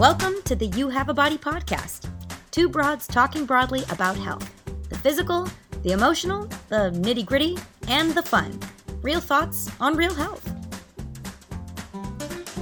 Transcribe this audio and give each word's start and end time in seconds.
Welcome 0.00 0.36
to 0.46 0.56
the 0.56 0.68
You 0.68 0.88
Have 0.88 1.10
a 1.10 1.14
Body 1.14 1.36
podcast. 1.36 2.08
Two 2.52 2.70
broads 2.70 3.06
talking 3.06 3.44
broadly 3.44 3.84
about 3.90 4.16
health 4.16 4.50
the 4.88 4.96
physical, 4.96 5.46
the 5.82 5.92
emotional, 5.92 6.46
the 6.70 6.90
nitty 6.94 7.26
gritty, 7.26 7.58
and 7.86 8.12
the 8.12 8.22
fun. 8.22 8.58
Real 9.02 9.20
thoughts 9.20 9.70
on 9.78 9.98
real 9.98 10.14
health. 10.14 10.42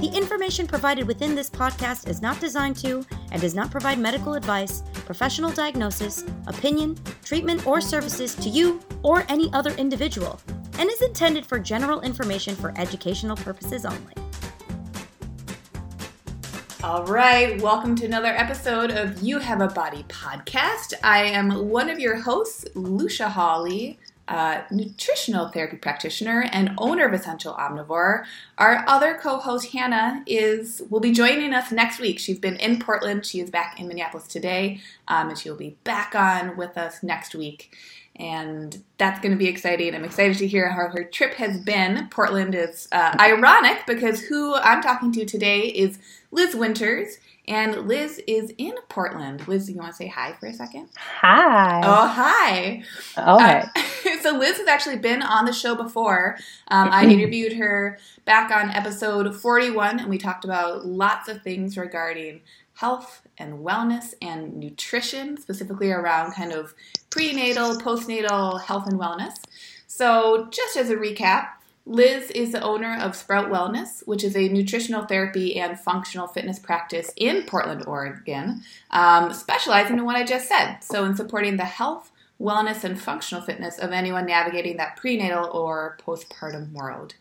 The 0.01 0.11
information 0.13 0.67
provided 0.67 1.07
within 1.07 1.33
this 1.33 1.49
podcast 1.49 2.09
is 2.09 2.21
not 2.21 2.41
designed 2.41 2.75
to 2.79 3.05
and 3.31 3.39
does 3.39 3.55
not 3.55 3.71
provide 3.71 3.99
medical 3.99 4.33
advice, 4.33 4.83
professional 5.05 5.49
diagnosis, 5.49 6.25
opinion, 6.47 6.97
treatment, 7.23 7.65
or 7.65 7.79
services 7.79 8.35
to 8.35 8.49
you 8.49 8.81
or 9.01 9.23
any 9.29 9.49
other 9.53 9.71
individual, 9.75 10.41
and 10.77 10.89
is 10.89 11.01
intended 11.01 11.45
for 11.45 11.57
general 11.57 12.01
information 12.01 12.53
for 12.53 12.73
educational 12.77 13.37
purposes 13.37 13.85
only. 13.85 14.28
All 16.89 17.05
right, 17.05 17.61
welcome 17.61 17.95
to 17.97 18.05
another 18.05 18.29
episode 18.29 18.89
of 18.89 19.21
You 19.21 19.37
Have 19.37 19.61
a 19.61 19.67
Body 19.67 20.03
podcast. 20.07 20.95
I 21.03 21.21
am 21.25 21.69
one 21.69 21.87
of 21.87 21.99
your 21.99 22.15
hosts, 22.15 22.65
Lucia 22.73 23.29
Hawley, 23.29 23.99
uh, 24.27 24.63
nutritional 24.71 25.49
therapy 25.49 25.77
practitioner 25.77 26.49
and 26.51 26.71
owner 26.79 27.05
of 27.05 27.13
Essential 27.13 27.53
Omnivore. 27.53 28.25
Our 28.57 28.83
other 28.87 29.19
co-host 29.21 29.71
Hannah 29.71 30.23
is 30.25 30.81
will 30.89 30.99
be 30.99 31.11
joining 31.11 31.53
us 31.53 31.71
next 31.71 31.99
week. 31.99 32.17
She's 32.17 32.39
been 32.39 32.55
in 32.55 32.79
Portland. 32.79 33.23
She 33.23 33.39
is 33.39 33.51
back 33.51 33.79
in 33.79 33.87
Minneapolis 33.87 34.27
today, 34.27 34.81
um, 35.07 35.29
and 35.29 35.37
she 35.37 35.47
will 35.47 35.57
be 35.57 35.77
back 35.83 36.15
on 36.15 36.57
with 36.57 36.75
us 36.75 37.03
next 37.03 37.35
week. 37.35 37.77
And 38.19 38.83
that's 38.97 39.21
going 39.21 39.31
to 39.31 39.37
be 39.37 39.47
exciting. 39.47 39.95
I'm 39.95 40.03
excited 40.03 40.37
to 40.39 40.47
hear 40.47 40.69
how 40.69 40.89
her 40.89 41.05
trip 41.05 41.35
has 41.35 41.57
been. 41.57 42.09
Portland 42.11 42.53
is 42.53 42.89
uh, 42.91 43.15
ironic 43.17 43.85
because 43.87 44.19
who 44.19 44.55
I'm 44.55 44.81
talking 44.81 45.13
to 45.13 45.25
today 45.25 45.61
is 45.67 45.99
Liz 46.31 46.53
Winters. 46.53 47.17
And 47.47 47.87
Liz 47.87 48.21
is 48.27 48.53
in 48.59 48.75
Portland. 48.89 49.47
Liz, 49.47 49.71
you 49.71 49.77
want 49.77 49.89
to 49.89 49.95
say 49.95 50.07
hi 50.07 50.33
for 50.33 50.45
a 50.45 50.53
second? 50.53 50.89
Hi. 50.97 51.81
Oh, 51.83 52.07
hi. 52.07 52.83
Okay. 53.17 53.63
Uh, 53.75 54.21
so 54.21 54.37
Liz 54.37 54.57
has 54.57 54.67
actually 54.67 54.97
been 54.97 55.23
on 55.23 55.45
the 55.45 55.53
show 55.53 55.73
before. 55.73 56.37
Um, 56.67 56.89
I 56.91 57.05
interviewed 57.05 57.53
her 57.53 57.97
back 58.25 58.51
on 58.51 58.69
episode 58.69 59.35
41, 59.35 59.99
and 59.99 60.09
we 60.09 60.19
talked 60.19 60.45
about 60.45 60.85
lots 60.85 61.27
of 61.27 61.41
things 61.41 61.75
regarding 61.75 62.41
health 62.75 63.27
and 63.39 63.59
wellness 63.59 64.13
and 64.21 64.55
nutrition, 64.55 65.35
specifically 65.35 65.91
around 65.91 66.33
kind 66.33 66.51
of 66.51 66.75
prenatal, 67.09 67.77
postnatal 67.77 68.61
health 68.61 68.87
and 68.87 68.99
wellness. 68.99 69.33
So, 69.87 70.47
just 70.51 70.77
as 70.77 70.89
a 70.89 70.95
recap, 70.95 71.49
Liz 71.85 72.29
is 72.31 72.51
the 72.51 72.61
owner 72.61 72.97
of 73.01 73.15
Sprout 73.15 73.49
Wellness, 73.49 74.05
which 74.05 74.23
is 74.23 74.35
a 74.35 74.47
nutritional 74.47 75.05
therapy 75.05 75.59
and 75.59 75.79
functional 75.79 76.27
fitness 76.27 76.59
practice 76.59 77.11
in 77.15 77.43
Portland, 77.43 77.83
Oregon, 77.87 78.61
um, 78.91 79.33
specializing 79.33 79.97
in 79.97 80.05
what 80.05 80.15
I 80.15 80.23
just 80.23 80.47
said. 80.47 80.77
So, 80.81 81.03
in 81.05 81.15
supporting 81.15 81.57
the 81.57 81.65
health, 81.65 82.11
wellness, 82.39 82.83
and 82.83 83.01
functional 83.01 83.43
fitness 83.43 83.79
of 83.79 83.91
anyone 83.91 84.27
navigating 84.27 84.77
that 84.77 84.95
prenatal 84.97 85.49
or 85.51 85.97
postpartum 86.05 86.71
world. 86.71 87.15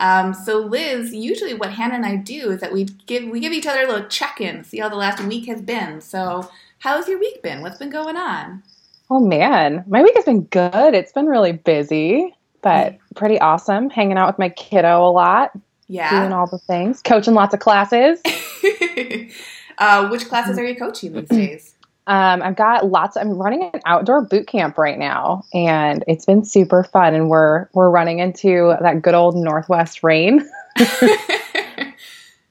Um, 0.00 0.34
so, 0.34 0.58
Liz, 0.58 1.14
usually 1.14 1.54
what 1.54 1.72
Hannah 1.72 1.94
and 1.94 2.06
I 2.06 2.16
do 2.16 2.50
is 2.50 2.60
that 2.60 2.72
we 2.72 2.86
give 3.06 3.24
we 3.28 3.38
give 3.40 3.52
each 3.52 3.66
other 3.66 3.82
a 3.82 3.86
little 3.86 4.08
check 4.08 4.40
in, 4.40 4.64
see 4.64 4.78
how 4.78 4.88
the 4.88 4.96
last 4.96 5.22
week 5.22 5.46
has 5.46 5.62
been. 5.62 6.00
So, 6.00 6.50
how's 6.80 7.08
your 7.08 7.20
week 7.20 7.40
been? 7.42 7.62
What's 7.62 7.78
been 7.78 7.90
going 7.90 8.16
on? 8.16 8.64
Oh 9.10 9.20
man, 9.20 9.84
my 9.86 10.02
week 10.02 10.14
has 10.16 10.24
been 10.24 10.42
good. 10.44 10.94
It's 10.94 11.12
been 11.12 11.26
really 11.26 11.52
busy, 11.52 12.34
but 12.62 12.98
pretty 13.14 13.40
awesome. 13.40 13.88
Hanging 13.88 14.18
out 14.18 14.26
with 14.28 14.38
my 14.38 14.50
kiddo 14.50 15.02
a 15.02 15.10
lot, 15.10 15.52
Yeah. 15.86 16.10
doing 16.20 16.32
all 16.32 16.46
the 16.46 16.58
things, 16.58 17.00
coaching 17.02 17.34
lots 17.34 17.54
of 17.54 17.60
classes. 17.60 18.20
uh, 19.78 20.08
which 20.08 20.28
classes 20.28 20.58
are 20.58 20.64
you 20.64 20.76
coaching 20.76 21.14
these 21.14 21.28
days? 21.28 21.74
Um, 22.06 22.42
I've 22.42 22.56
got 22.56 22.86
lots. 22.90 23.16
I'm 23.16 23.32
running 23.34 23.70
an 23.72 23.80
outdoor 23.84 24.24
boot 24.24 24.46
camp 24.46 24.78
right 24.78 24.98
now, 24.98 25.44
and 25.52 26.04
it's 26.06 26.24
been 26.24 26.42
super 26.44 26.82
fun. 26.82 27.14
And 27.14 27.28
we're 27.28 27.68
we're 27.74 27.90
running 27.90 28.18
into 28.18 28.74
that 28.80 29.02
good 29.02 29.14
old 29.14 29.36
Northwest 29.36 30.02
rain. 30.02 30.48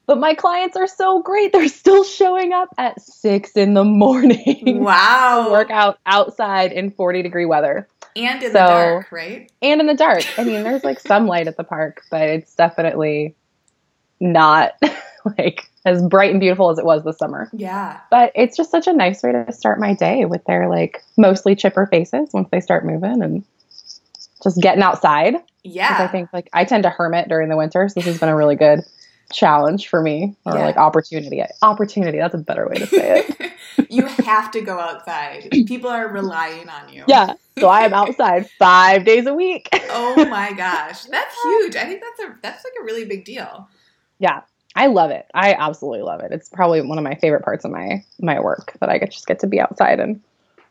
But 0.08 0.18
my 0.18 0.32
clients 0.34 0.74
are 0.76 0.86
so 0.88 1.22
great; 1.22 1.52
they're 1.52 1.68
still 1.68 2.02
showing 2.02 2.52
up 2.54 2.70
at 2.78 3.00
six 3.00 3.52
in 3.52 3.74
the 3.74 3.84
morning. 3.84 4.80
wow. 4.82 5.50
work 5.52 5.70
out 5.70 5.98
outside 6.06 6.72
in 6.72 6.90
40 6.90 7.22
degree 7.22 7.44
weather. 7.44 7.86
And 8.16 8.42
in 8.42 8.50
So- 8.50 8.58
the 8.58 8.66
dark, 8.66 9.12
right? 9.12 9.52
and 9.62 9.80
in 9.82 9.86
the 9.86 9.94
dark. 9.94 10.24
I 10.38 10.44
mean, 10.44 10.64
there's 10.64 10.82
like 10.82 10.98
some 10.98 11.26
light 11.26 11.46
at 11.46 11.56
the 11.58 11.62
park, 11.62 12.02
but 12.10 12.22
it's 12.22 12.54
definitely 12.54 13.36
not 14.18 14.72
like 15.38 15.70
as 15.84 16.02
bright 16.02 16.30
and 16.30 16.40
beautiful 16.40 16.70
as 16.70 16.78
it 16.78 16.84
was 16.86 17.04
this 17.04 17.18
summer. 17.18 17.50
Yeah. 17.52 18.00
But 18.10 18.32
it's 18.34 18.56
just 18.56 18.70
such 18.70 18.86
a 18.86 18.92
nice 18.94 19.22
way 19.22 19.32
to 19.32 19.52
start 19.52 19.78
my 19.78 19.92
day 19.94 20.24
with 20.24 20.42
their 20.46 20.68
like 20.70 21.04
mostly 21.18 21.54
chipper 21.54 21.86
faces 21.86 22.30
once 22.32 22.48
they 22.50 22.60
start 22.60 22.84
moving 22.86 23.22
and 23.22 23.44
just 24.42 24.60
getting 24.60 24.82
outside. 24.82 25.36
Yeah. 25.64 25.96
I 26.00 26.06
think 26.08 26.30
like 26.32 26.48
I 26.54 26.64
tend 26.64 26.84
to 26.84 26.90
hermit 26.90 27.28
during 27.28 27.50
the 27.50 27.56
winter, 27.58 27.88
so 27.88 27.94
this 28.00 28.06
has 28.06 28.18
been 28.18 28.30
a 28.30 28.36
really 28.36 28.56
good 28.56 28.80
challenge 29.32 29.88
for 29.88 30.00
me 30.02 30.34
or 30.44 30.54
Yeah. 30.54 30.64
like 30.64 30.76
opportunity. 30.76 31.42
Opportunity, 31.62 32.18
that's 32.18 32.34
a 32.34 32.38
better 32.38 32.68
way 32.68 32.76
to 32.76 32.86
say 32.86 33.24
it. 33.28 33.52
you 33.90 34.06
have 34.06 34.50
to 34.52 34.60
go 34.60 34.78
outside. 34.78 35.48
People 35.66 35.90
are 35.90 36.08
relying 36.08 36.68
on 36.68 36.92
you. 36.92 37.04
yeah. 37.06 37.34
So 37.58 37.66
I 37.68 37.82
am 37.82 37.92
outside 37.92 38.48
5 38.58 39.04
days 39.04 39.26
a 39.26 39.34
week. 39.34 39.68
Oh 39.90 40.24
my 40.30 40.52
gosh. 40.52 41.02
That's 41.04 41.42
huge. 41.42 41.76
I 41.76 41.84
think 41.84 42.02
that's 42.02 42.28
a 42.30 42.36
that's 42.42 42.64
like 42.64 42.72
a 42.80 42.84
really 42.84 43.04
big 43.04 43.24
deal. 43.24 43.68
Yeah, 44.20 44.42
I 44.76 44.86
love 44.86 45.10
it. 45.10 45.26
I 45.34 45.54
absolutely 45.54 46.02
love 46.02 46.20
it. 46.20 46.32
It's 46.32 46.48
probably 46.48 46.80
one 46.82 46.98
of 46.98 47.04
my 47.04 47.14
favorite 47.16 47.44
parts 47.44 47.64
of 47.64 47.70
my 47.70 48.04
my 48.20 48.40
work 48.40 48.72
that 48.80 48.88
I 48.88 48.98
get 48.98 49.10
just 49.12 49.26
get 49.26 49.40
to 49.40 49.46
be 49.46 49.60
outside 49.60 50.00
and 50.00 50.20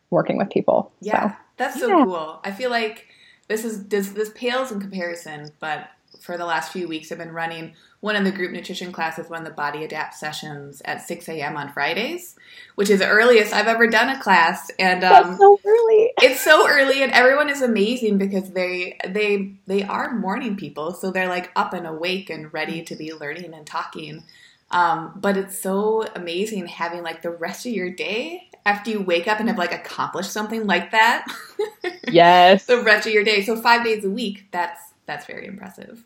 working 0.10 0.38
with 0.38 0.50
people. 0.50 0.92
Yeah. 1.02 1.32
So 1.32 1.36
That's 1.58 1.80
so 1.80 1.88
Yeah. 1.90 2.04
cool. 2.06 2.40
I 2.44 2.52
feel 2.52 2.70
like 2.70 3.08
this 3.50 3.64
is 3.66 3.86
this 3.88 4.10
this 4.10 4.30
pales 4.34 4.72
in 4.72 4.80
comparison, 4.80 5.52
but 5.60 5.90
for 6.22 6.38
the 6.38 6.46
last 6.46 6.72
few 6.72 6.88
weeks 6.88 7.12
I've 7.12 7.18
been 7.18 7.32
running 7.34 7.74
one 8.00 8.16
of 8.16 8.24
the 8.24 8.32
group 8.32 8.52
nutrition 8.52 8.92
classes, 8.92 9.30
one 9.30 9.40
of 9.40 9.46
the 9.46 9.54
body 9.54 9.84
adapt 9.84 10.14
sessions 10.14 10.82
at 10.86 11.02
6 11.08 11.28
a.m. 11.30 11.58
on 11.58 11.72
Fridays, 11.74 12.36
which 12.76 12.90
is 12.92 13.00
the 13.00 13.08
earliest 13.08 13.54
I've 13.54 13.68
ever 13.68 13.88
done 13.88 14.10
a 14.10 14.20
class. 14.22 14.70
And 14.78 15.04
um, 15.04 15.36
so 15.38 15.60
early. 15.66 16.14
it's 16.22 16.42
so 16.42 16.68
early 16.70 17.02
and 17.02 17.12
everyone 17.12 17.50
is 17.50 17.62
amazing 17.62 18.18
because 18.20 18.52
they 18.52 18.98
they 19.08 19.54
they 19.66 19.84
are 19.84 20.14
morning 20.16 20.56
people 20.56 20.94
so 20.94 21.12
they're 21.12 21.28
like 21.28 21.52
up 21.56 21.74
and 21.74 21.88
awake 21.88 22.30
and 22.30 22.54
ready 22.54 22.84
to 22.84 22.96
be 22.96 23.14
learning 23.14 23.54
and 23.54 23.66
talking 23.66 24.24
um, 24.70 25.14
but 25.16 25.38
it's 25.38 25.58
so 25.58 26.06
amazing 26.16 26.68
having 26.68 27.02
like 27.02 27.22
the 27.22 27.30
rest 27.30 27.66
of 27.66 27.72
your 27.72 27.90
day 27.90 28.50
after 28.66 28.92
you 28.92 29.02
wake 29.02 29.28
up 29.28 29.40
and 29.40 29.48
have 29.50 29.58
like 29.58 29.74
accomplished 29.74 30.32
something 30.32 30.68
like 30.68 30.92
that 30.92 31.26
Yes. 32.10 32.66
the 32.66 32.82
rest 32.82 33.08
of 33.08 33.14
your 33.14 33.24
day 33.24 33.44
so 33.44 33.56
five 33.56 33.84
days 33.84 34.04
a 34.06 34.10
week 34.10 34.46
that's 34.52 34.80
that's 35.06 35.26
very 35.26 35.48
impressive 35.48 36.04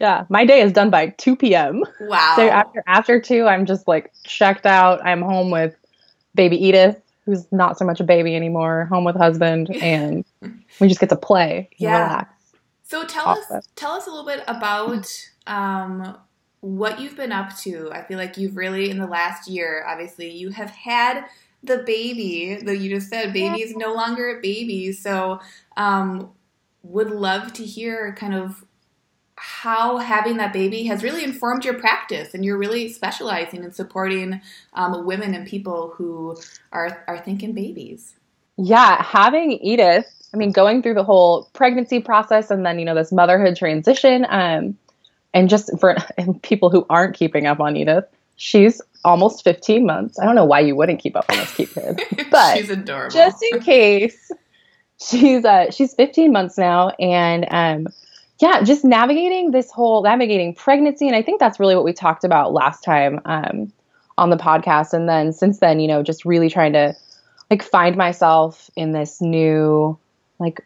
Yeah. 0.00 0.24
My 0.28 0.44
day 0.44 0.60
is 0.60 0.72
done 0.72 0.90
by 0.90 1.08
2 1.08 1.36
p.m. 1.36 1.84
wow 2.00 2.34
So 2.36 2.48
after 2.48 2.82
after 2.86 3.20
2, 3.20 3.46
I'm 3.46 3.66
just 3.66 3.86
like 3.88 4.12
checked 4.24 4.66
out. 4.66 5.04
I'm 5.04 5.22
home 5.22 5.50
with 5.50 5.74
baby 6.34 6.56
Edith, 6.56 7.00
who's 7.24 7.50
not 7.52 7.78
so 7.78 7.84
much 7.84 8.00
a 8.00 8.04
baby 8.04 8.34
anymore, 8.34 8.86
home 8.86 9.04
with 9.04 9.16
husband, 9.16 9.70
and 9.82 10.24
we 10.80 10.88
just 10.88 11.00
get 11.00 11.08
to 11.10 11.16
play 11.16 11.70
Yeah. 11.78 12.02
relax. 12.02 12.30
So 12.82 13.04
tell 13.04 13.26
Awesome. 13.26 13.58
us 13.58 13.68
tell 13.76 13.92
us 13.92 14.06
a 14.06 14.10
little 14.10 14.26
bit 14.26 14.44
about 14.46 15.06
um, 15.46 16.16
what 16.60 17.00
you've 17.00 17.16
been 17.16 17.32
up 17.32 17.56
to. 17.58 17.90
I 17.92 18.02
feel 18.02 18.18
like 18.18 18.36
you've 18.36 18.56
really 18.56 18.90
in 18.90 18.98
the 18.98 19.06
last 19.06 19.48
year, 19.48 19.84
obviously, 19.88 20.30
you 20.30 20.50
have 20.50 20.70
had 20.70 21.24
the 21.62 21.78
baby 21.78 22.56
that 22.62 22.78
you 22.78 22.90
just 22.90 23.08
said. 23.08 23.32
Baby 23.32 23.62
is 23.62 23.74
no 23.74 23.94
longer 23.94 24.36
a 24.36 24.40
baby, 24.40 24.92
so 24.92 25.40
um, 25.76 26.30
would 26.82 27.10
love 27.10 27.52
to 27.54 27.64
hear 27.64 28.14
kind 28.18 28.34
of 28.34 28.64
how 29.44 29.98
having 29.98 30.38
that 30.38 30.54
baby 30.54 30.84
has 30.84 31.02
really 31.02 31.22
informed 31.22 31.66
your 31.66 31.74
practice, 31.74 32.32
and 32.32 32.44
you're 32.44 32.56
really 32.56 32.88
specializing 32.88 33.62
in 33.62 33.72
supporting 33.72 34.40
um, 34.72 35.04
women 35.04 35.34
and 35.34 35.46
people 35.46 35.92
who 35.96 36.34
are 36.72 37.04
are 37.06 37.18
thinking 37.18 37.52
babies. 37.52 38.14
Yeah, 38.56 39.02
having 39.02 39.52
Edith, 39.52 40.06
I 40.32 40.38
mean, 40.38 40.50
going 40.50 40.82
through 40.82 40.94
the 40.94 41.04
whole 41.04 41.50
pregnancy 41.52 42.00
process 42.00 42.50
and 42.50 42.64
then, 42.64 42.78
you 42.78 42.86
know, 42.86 42.94
this 42.94 43.12
motherhood 43.12 43.54
transition, 43.54 44.26
um, 44.30 44.78
and 45.34 45.50
just 45.50 45.70
for 45.78 45.96
and 46.16 46.42
people 46.42 46.70
who 46.70 46.86
aren't 46.88 47.14
keeping 47.14 47.46
up 47.46 47.60
on 47.60 47.76
Edith, 47.76 48.06
she's 48.36 48.80
almost 49.04 49.44
15 49.44 49.84
months. 49.84 50.18
I 50.18 50.24
don't 50.24 50.36
know 50.36 50.46
why 50.46 50.60
you 50.60 50.74
wouldn't 50.74 51.00
keep 51.00 51.16
up 51.16 51.26
on 51.30 51.36
this 51.36 51.54
kid, 51.54 52.00
but 52.30 52.56
she's 52.56 52.70
adorable. 52.70 53.12
just 53.12 53.44
in 53.52 53.60
case, 53.60 54.32
she's 54.98 55.44
uh 55.44 55.70
she's 55.70 55.92
15 55.92 56.32
months 56.32 56.56
now, 56.56 56.88
and 56.98 57.46
um, 57.50 57.92
yeah, 58.44 58.62
just 58.62 58.84
navigating 58.84 59.52
this 59.52 59.70
whole 59.70 60.02
navigating 60.02 60.54
pregnancy, 60.54 61.06
and 61.06 61.16
I 61.16 61.22
think 61.22 61.40
that's 61.40 61.58
really 61.58 61.74
what 61.74 61.84
we 61.84 61.94
talked 61.94 62.24
about 62.24 62.52
last 62.52 62.84
time 62.84 63.20
um 63.24 63.72
on 64.18 64.28
the 64.28 64.36
podcast, 64.36 64.92
and 64.92 65.08
then 65.08 65.32
since 65.32 65.60
then, 65.60 65.80
you 65.80 65.88
know, 65.88 66.02
just 66.02 66.26
really 66.26 66.50
trying 66.50 66.74
to 66.74 66.94
like 67.50 67.62
find 67.62 67.96
myself 67.96 68.70
in 68.76 68.92
this 68.92 69.22
new 69.22 69.98
like 70.38 70.60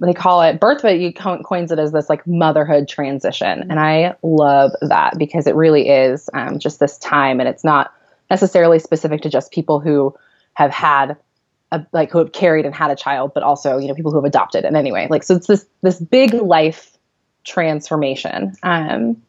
they 0.00 0.12
call 0.12 0.42
it 0.42 0.60
birth 0.60 0.82
but 0.82 0.98
you 0.98 1.12
coins 1.12 1.70
it 1.70 1.78
as 1.78 1.92
this 1.92 2.08
like 2.10 2.26
motherhood 2.26 2.88
transition. 2.88 3.70
And 3.70 3.78
i 3.78 4.16
love 4.22 4.72
that 4.82 5.16
because 5.16 5.46
it 5.46 5.54
really 5.54 5.88
is 5.88 6.28
um, 6.34 6.58
just 6.58 6.80
this 6.80 6.98
time. 6.98 7.38
And 7.38 7.48
it's 7.48 7.62
not 7.62 7.94
necessarily 8.30 8.80
specific 8.80 9.22
to 9.22 9.30
just 9.30 9.52
people 9.52 9.78
who 9.78 10.14
have 10.54 10.72
had 10.72 11.16
a, 11.70 11.86
like 11.92 12.10
who 12.10 12.18
have 12.18 12.32
carried 12.32 12.66
and 12.66 12.74
had 12.74 12.90
a 12.90 12.96
child, 12.96 13.32
but 13.32 13.44
also 13.44 13.78
you 13.78 13.86
know 13.86 13.94
people 13.94 14.10
who 14.10 14.18
have 14.18 14.24
adopted. 14.24 14.64
And 14.64 14.76
anyway, 14.76 15.06
like 15.08 15.22
so 15.22 15.36
it's 15.36 15.46
this 15.46 15.64
this 15.82 16.00
big 16.00 16.34
life 16.34 16.91
transformation, 17.44 18.54
um, 18.62 19.20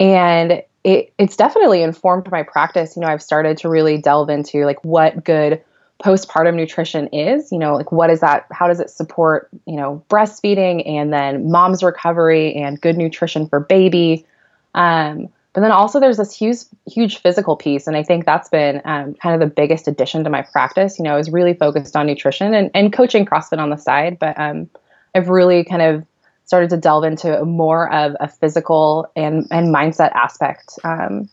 and 0.00 0.62
it 0.84 1.12
it's 1.18 1.36
definitely 1.36 1.82
informed 1.82 2.30
my 2.30 2.42
practice. 2.42 2.96
You 2.96 3.02
know, 3.02 3.08
I've 3.08 3.22
started 3.22 3.58
to 3.58 3.68
really 3.68 3.98
delve 3.98 4.30
into 4.30 4.64
like 4.64 4.82
what 4.84 5.24
good 5.24 5.62
postpartum 6.02 6.56
nutrition 6.56 7.06
is 7.08 7.52
you 7.52 7.58
know 7.58 7.76
like 7.76 7.92
what 7.92 8.10
is 8.10 8.18
that 8.18 8.44
how 8.50 8.66
does 8.66 8.80
it 8.80 8.90
support 8.90 9.48
you 9.68 9.76
know 9.76 10.04
breastfeeding 10.08 10.82
and 10.84 11.12
then 11.12 11.48
mom's 11.48 11.80
recovery 11.80 12.52
and 12.56 12.80
good 12.80 12.96
nutrition 12.96 13.46
for 13.46 13.60
baby 13.60 14.26
um, 14.74 15.28
but 15.52 15.60
then 15.60 15.72
also 15.72 16.00
there's 16.00 16.16
this 16.16 16.34
huge, 16.34 16.58
huge 16.86 17.18
physical 17.18 17.56
piece, 17.56 17.86
and 17.86 17.96
I 17.96 18.02
think 18.02 18.24
that's 18.24 18.48
been 18.48 18.80
um, 18.84 19.14
kind 19.14 19.34
of 19.34 19.40
the 19.40 19.54
biggest 19.54 19.86
addition 19.86 20.24
to 20.24 20.30
my 20.30 20.42
practice. 20.42 20.98
You 20.98 21.04
know, 21.04 21.12
I 21.12 21.16
was 21.16 21.30
really 21.30 21.52
focused 21.52 21.94
on 21.94 22.06
nutrition 22.06 22.54
and, 22.54 22.70
and 22.74 22.92
coaching 22.92 23.26
CrossFit 23.26 23.58
on 23.58 23.68
the 23.68 23.76
side, 23.76 24.18
but 24.18 24.38
um, 24.40 24.70
I've 25.14 25.28
really 25.28 25.64
kind 25.64 25.82
of 25.82 26.06
started 26.44 26.70
to 26.70 26.76
delve 26.76 27.04
into 27.04 27.44
more 27.44 27.92
of 27.92 28.14
a 28.20 28.28
physical 28.28 29.10
and 29.16 29.46
and 29.50 29.74
mindset 29.74 30.12
aspect 30.12 30.78
um, 30.84 31.28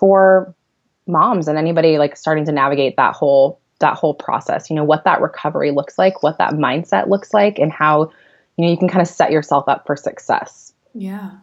for 0.00 0.54
moms 1.06 1.48
and 1.48 1.58
anybody 1.58 1.98
like 1.98 2.16
starting 2.16 2.44
to 2.44 2.52
navigate 2.52 2.96
that 2.96 3.14
whole 3.14 3.60
that 3.80 3.94
whole 3.94 4.14
process. 4.14 4.70
You 4.70 4.76
know, 4.76 4.84
what 4.84 5.04
that 5.04 5.20
recovery 5.20 5.70
looks 5.70 5.98
like, 5.98 6.22
what 6.22 6.38
that 6.38 6.52
mindset 6.54 7.08
looks 7.08 7.34
like, 7.34 7.58
and 7.58 7.70
how 7.70 8.10
you 8.56 8.64
know 8.64 8.70
you 8.70 8.78
can 8.78 8.88
kind 8.88 9.02
of 9.02 9.08
set 9.08 9.30
yourself 9.30 9.68
up 9.68 9.86
for 9.86 9.96
success. 9.96 10.72
Yeah. 10.94 11.38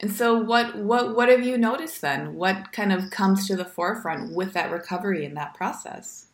And 0.00 0.12
so 0.12 0.34
what 0.38 0.76
what 0.76 1.16
what 1.16 1.28
have 1.28 1.44
you 1.44 1.58
noticed 1.58 2.00
then? 2.00 2.34
What 2.34 2.72
kind 2.72 2.92
of 2.92 3.10
comes 3.10 3.48
to 3.48 3.56
the 3.56 3.64
forefront 3.64 4.34
with 4.34 4.52
that 4.52 4.70
recovery 4.70 5.24
in 5.24 5.34
that 5.34 5.54
process? 5.54 6.26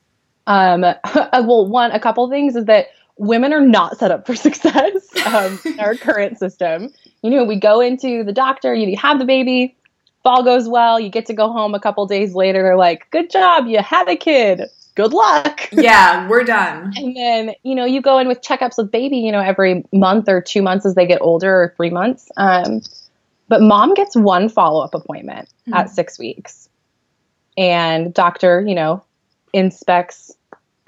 Um, 0.47 0.81
well, 1.15 1.67
one, 1.67 1.91
a 1.93 2.01
couple 2.01 2.29
things 2.29 2.57
is 2.57 2.67
that 2.67 2.89
women 3.17 3.53
are 3.53 3.61
not 3.61 3.99
set 3.99 4.11
up 4.11 4.27
for 4.27 4.35
success 4.47 4.93
um, 5.27 5.59
in 5.65 5.81
our 5.81 5.95
current 5.95 6.39
system. 6.39 6.91
You 7.23 7.31
know, 7.31 7.45
we 7.45 7.57
go 7.57 7.81
into 7.81 8.25
the 8.25 8.33
doctor, 8.33 8.75
you 8.75 8.97
have 8.97 9.19
the 9.19 9.25
baby, 9.25 9.77
all 10.25 10.43
goes 10.43 10.69
well, 10.69 10.99
you 10.99 11.11
get 11.11 11.27
to 11.27 11.35
go 11.35 11.53
home 11.53 11.75
a 11.75 11.81
couple 11.81 12.07
days 12.07 12.35
later. 12.35 12.63
They're 12.63 12.77
like, 12.77 13.11
"Good 13.11 13.31
job, 13.31 13.67
you 13.67 13.79
had 13.79 14.09
a 14.09 14.17
kid. 14.17 14.63
Good 14.95 15.13
luck." 15.13 15.69
Yeah, 15.73 16.29
we're 16.29 16.45
done. 16.45 16.93
And 16.97 17.17
then 17.17 17.55
you 17.63 17.75
know, 17.75 17.85
you 17.85 18.01
go 18.01 18.19
in 18.19 18.29
with 18.29 18.41
checkups 18.41 18.79
with 18.79 18.91
baby, 18.91 19.19
you 19.19 19.33
know, 19.33 19.41
every 19.41 19.85
month 19.93 20.29
or 20.29 20.41
two 20.41 20.63
months 20.63 20.87
as 20.87 20.95
they 20.95 21.07
get 21.07 21.21
older, 21.21 21.53
or 21.53 21.75
three 21.77 21.91
months. 21.91 22.31
Um, 22.37 22.81
but 23.49 23.61
mom 23.61 23.95
gets 23.95 24.17
one 24.17 24.49
follow 24.49 24.83
up 24.83 24.95
appointment 24.95 25.49
mm-hmm. 25.63 25.75
at 25.75 25.91
six 25.91 26.19
weeks. 26.19 26.69
And 27.57 28.15
doctor, 28.15 28.65
you 28.67 28.75
know, 28.75 29.05
inspects 29.53 30.33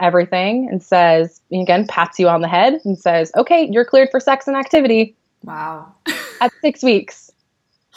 everything 0.01 0.69
and 0.71 0.83
says, 0.83 1.41
again, 1.53 1.87
pats 1.87 2.19
you 2.19 2.29
on 2.29 2.41
the 2.41 2.49
head 2.49 2.81
and 2.85 2.99
says, 2.99 3.31
okay, 3.37 3.69
you're 3.71 3.85
cleared 3.85 4.11
for 4.11 4.21
sex 4.21 4.47
and 4.47 4.57
activity. 4.57 5.17
Wow. 5.43 5.95
at 6.41 6.53
six 6.61 6.83
weeks. 6.83 7.31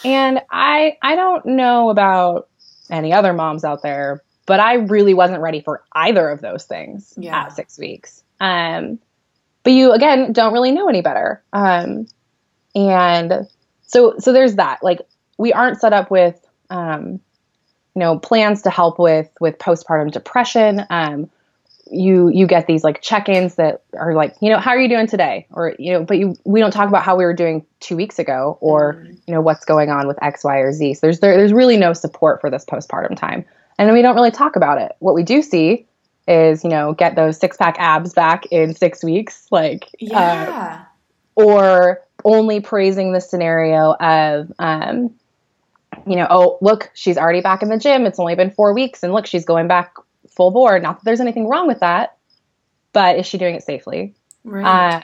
And 0.04 0.42
I 0.50 0.98
I 1.02 1.16
don't 1.16 1.46
know 1.46 1.90
about 1.90 2.48
any 2.90 3.12
other 3.14 3.34
moms 3.34 3.64
out 3.64 3.82
there, 3.82 4.24
but 4.46 4.60
I 4.60 4.76
really 4.76 5.14
wasn't 5.14 5.42
ready 5.42 5.62
for 5.62 5.84
either 5.94 6.30
of 6.30 6.42
those 6.42 6.66
things 6.66 7.14
yeah. 7.18 7.38
at 7.38 7.54
six 7.54 7.78
weeks. 7.78 8.24
Um, 8.40 9.00
but 9.64 9.74
you 9.74 9.92
again 9.92 10.32
don't 10.32 10.54
really 10.54 10.72
know 10.72 10.88
any 10.88 11.02
better. 11.02 11.44
Um, 11.52 12.08
and 12.76 13.48
so 13.82 14.16
so 14.20 14.32
there's 14.32 14.56
that 14.56 14.80
like 14.84 15.00
we 15.38 15.52
aren't 15.52 15.82
set 15.82 15.94
up 15.94 16.10
with 16.10 16.40
um, 16.70 17.20
you 17.94 18.00
know 18.00 18.20
plans 18.20 18.62
to 18.62 18.70
help 18.70 19.00
with 19.00 19.30
with 19.42 19.58
postpartum 19.58 20.12
depression 20.12 20.86
um, 20.90 21.30
you 21.92 22.30
you 22.30 22.46
get 22.46 22.68
these 22.68 22.84
like 22.84 23.02
check-ins 23.02 23.56
that 23.56 23.84
are 23.94 24.14
like 24.14 24.36
you 24.42 24.50
know 24.50 24.58
how 24.58 24.72
are 24.72 24.80
you 24.80 24.90
doing 24.90 25.08
today 25.08 25.48
or 25.52 25.76
you 25.80 25.92
know 25.92 26.04
but 26.04 26.18
you 26.18 26.36
we 26.46 26.60
don't 26.60 26.72
talk 26.72 26.88
about 26.88 27.04
how 27.04 27.16
we 27.16 27.24
were 27.24 27.34
doing 27.34 27.66
two 27.80 27.96
weeks 27.96 28.20
ago 28.20 28.58
or 28.62 28.94
mm-hmm. 28.94 29.14
you 29.28 29.34
know 29.34 29.42
what's 29.42 29.66
going 29.66 29.90
on 29.90 30.08
with 30.08 30.22
x 30.24 30.44
y 30.44 30.58
or 30.58 30.72
z 30.72 30.94
so 30.94 31.00
there's 31.02 31.20
there, 31.20 31.36
there's 31.36 31.54
really 31.54 31.78
no 31.78 31.94
support 31.94 32.40
for 32.42 32.50
this 32.50 32.66
postpartum 32.66 33.16
time 33.16 33.44
and 33.78 33.92
we 33.92 34.02
don't 34.02 34.16
really 34.16 34.32
talk 34.32 34.56
about 34.56 34.80
it 34.80 34.92
what 35.00 35.16
we 35.16 35.24
do 35.24 35.42
see 35.42 35.86
is 36.28 36.64
you 36.64 36.70
know 36.70 36.94
get 36.94 37.16
those 37.16 37.38
six 37.38 37.58
pack 37.58 37.76
abs 37.80 38.14
back 38.14 38.46
in 38.48 38.76
six 38.76 39.04
weeks 39.04 39.48
like 39.52 39.86
uh, 39.86 39.88
yeah 40.00 40.82
uh, 40.82 40.86
or 41.36 42.02
only 42.26 42.60
praising 42.60 43.14
the 43.14 43.22
scenario 43.22 43.94
of, 44.00 44.52
um, 44.60 45.14
you 46.06 46.16
know, 46.16 46.28
oh, 46.30 46.58
look, 46.62 46.92
she's 46.94 47.18
already 47.18 47.42
back 47.42 47.62
in 47.62 47.70
the 47.70 47.78
gym. 47.78 48.06
It's 48.06 48.20
only 48.20 48.36
been 48.36 48.52
four 48.52 48.74
weeks. 48.74 49.04
And 49.04 49.14
look, 49.14 49.26
she's 49.26 49.46
going 49.46 49.68
back 49.68 49.94
full 50.40 50.52
board. 50.52 50.82
Not 50.82 51.00
that 51.00 51.04
there's 51.04 51.20
anything 51.20 51.50
wrong 51.50 51.68
with 51.68 51.82
that, 51.82 52.16
but 52.94 53.20
is 53.20 53.26
she 53.26 53.38
doing 53.38 53.56
it 53.56 53.64
safely? 53.64 54.16
Right. 54.46 55.04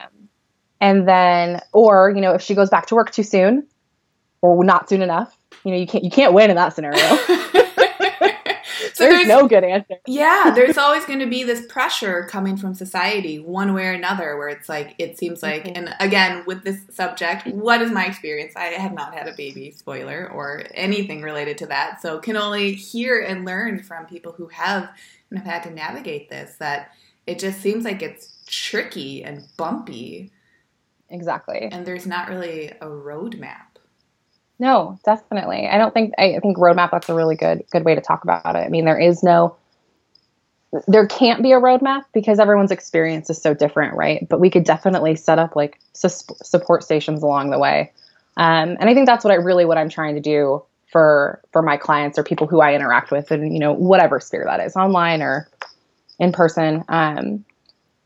and 0.80 1.06
then, 1.06 1.60
or, 1.74 2.10
you 2.14 2.22
know, 2.22 2.32
if 2.32 2.40
she 2.40 2.54
goes 2.54 2.70
back 2.70 2.86
to 2.86 2.94
work 2.94 3.10
too 3.10 3.22
soon 3.22 3.66
or 4.40 4.64
not 4.64 4.88
soon 4.88 5.02
enough, 5.02 5.36
you 5.62 5.72
know, 5.72 5.76
you 5.76 5.86
can't, 5.86 6.02
you 6.04 6.10
can't 6.10 6.32
win 6.32 6.48
in 6.48 6.56
that 6.56 6.74
scenario. 6.74 6.96
so 8.94 9.04
there's, 9.04 9.26
there's, 9.26 9.28
no 9.28 9.46
good 9.46 9.62
answer. 9.62 9.96
yeah, 10.06 10.52
there's 10.54 10.78
always 10.78 11.04
going 11.04 11.18
to 11.18 11.26
be 11.26 11.44
this 11.44 11.66
pressure 11.66 12.26
coming 12.30 12.56
from 12.56 12.72
society, 12.72 13.38
one 13.38 13.74
way 13.74 13.88
or 13.88 13.92
another, 13.92 14.38
where 14.38 14.48
it's 14.48 14.70
like 14.70 14.94
it 14.98 15.18
seems 15.18 15.42
like, 15.42 15.64
mm-hmm. 15.64 15.84
and 15.84 15.94
again 16.00 16.44
with 16.46 16.64
this 16.64 16.80
subject, 16.90 17.46
what 17.48 17.82
is 17.82 17.90
my 17.90 18.06
experience? 18.06 18.54
I 18.56 18.64
have 18.64 18.94
not 18.94 19.12
had 19.12 19.28
a 19.28 19.34
baby, 19.34 19.70
spoiler, 19.70 20.30
or 20.32 20.64
anything 20.72 21.20
related 21.20 21.58
to 21.58 21.66
that, 21.66 22.00
so 22.00 22.20
can 22.20 22.38
only 22.38 22.72
hear 22.72 23.20
and 23.20 23.44
learn 23.44 23.82
from 23.82 24.06
people 24.06 24.32
who 24.32 24.46
have 24.48 24.88
and 25.30 25.38
have 25.38 25.46
had 25.46 25.62
to 25.64 25.70
navigate 25.70 26.28
this. 26.28 26.56
That 26.58 26.90
it 27.26 27.38
just 27.38 27.60
seems 27.60 27.84
like 27.84 28.02
it's 28.02 28.44
tricky 28.46 29.24
and 29.24 29.44
bumpy. 29.56 30.32
Exactly. 31.08 31.68
And 31.70 31.86
there's 31.86 32.06
not 32.06 32.28
really 32.28 32.68
a 32.80 32.86
roadmap. 32.86 33.76
No, 34.58 34.98
definitely. 35.04 35.68
I 35.68 35.78
don't 35.78 35.92
think 35.92 36.14
I, 36.18 36.38
think 36.40 36.56
roadmap 36.56 36.90
that's 36.90 37.08
a 37.08 37.14
really 37.14 37.36
good 37.36 37.64
good 37.70 37.84
way 37.84 37.94
to 37.94 38.00
talk 38.00 38.24
about 38.24 38.56
it. 38.56 38.60
I 38.60 38.68
mean, 38.68 38.84
there 38.84 38.98
is 38.98 39.22
no 39.22 39.56
there 40.88 41.06
can't 41.06 41.42
be 41.42 41.52
a 41.52 41.60
roadmap 41.60 42.04
because 42.12 42.38
everyone's 42.38 42.70
experience 42.70 43.30
is 43.30 43.40
so 43.40 43.54
different, 43.54 43.94
right? 43.94 44.26
But 44.28 44.40
we 44.40 44.50
could 44.50 44.64
definitely 44.64 45.16
set 45.16 45.38
up 45.38 45.56
like 45.56 45.78
su- 45.92 46.34
support 46.42 46.82
stations 46.82 47.22
along 47.22 47.50
the 47.50 47.58
way. 47.58 47.92
Um, 48.36 48.76
and 48.80 48.88
I 48.88 48.94
think 48.94 49.06
that's 49.06 49.24
what 49.24 49.30
I 49.30 49.36
really 49.36 49.64
what 49.64 49.78
I'm 49.78 49.88
trying 49.88 50.16
to 50.16 50.20
do 50.20 50.62
for 50.90 51.40
for 51.52 51.62
my 51.62 51.76
clients 51.76 52.18
or 52.18 52.24
people 52.24 52.46
who 52.46 52.60
I 52.60 52.74
interact 52.74 53.10
with, 53.10 53.30
and 53.30 53.52
you 53.52 53.58
know 53.58 53.72
whatever 53.72 54.20
sphere 54.20 54.44
that 54.46 54.60
is, 54.60 54.76
online 54.76 55.22
or 55.22 55.48
in 56.18 56.32
person. 56.32 56.84
Um, 56.88 57.44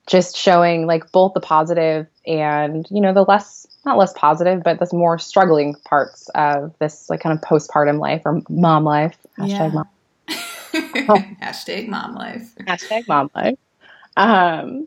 just 0.06 0.36
showing 0.36 0.86
like 0.86 1.12
both 1.12 1.34
the 1.34 1.40
positive 1.40 2.06
and 2.26 2.86
you 2.90 3.00
know 3.00 3.12
the 3.12 3.22
less 3.22 3.66
not 3.84 3.96
less 3.96 4.12
positive, 4.14 4.62
but 4.62 4.78
the 4.78 4.88
more 4.92 5.18
struggling 5.18 5.74
parts 5.84 6.28
of 6.34 6.74
this 6.78 7.08
like 7.08 7.20
kind 7.20 7.36
of 7.36 7.42
postpartum 7.42 7.98
life 7.98 8.22
or 8.24 8.42
mom 8.48 8.84
life. 8.84 9.16
Hashtag 9.38 9.48
yeah. 9.48 9.68
mom. 9.68 9.88
Hashtag 11.42 11.88
mom 11.88 12.14
life. 12.14 12.54
Hashtag 12.60 13.08
mom 13.08 13.30
life. 13.34 13.58
Um, 14.16 14.86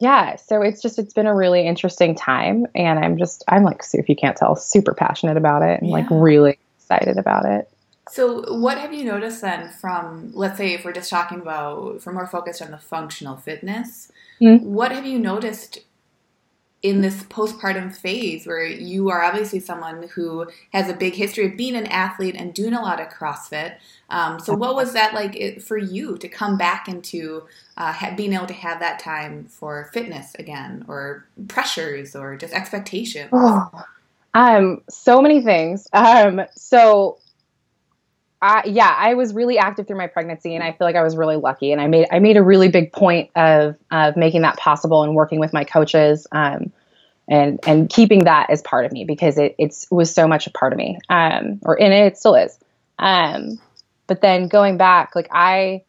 yeah, 0.00 0.36
so 0.36 0.62
it's 0.62 0.82
just 0.82 0.98
it's 0.98 1.14
been 1.14 1.26
a 1.26 1.34
really 1.34 1.66
interesting 1.66 2.14
time, 2.14 2.66
and 2.74 2.98
I'm 2.98 3.16
just 3.18 3.44
I'm 3.48 3.62
like 3.62 3.82
if 3.92 4.08
you 4.08 4.16
can't 4.16 4.36
tell, 4.36 4.56
super 4.56 4.94
passionate 4.94 5.36
about 5.36 5.62
it 5.62 5.80
and 5.80 5.90
yeah. 5.90 5.96
like 5.96 6.06
really 6.10 6.58
excited 6.84 7.18
about 7.18 7.44
it. 7.44 7.70
So, 8.10 8.54
what 8.54 8.78
have 8.78 8.92
you 8.92 9.04
noticed 9.04 9.40
then 9.40 9.70
from, 9.70 10.30
let's 10.34 10.58
say, 10.58 10.74
if 10.74 10.84
we're 10.84 10.92
just 10.92 11.08
talking 11.08 11.40
about, 11.40 11.96
if 11.96 12.06
we're 12.06 12.12
more 12.12 12.26
focused 12.26 12.60
on 12.60 12.70
the 12.70 12.78
functional 12.78 13.36
fitness, 13.36 14.12
mm-hmm. 14.40 14.64
what 14.64 14.92
have 14.92 15.06
you 15.06 15.18
noticed 15.18 15.80
in 16.82 17.00
this 17.00 17.22
postpartum 17.24 17.96
phase 17.96 18.46
where 18.46 18.66
you 18.66 19.08
are 19.08 19.22
obviously 19.22 19.58
someone 19.58 20.06
who 20.14 20.46
has 20.74 20.86
a 20.90 20.92
big 20.92 21.14
history 21.14 21.46
of 21.46 21.56
being 21.56 21.74
an 21.74 21.86
athlete 21.86 22.34
and 22.38 22.52
doing 22.52 22.74
a 22.74 22.82
lot 22.82 23.00
of 23.00 23.08
CrossFit. 23.08 23.76
Um, 24.10 24.38
so, 24.38 24.52
what 24.54 24.74
was 24.74 24.92
that 24.92 25.14
like 25.14 25.62
for 25.62 25.78
you 25.78 26.18
to 26.18 26.28
come 26.28 26.58
back 26.58 26.86
into 26.86 27.44
uh, 27.78 28.14
being 28.16 28.34
able 28.34 28.46
to 28.46 28.52
have 28.52 28.80
that 28.80 28.98
time 28.98 29.46
for 29.46 29.88
fitness 29.94 30.34
again, 30.38 30.84
or 30.86 31.26
pressures, 31.48 32.14
or 32.14 32.36
just 32.36 32.52
expectations? 32.52 33.30
Oh, 33.32 33.70
um, 34.34 34.82
so 34.90 35.22
many 35.22 35.40
things. 35.42 35.88
Um, 35.92 36.42
so, 36.56 37.18
I, 38.42 38.62
yeah, 38.66 38.94
I 38.98 39.14
was 39.14 39.32
really 39.32 39.56
active 39.56 39.86
through 39.86 39.96
my 39.96 40.06
pregnancy, 40.06 40.54
and 40.54 40.62
I 40.62 40.72
feel 40.72 40.86
like 40.86 40.96
I 40.96 41.02
was 41.02 41.16
really 41.16 41.36
lucky. 41.36 41.72
And 41.72 41.80
I 41.80 41.86
made 41.86 42.08
I 42.10 42.18
made 42.18 42.36
a 42.36 42.42
really 42.42 42.68
big 42.68 42.92
point 42.92 43.30
of 43.36 43.76
of 43.90 44.16
making 44.16 44.42
that 44.42 44.58
possible 44.58 45.02
and 45.02 45.14
working 45.14 45.40
with 45.40 45.52
my 45.54 45.64
coaches, 45.64 46.26
um, 46.32 46.72
and 47.26 47.58
and 47.66 47.88
keeping 47.88 48.24
that 48.24 48.50
as 48.50 48.60
part 48.60 48.84
of 48.84 48.92
me 48.92 49.04
because 49.04 49.38
it 49.38 49.54
it's 49.58 49.84
it 49.84 49.94
was 49.94 50.12
so 50.12 50.28
much 50.28 50.46
a 50.46 50.50
part 50.50 50.72
of 50.72 50.78
me, 50.78 50.98
um, 51.08 51.58
or 51.62 51.76
in 51.76 51.92
it, 51.92 52.04
it 52.06 52.18
still 52.18 52.34
is. 52.34 52.58
Um, 52.98 53.58
but 54.06 54.20
then 54.20 54.48
going 54.48 54.76
back, 54.76 55.16
like 55.16 55.28
I 55.32 55.84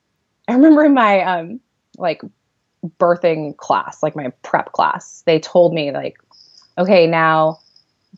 I 0.47 0.53
remember 0.53 0.85
in 0.85 0.93
my 0.93 1.21
um 1.23 1.59
like 1.97 2.21
birthing 2.99 3.57
class, 3.57 4.01
like 4.01 4.15
my 4.15 4.29
prep 4.43 4.71
class, 4.71 5.23
they 5.25 5.39
told 5.39 5.73
me 5.73 5.91
like, 5.91 6.17
okay, 6.77 7.07
now 7.07 7.59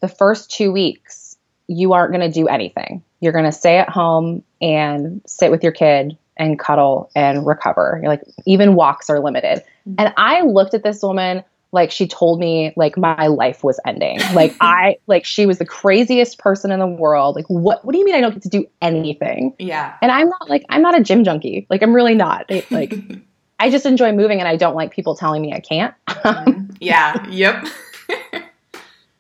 the 0.02 0.08
first 0.08 0.52
two 0.52 0.72
weeks 0.72 1.38
you 1.68 1.94
aren't 1.94 2.14
going 2.14 2.30
to 2.30 2.34
do 2.34 2.48
anything 2.48 3.04
you're 3.20 3.34
going 3.34 3.46
to 3.46 3.52
stay 3.52 3.78
at 3.78 3.90
home 3.90 4.44
and 4.62 5.22
sit 5.26 5.52
with 5.52 5.64
your 5.64 5.72
kid 5.72 6.18
and 6.38 6.60
cuddle 6.60 7.10
and 7.16 7.46
recover. 7.46 8.00
You're 8.02 8.12
like 8.12 8.24
even 8.46 8.76
walks 8.76 9.10
are 9.10 9.20
limited. 9.20 9.64
Mm-hmm. 9.88 9.96
And 9.98 10.14
I 10.18 10.42
looked 10.42 10.74
at 10.74 10.84
this 10.84 11.02
woman 11.02 11.44
like 11.72 11.92
she 11.92 12.08
told 12.08 12.40
me 12.40 12.74
like 12.76 12.96
my 12.96 13.28
life 13.28 13.64
was 13.64 13.80
ending. 13.86 14.20
Like 14.34 14.56
I 14.62 14.98
like 15.08 15.26
she 15.26 15.46
was 15.46 15.58
the 15.58 15.66
craziest 15.66 16.38
person 16.38 16.72
in 16.72 16.80
the 16.80 16.88
world. 16.88 17.36
Like 17.36 17.48
what 17.48 17.84
what 17.84 17.94
do 17.94 17.98
you 17.98 18.06
mean 18.06 18.16
I 18.16 18.22
don't 18.22 18.34
get 18.34 18.44
to 18.44 18.50
do 18.50 18.68
anything? 18.82 19.56
Yeah. 19.58 19.96
And 20.02 20.12
I'm 20.12 20.30
not 20.30 20.50
like 20.50 20.64
I'm 20.70 20.82
not 20.82 20.98
a 20.98 21.04
gym 21.04 21.24
junkie. 21.24 21.66
Like 21.70 21.82
I'm 21.82 21.94
really 21.94 22.16
not. 22.16 22.50
Like 22.70 22.94
I 23.60 23.72
just 23.72 23.88
enjoy 23.88 24.12
moving 24.12 24.40
and 24.40 24.48
I 24.48 24.56
don't 24.58 24.76
like 24.76 24.92
people 24.92 25.16
telling 25.16 25.42
me 25.42 25.54
I 25.54 25.60
can't. 25.60 25.96
mm-hmm. 26.08 26.76
yeah. 26.80 27.28
Yep. 27.30 27.68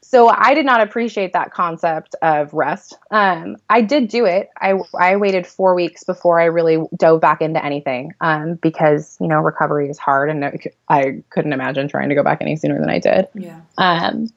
So 0.09 0.29
I 0.29 0.53
did 0.53 0.65
not 0.65 0.79
appreciate 0.79 1.33
that 1.33 1.51
concept 1.51 2.15
of 2.21 2.53
rest. 2.53 2.97
Um, 3.11 3.57
I 3.69 3.81
did 3.81 4.07
do 4.07 4.23
it. 4.23 4.49
I, 4.57 4.75
I 4.97 5.17
waited 5.17 5.45
four 5.45 5.75
weeks 5.75 6.05
before 6.05 6.39
I 6.39 6.45
really 6.45 6.77
dove 6.95 7.19
back 7.19 7.41
into 7.41 7.63
anything 7.63 8.13
um, 8.21 8.55
because 8.55 9.17
you 9.19 9.27
know 9.27 9.41
recovery 9.41 9.89
is 9.89 9.97
hard, 9.97 10.29
and 10.29 10.45
I 10.87 11.23
couldn't 11.29 11.51
imagine 11.51 11.89
trying 11.89 12.07
to 12.07 12.15
go 12.15 12.23
back 12.23 12.37
any 12.39 12.55
sooner 12.55 12.79
than 12.79 12.89
I 12.89 12.99
did. 12.99 13.27
Yeah. 13.33 13.59
Um, 13.77 14.29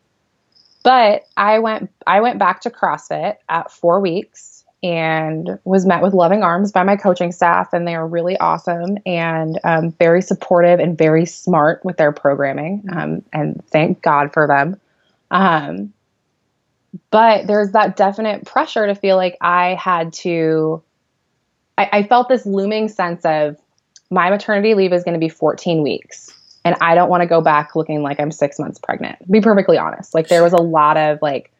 but 0.82 1.28
I 1.36 1.60
went 1.60 1.88
I 2.04 2.20
went 2.20 2.40
back 2.40 2.62
to 2.62 2.70
CrossFit 2.70 3.36
at 3.48 3.70
four 3.70 4.00
weeks 4.00 4.64
and 4.82 5.56
was 5.62 5.86
met 5.86 6.02
with 6.02 6.14
loving 6.14 6.42
arms 6.42 6.72
by 6.72 6.82
my 6.82 6.96
coaching 6.96 7.30
staff, 7.30 7.72
and 7.72 7.86
they 7.86 7.94
are 7.94 8.08
really 8.08 8.36
awesome 8.38 8.98
and 9.06 9.60
um, 9.62 9.92
very 10.00 10.20
supportive 10.20 10.80
and 10.80 10.98
very 10.98 11.26
smart 11.26 11.84
with 11.84 11.96
their 11.96 12.10
programming. 12.10 12.82
Mm-hmm. 12.82 12.98
Um, 12.98 13.22
and 13.32 13.64
thank 13.66 14.02
God 14.02 14.32
for 14.32 14.48
them. 14.48 14.80
Um, 15.30 15.92
but 17.10 17.46
there's 17.46 17.72
that 17.72 17.96
definite 17.96 18.44
pressure 18.44 18.86
to 18.86 18.94
feel 18.94 19.16
like 19.16 19.36
I 19.40 19.74
had 19.74 20.12
to, 20.14 20.82
I, 21.78 21.88
I 21.92 22.02
felt 22.04 22.28
this 22.28 22.46
looming 22.46 22.88
sense 22.88 23.24
of 23.24 23.56
my 24.10 24.28
maternity 24.30 24.74
leave 24.74 24.92
is 24.92 25.04
going 25.04 25.14
to 25.14 25.20
be 25.20 25.28
14 25.28 25.82
weeks. 25.82 26.36
And 26.64 26.76
I 26.80 26.94
don't 26.94 27.08
want 27.08 27.22
to 27.22 27.26
go 27.26 27.40
back 27.40 27.74
looking 27.74 28.02
like 28.02 28.20
I'm 28.20 28.30
six 28.30 28.58
months 28.58 28.78
pregnant. 28.78 29.30
Be 29.30 29.40
perfectly 29.40 29.78
honest. 29.78 30.14
Like 30.14 30.28
there 30.28 30.42
was 30.42 30.52
a 30.52 30.60
lot 30.60 30.96
of 30.96 31.18
like, 31.22 31.52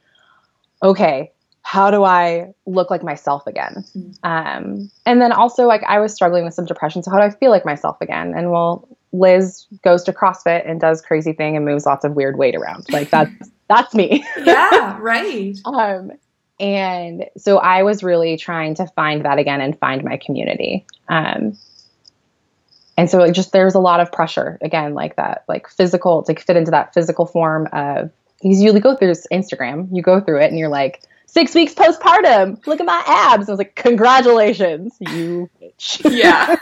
okay, 0.83 1.31
how 1.63 1.91
do 1.91 2.05
I 2.05 2.53
look 2.67 2.91
like 2.91 3.03
myself 3.03 3.47
again? 3.47 3.85
Mm. 3.97 4.19
Um, 4.25 4.91
and 5.07 5.23
then 5.23 5.33
also 5.33 5.67
like 5.67 5.83
I 5.85 6.01
was 6.01 6.13
struggling 6.13 6.45
with 6.45 6.55
some 6.55 6.67
depression. 6.67 7.03
So 7.03 7.11
how 7.11 7.19
do 7.19 7.23
I 7.23 7.31
feel 7.31 7.51
like 7.51 7.65
myself 7.65 7.97
again? 8.01 8.35
And 8.37 8.51
well, 8.51 8.89
Liz 9.13 9.67
goes 9.83 10.03
to 10.05 10.13
CrossFit 10.13 10.69
and 10.69 10.81
does 10.81 11.01
crazy 11.01 11.33
thing 11.33 11.57
and 11.57 11.65
moves 11.65 11.87
lots 11.87 12.05
of 12.05 12.13
weird 12.13 12.39
weight 12.39 12.55
around. 12.55 12.87
Like 12.91 13.11
that's 13.11 13.51
that's 13.71 13.95
me. 13.95 14.25
yeah, 14.45 14.99
right. 15.01 15.57
um, 15.65 16.11
and 16.59 17.25
so 17.39 17.57
I 17.59 17.85
was 17.85 18.03
really 18.03 18.37
trying 18.37 18.75
to 18.75 18.87
find 18.89 19.25
that 19.25 19.39
again 19.39 19.61
and 19.61 19.79
find 19.79 20.05
my 20.05 20.19
community. 20.19 20.85
Um, 21.09 21.57
and 22.99 23.09
so 23.09 23.23
it 23.23 23.33
just 23.33 23.53
there's 23.53 23.77
a 23.77 23.81
lot 23.81 24.01
of 24.01 24.13
pressure 24.13 24.59
again, 24.61 24.93
like 24.93 25.17
that, 25.17 25.45
like 25.49 25.69
physical 25.69 26.23
to 26.25 26.35
fit 26.35 26.57
into 26.57 26.73
that 26.73 26.93
physical 26.93 27.25
form 27.25 27.69
of 27.73 28.11
because 28.43 28.61
you 28.61 28.79
go 28.81 28.97
through 28.97 29.13
Instagram, 29.33 29.89
you 29.93 30.03
go 30.03 30.21
through 30.21 30.41
it, 30.41 30.51
and 30.51 30.59
you're 30.59 30.69
like 30.69 31.03
six 31.27 31.55
weeks 31.55 31.73
postpartum. 31.73 32.67
Look 32.67 32.81
at 32.81 32.87
my 32.87 33.03
abs. 33.07 33.49
I 33.49 33.53
was 33.53 33.59
like, 33.59 33.77
congratulations, 33.77 34.97
you 35.01 35.49
bitch. 35.63 36.01
Yeah. 36.11 36.57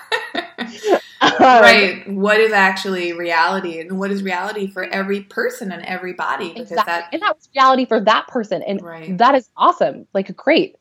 um, 1.21 1.33
right. 1.41 2.09
What 2.09 2.39
is 2.41 2.53
actually 2.53 3.13
reality, 3.13 3.81
and 3.81 3.99
what 3.99 4.11
is 4.11 4.23
reality 4.23 4.67
for 4.67 4.85
every 4.85 5.23
person 5.23 5.73
and 5.73 5.85
every 5.85 6.13
body? 6.13 6.49
Because 6.49 6.71
exactly. 6.71 6.93
that 6.93 7.09
and 7.13 7.23
that 7.23 7.37
was 7.37 7.49
reality 7.55 7.85
for 7.85 8.01
that 8.01 8.29
person, 8.29 8.63
and 8.63 8.81
right. 8.83 9.17
that 9.19 9.35
is 9.35 9.49
awesome. 9.57 10.07
Like, 10.15 10.35
great. 10.37 10.77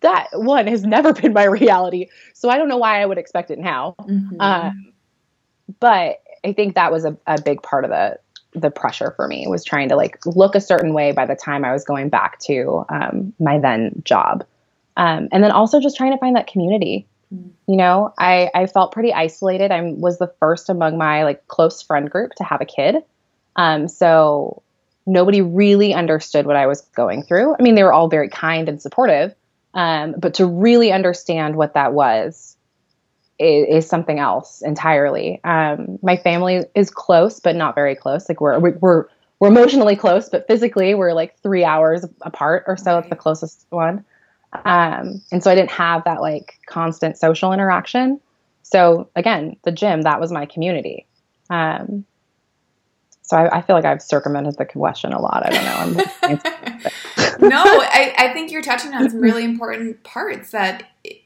That 0.00 0.28
one 0.32 0.66
has 0.66 0.84
never 0.84 1.12
been 1.20 1.32
my 1.32 1.44
reality, 1.44 2.08
so 2.34 2.48
I 2.48 2.58
don't 2.58 2.68
know 2.68 2.78
why 2.78 3.02
I 3.02 3.06
would 3.06 3.18
expect 3.18 3.50
it 3.50 3.58
now. 3.58 3.94
Mm-hmm. 4.00 4.40
Um, 4.40 4.92
but 5.80 6.22
I 6.44 6.52
think 6.52 6.74
that 6.74 6.90
was 6.90 7.04
a, 7.04 7.16
a 7.26 7.40
big 7.40 7.62
part 7.62 7.84
of 7.84 7.90
the 7.90 8.18
the 8.54 8.70
pressure 8.70 9.12
for 9.16 9.26
me 9.26 9.46
was 9.46 9.64
trying 9.64 9.88
to 9.88 9.96
like 9.96 10.18
look 10.26 10.54
a 10.54 10.60
certain 10.60 10.92
way 10.92 11.12
by 11.12 11.24
the 11.24 11.34
time 11.34 11.64
I 11.64 11.72
was 11.72 11.84
going 11.84 12.08
back 12.08 12.38
to 12.40 12.84
um, 12.90 13.32
my 13.38 13.58
then 13.58 14.02
job. 14.04 14.44
Um, 14.96 15.28
and 15.32 15.42
then 15.42 15.50
also 15.50 15.80
just 15.80 15.96
trying 15.96 16.12
to 16.12 16.18
find 16.18 16.36
that 16.36 16.46
community. 16.46 17.06
You 17.66 17.76
know, 17.76 18.12
I, 18.18 18.50
I 18.54 18.66
felt 18.66 18.92
pretty 18.92 19.12
isolated. 19.12 19.70
I 19.70 19.80
was 19.82 20.18
the 20.18 20.32
first 20.38 20.68
among 20.68 20.98
my 20.98 21.24
like 21.24 21.48
close 21.48 21.80
friend 21.80 22.10
group 22.10 22.32
to 22.36 22.44
have 22.44 22.60
a 22.60 22.66
kid. 22.66 22.96
Um, 23.56 23.88
so 23.88 24.62
nobody 25.06 25.40
really 25.40 25.94
understood 25.94 26.46
what 26.46 26.56
I 26.56 26.66
was 26.66 26.82
going 26.94 27.22
through. 27.22 27.54
I 27.58 27.62
mean, 27.62 27.74
they 27.74 27.82
were 27.82 27.92
all 27.92 28.08
very 28.08 28.28
kind 28.28 28.68
and 28.68 28.80
supportive. 28.80 29.34
Um, 29.74 30.14
but 30.18 30.34
to 30.34 30.46
really 30.46 30.92
understand 30.92 31.56
what 31.56 31.74
that 31.74 31.94
was 31.94 32.56
is, 33.38 33.84
is 33.84 33.88
something 33.88 34.18
else 34.18 34.60
entirely. 34.62 35.40
Um, 35.44 35.98
my 36.02 36.16
family 36.16 36.64
is 36.74 36.90
close, 36.90 37.40
but 37.40 37.56
not 37.56 37.74
very 37.74 37.94
close. 37.96 38.28
Like 38.28 38.40
we're 38.40 38.58
we're 38.58 39.06
we're 39.40 39.48
emotionally 39.48 39.96
close, 39.96 40.28
but 40.28 40.46
physically 40.46 40.94
we're 40.94 41.14
like 41.14 41.38
three 41.42 41.64
hours 41.64 42.04
apart 42.20 42.64
or 42.66 42.76
so. 42.76 42.98
It's 42.98 43.08
the 43.08 43.16
closest 43.16 43.66
one. 43.70 44.04
Um, 44.52 45.22
and 45.32 45.42
so 45.42 45.50
I 45.50 45.54
didn't 45.54 45.70
have 45.70 46.04
that 46.04 46.20
like 46.20 46.58
constant 46.66 47.16
social 47.16 47.52
interaction. 47.52 48.20
So 48.62 49.08
again, 49.16 49.56
the 49.64 49.72
gym 49.72 50.02
that 50.02 50.20
was 50.20 50.30
my 50.30 50.46
community. 50.46 51.06
Um, 51.50 52.04
so 53.22 53.36
I, 53.36 53.58
I, 53.58 53.62
feel 53.62 53.76
like 53.76 53.84
I've 53.84 54.02
circumvented 54.02 54.56
the 54.58 54.64
question 54.66 55.12
a 55.12 55.20
lot. 55.20 55.42
I 55.46 55.50
don't 55.50 55.94
know. 57.42 57.48
no, 57.48 57.62
I, 57.64 58.14
I 58.18 58.32
think 58.32 58.50
you're 58.50 58.62
touching 58.62 58.92
on 58.94 59.08
some 59.08 59.20
really 59.20 59.44
important 59.44 60.02
parts 60.02 60.50
that 60.50 60.84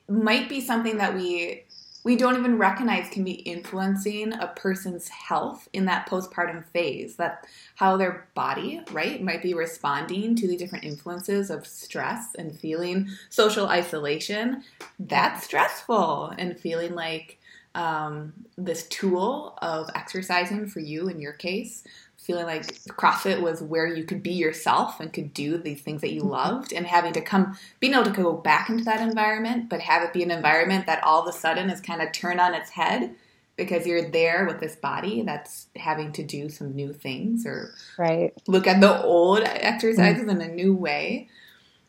might 0.09 0.49
be 0.49 0.61
something 0.61 0.99
that 0.99 1.15
we 1.15 1.65
we 2.07 2.15
don't 2.15 2.37
even 2.37 2.57
recognize 2.57 3.09
can 3.09 3.25
be 3.25 3.33
influencing 3.33 4.33
a 4.35 4.47
person's 4.55 5.09
health 5.09 5.69
in 5.73 5.87
that 5.87 6.09
postpartum 6.09 6.65
phase 6.67 7.17
that 7.17 7.45
how 7.75 7.97
their 7.97 8.29
body 8.35 8.81
right 8.93 9.25
might 9.25 9.43
be 9.43 9.55
responding 9.55 10.37
to 10.37 10.47
the 10.47 10.57
different 10.57 10.85
influences 10.85 11.51
of 11.51 11.67
stress 11.67 12.37
and 12.37 12.57
feeling 12.61 13.09
social 13.29 13.67
isolation. 13.67 14.63
That's 15.01 15.43
stressful 15.43 16.33
and 16.39 16.57
feeling 16.57 16.95
like 16.95 17.41
um, 17.75 18.33
this 18.57 18.87
tool 18.87 19.59
of 19.61 19.91
exercising 19.97 20.69
for 20.69 20.79
you 20.79 21.09
in 21.09 21.21
your 21.21 21.33
case 21.33 21.83
feeling 22.27 22.47
like 22.47 22.67
CrossFit 22.89 23.41
was 23.41 23.63
where 23.63 23.87
you 23.87 24.03
could 24.05 24.23
be 24.23 24.33
yourself 24.33 24.99
and 24.99 25.13
could 25.13 25.33
do 25.33 25.57
these 25.57 25.81
things 25.81 26.01
that 26.01 26.13
you 26.13 26.23
mm-hmm. 26.23 26.31
loved, 26.31 26.73
and 26.73 26.87
having 26.87 27.13
to 27.13 27.21
come, 27.21 27.57
being 27.79 27.95
able 27.95 28.05
to 28.05 28.11
go 28.11 28.33
back 28.33 28.69
into 28.69 28.85
that 28.85 29.01
environment, 29.01 29.69
but 29.69 29.81
have 29.81 30.03
it 30.03 30.13
be 30.13 30.23
an 30.23 30.31
environment 30.31 30.87
that 30.87 31.03
all 31.05 31.23
of 31.23 31.33
a 31.33 31.39
sudden 31.39 31.71
is 31.71 31.81
kind 31.81 32.03
of 32.03 32.11
turned 32.13 32.41
on 32.41 32.53
its 32.53 32.71
head 32.71 33.15
because 33.57 33.87
you're 33.87 34.11
there 34.11 34.45
with 34.45 34.61
this 34.61 34.77
body 34.77 35.23
that's 35.23 35.69
having 35.77 36.13
to 36.13 36.23
do 36.23 36.49
some 36.49 36.75
new 36.75 36.93
things 36.93 37.47
or 37.47 37.73
right 37.97 38.35
look 38.47 38.67
at 38.67 38.83
the 38.83 39.03
old 39.03 39.41
exercises 39.45 40.25
mm-hmm. 40.25 40.41
in 40.41 40.51
a 40.51 40.53
new 40.53 40.75
way. 40.75 41.29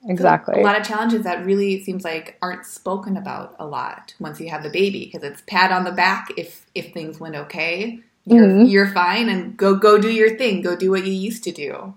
Exactly. 0.07 0.53
So 0.55 0.61
a 0.61 0.63
lot 0.63 0.79
of 0.79 0.87
challenges 0.87 1.23
that 1.23 1.45
really 1.45 1.83
seems 1.83 2.03
like 2.03 2.37
aren't 2.41 2.65
spoken 2.65 3.17
about 3.17 3.55
a 3.59 3.65
lot 3.65 4.13
once 4.19 4.39
you 4.39 4.49
have 4.49 4.63
the 4.63 4.69
baby 4.69 5.05
because 5.05 5.29
it's 5.29 5.41
pat 5.47 5.71
on 5.71 5.83
the 5.83 5.91
back 5.91 6.29
if 6.37 6.65
if 6.75 6.93
things 6.93 7.19
went 7.19 7.35
okay 7.35 7.99
you're, 8.27 8.45
mm-hmm. 8.45 8.65
you're 8.65 8.87
fine 8.87 9.29
and 9.29 9.55
go 9.57 9.75
go 9.75 9.97
do 9.97 10.11
your 10.11 10.37
thing. 10.37 10.61
Go 10.61 10.75
do 10.75 10.91
what 10.91 11.05
you 11.05 11.13
used 11.13 11.43
to 11.45 11.51
do. 11.51 11.93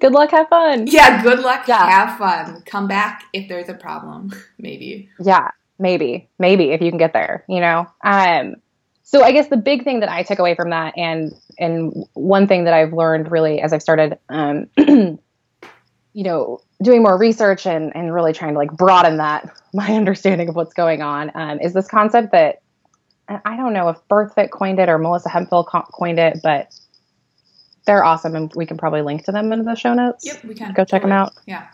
Good 0.00 0.12
luck 0.12 0.30
have 0.30 0.48
fun. 0.48 0.86
Yeah 0.86 1.22
good 1.22 1.40
luck. 1.40 1.66
Yeah. 1.68 1.88
have 1.88 2.18
fun. 2.18 2.62
Come 2.66 2.88
back 2.88 3.24
if 3.32 3.48
there's 3.48 3.68
a 3.68 3.74
problem 3.74 4.32
maybe. 4.58 5.08
Yeah 5.18 5.50
maybe. 5.78 6.28
Maybe 6.38 6.70
if 6.70 6.80
you 6.80 6.90
can 6.90 6.98
get 6.98 7.12
there 7.12 7.44
you 7.48 7.60
know? 7.60 7.86
Um 8.04 8.56
so 9.04 9.22
i 9.22 9.30
guess 9.30 9.48
the 9.48 9.56
big 9.56 9.84
thing 9.84 10.00
that 10.00 10.08
i 10.08 10.22
took 10.22 10.38
away 10.38 10.54
from 10.54 10.70
that 10.70 10.96
and 10.96 11.32
and 11.58 12.06
one 12.14 12.46
thing 12.46 12.64
that 12.64 12.72
i've 12.72 12.92
learned 12.92 13.30
really 13.30 13.60
as 13.60 13.72
i've 13.72 13.82
started 13.82 14.18
um 14.30 14.68
you 16.14 16.24
know 16.24 16.60
doing 16.82 17.02
more 17.02 17.18
research 17.18 17.66
and 17.66 17.94
and 17.94 18.12
really 18.12 18.32
trying 18.32 18.52
to 18.52 18.58
like 18.58 18.72
broaden 18.72 19.18
that 19.18 19.54
my 19.74 19.92
understanding 19.94 20.48
of 20.48 20.56
what's 20.56 20.74
going 20.74 21.02
on 21.02 21.30
um, 21.34 21.60
is 21.60 21.72
this 21.72 21.88
concept 21.88 22.32
that 22.32 22.62
I 23.44 23.56
don't 23.56 23.72
know 23.72 23.88
if 23.88 23.96
BirthFit 24.08 24.50
coined 24.50 24.78
it 24.78 24.88
or 24.88 24.98
Melissa 24.98 25.28
Hemphill 25.28 25.64
coined 25.64 26.18
it, 26.18 26.40
but 26.42 26.74
they're 27.86 28.04
awesome, 28.04 28.34
and 28.36 28.52
we 28.54 28.66
can 28.66 28.76
probably 28.76 29.02
link 29.02 29.24
to 29.24 29.32
them 29.32 29.52
in 29.52 29.64
the 29.64 29.74
show 29.74 29.94
notes. 29.94 30.24
Yep, 30.24 30.44
we 30.44 30.54
can. 30.54 30.72
Go 30.72 30.84
check 30.84 31.02
totally. 31.02 31.10
them 31.10 31.12
out. 31.12 31.32
Yeah. 31.46 31.66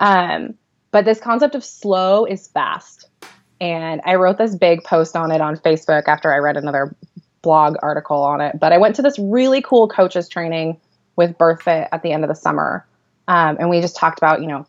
Um, 0.00 0.54
but 0.90 1.04
this 1.04 1.20
concept 1.20 1.54
of 1.54 1.64
slow 1.64 2.24
is 2.24 2.48
fast, 2.48 3.08
and 3.60 4.00
I 4.04 4.14
wrote 4.14 4.38
this 4.38 4.54
big 4.54 4.84
post 4.84 5.16
on 5.16 5.32
it 5.32 5.40
on 5.40 5.56
Facebook 5.56 6.04
after 6.06 6.32
I 6.32 6.38
read 6.38 6.56
another 6.56 6.94
blog 7.42 7.76
article 7.82 8.22
on 8.22 8.40
it. 8.40 8.58
But 8.58 8.72
I 8.72 8.78
went 8.78 8.96
to 8.96 9.02
this 9.02 9.18
really 9.18 9.62
cool 9.62 9.88
coaches 9.88 10.28
training 10.28 10.80
with 11.16 11.36
BirthFit 11.38 11.88
at 11.92 12.02
the 12.02 12.12
end 12.12 12.24
of 12.24 12.28
the 12.28 12.34
summer, 12.34 12.86
um, 13.28 13.56
and 13.58 13.70
we 13.70 13.80
just 13.80 13.96
talked 13.96 14.18
about 14.18 14.40
you 14.40 14.48
know 14.48 14.66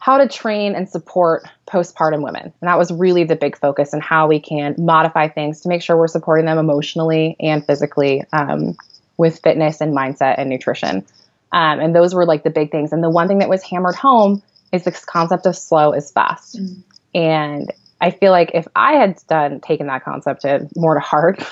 how 0.00 0.16
to 0.16 0.26
train 0.26 0.74
and 0.74 0.88
support 0.88 1.44
postpartum 1.68 2.24
women. 2.24 2.42
And 2.42 2.68
that 2.68 2.78
was 2.78 2.90
really 2.90 3.24
the 3.24 3.36
big 3.36 3.56
focus 3.56 3.92
and 3.92 4.02
how 4.02 4.26
we 4.26 4.40
can 4.40 4.74
modify 4.78 5.28
things 5.28 5.60
to 5.60 5.68
make 5.68 5.82
sure 5.82 5.96
we're 5.96 6.08
supporting 6.08 6.46
them 6.46 6.58
emotionally 6.58 7.36
and 7.38 7.64
physically 7.64 8.24
um, 8.32 8.76
with 9.18 9.40
fitness 9.42 9.80
and 9.80 9.96
mindset 9.96 10.36
and 10.38 10.48
nutrition. 10.48 11.06
Um, 11.52 11.80
and 11.80 11.94
those 11.94 12.14
were 12.14 12.24
like 12.24 12.44
the 12.44 12.50
big 12.50 12.70
things. 12.70 12.92
And 12.92 13.04
the 13.04 13.10
one 13.10 13.28
thing 13.28 13.40
that 13.40 13.50
was 13.50 13.62
hammered 13.62 13.94
home 13.94 14.42
is 14.72 14.84
this 14.84 15.04
concept 15.04 15.46
of 15.46 15.54
slow 15.54 15.92
is 15.92 16.10
fast. 16.10 16.58
Mm. 16.58 16.82
And 17.14 17.72
I 18.00 18.10
feel 18.10 18.32
like 18.32 18.52
if 18.54 18.66
I 18.74 18.94
had 18.94 19.18
done 19.28 19.60
taken 19.60 19.88
that 19.88 20.02
concept 20.02 20.42
to 20.42 20.66
more 20.76 20.94
to 20.94 21.00
heart, 21.00 21.44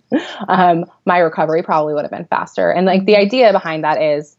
um, 0.48 0.86
my 1.04 1.18
recovery 1.18 1.62
probably 1.62 1.94
would 1.94 2.02
have 2.02 2.10
been 2.10 2.26
faster. 2.26 2.70
And 2.72 2.84
like 2.84 3.04
the 3.04 3.16
idea 3.16 3.52
behind 3.52 3.84
that 3.84 4.02
is 4.02 4.36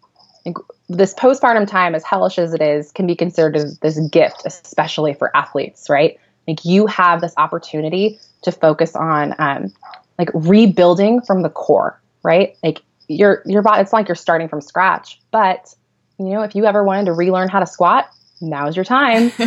this 0.97 1.13
postpartum 1.13 1.67
time, 1.67 1.95
as 1.95 2.03
hellish 2.03 2.37
as 2.37 2.53
it 2.53 2.61
is, 2.61 2.91
can 2.91 3.07
be 3.07 3.15
considered 3.15 3.55
as 3.55 3.77
this 3.79 3.99
gift, 4.09 4.43
especially 4.45 5.13
for 5.13 5.35
athletes, 5.35 5.89
right? 5.89 6.19
Like 6.47 6.65
you 6.65 6.87
have 6.87 7.21
this 7.21 7.33
opportunity 7.37 8.19
to 8.43 8.51
focus 8.51 8.95
on 8.95 9.33
um, 9.39 9.73
like 10.19 10.29
rebuilding 10.33 11.21
from 11.21 11.41
the 11.41 11.49
core, 11.49 12.01
right? 12.23 12.57
Like 12.63 12.81
your 13.07 13.41
your 13.45 13.61
body, 13.61 13.81
it's 13.81 13.93
like 13.93 14.07
you're 14.07 14.15
starting 14.15 14.47
from 14.47 14.61
scratch. 14.61 15.19
But 15.31 15.73
you 16.19 16.29
know, 16.29 16.41
if 16.41 16.55
you 16.55 16.65
ever 16.65 16.83
wanted 16.83 17.05
to 17.05 17.13
relearn 17.13 17.49
how 17.49 17.59
to 17.59 17.65
squat, 17.65 18.09
now's 18.41 18.75
your 18.75 18.85
time. 18.85 19.31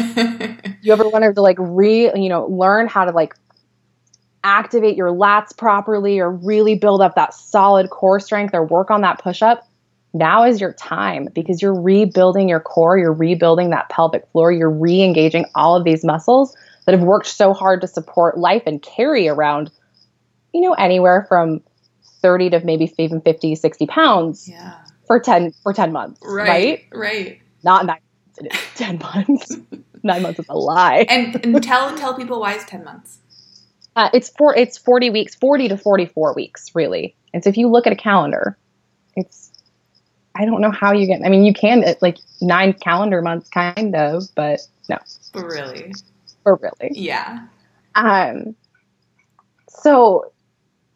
you 0.82 0.92
ever 0.92 1.08
wanted 1.08 1.34
to 1.34 1.42
like 1.42 1.56
re, 1.60 2.10
you 2.14 2.28
know, 2.28 2.46
learn 2.46 2.88
how 2.88 3.04
to 3.04 3.12
like 3.12 3.34
activate 4.44 4.96
your 4.96 5.08
lats 5.08 5.56
properly 5.56 6.18
or 6.20 6.30
really 6.30 6.76
build 6.76 7.02
up 7.02 7.14
that 7.16 7.34
solid 7.34 7.90
core 7.90 8.20
strength 8.20 8.54
or 8.54 8.64
work 8.64 8.90
on 8.90 9.00
that 9.02 9.18
push 9.20 9.42
up, 9.42 9.66
now 10.16 10.44
is 10.44 10.60
your 10.60 10.72
time 10.72 11.28
because 11.32 11.60
you're 11.60 11.78
rebuilding 11.78 12.48
your 12.48 12.60
core, 12.60 12.98
you're 12.98 13.12
rebuilding 13.12 13.70
that 13.70 13.88
pelvic 13.88 14.26
floor, 14.32 14.52
you're 14.52 14.70
re 14.70 15.02
engaging 15.02 15.46
all 15.54 15.76
of 15.76 15.84
these 15.84 16.04
muscles 16.04 16.56
that 16.86 16.92
have 16.92 17.02
worked 17.02 17.26
so 17.26 17.52
hard 17.52 17.80
to 17.80 17.86
support 17.86 18.38
life 18.38 18.62
and 18.66 18.80
carry 18.82 19.28
around, 19.28 19.70
you 20.52 20.60
know, 20.60 20.72
anywhere 20.74 21.26
from 21.28 21.60
30 22.22 22.50
to 22.50 22.64
maybe 22.64 22.92
even 22.98 23.20
50, 23.20 23.54
60 23.54 23.86
pounds 23.86 24.48
yeah. 24.48 24.78
for 25.06 25.20
10 25.20 25.52
for 25.62 25.72
10 25.72 25.92
months. 25.92 26.20
Right. 26.24 26.46
Right. 26.46 26.86
right. 26.92 27.40
Not 27.62 27.86
nine 27.86 28.00
months, 28.40 28.58
10 28.74 28.98
months. 28.98 29.56
nine 30.02 30.22
months 30.22 30.38
is 30.38 30.46
a 30.48 30.56
lie. 30.56 31.06
And, 31.08 31.44
and 31.44 31.62
tell 31.62 31.96
tell 31.96 32.14
people 32.14 32.40
why 32.40 32.54
it's 32.54 32.64
10 32.64 32.84
months. 32.84 33.18
Uh, 33.96 34.10
it's 34.12 34.28
for 34.30 34.54
it's 34.54 34.76
40 34.76 35.10
weeks, 35.10 35.34
40 35.34 35.68
to 35.68 35.78
44 35.78 36.34
weeks, 36.34 36.70
really. 36.74 37.16
And 37.32 37.42
so 37.42 37.50
if 37.50 37.56
you 37.56 37.68
look 37.68 37.86
at 37.86 37.92
a 37.92 37.96
calendar, 37.96 38.58
it's 39.16 39.45
I 40.38 40.44
don't 40.44 40.60
know 40.60 40.70
how 40.70 40.92
you 40.92 41.06
get. 41.06 41.22
I 41.24 41.28
mean, 41.28 41.44
you 41.44 41.52
can 41.52 41.84
at 41.84 42.00
like 42.02 42.18
nine 42.40 42.72
calendar 42.74 43.22
months, 43.22 43.48
kind 43.48 43.94
of, 43.94 44.24
but 44.34 44.60
no. 44.88 44.98
Really. 45.34 45.92
But 46.44 46.60
really. 46.62 46.90
Yeah. 46.92 47.46
Um. 47.94 48.54
So, 49.68 50.32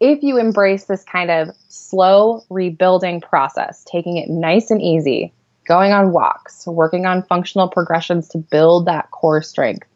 if 0.00 0.22
you 0.22 0.38
embrace 0.38 0.84
this 0.84 1.04
kind 1.04 1.30
of 1.30 1.48
slow 1.68 2.44
rebuilding 2.50 3.20
process, 3.20 3.84
taking 3.84 4.16
it 4.16 4.28
nice 4.28 4.70
and 4.70 4.80
easy, 4.80 5.32
going 5.66 5.92
on 5.92 6.12
walks, 6.12 6.66
working 6.66 7.06
on 7.06 7.22
functional 7.22 7.68
progressions 7.68 8.28
to 8.28 8.38
build 8.38 8.86
that 8.86 9.10
core 9.10 9.42
strength, 9.42 9.86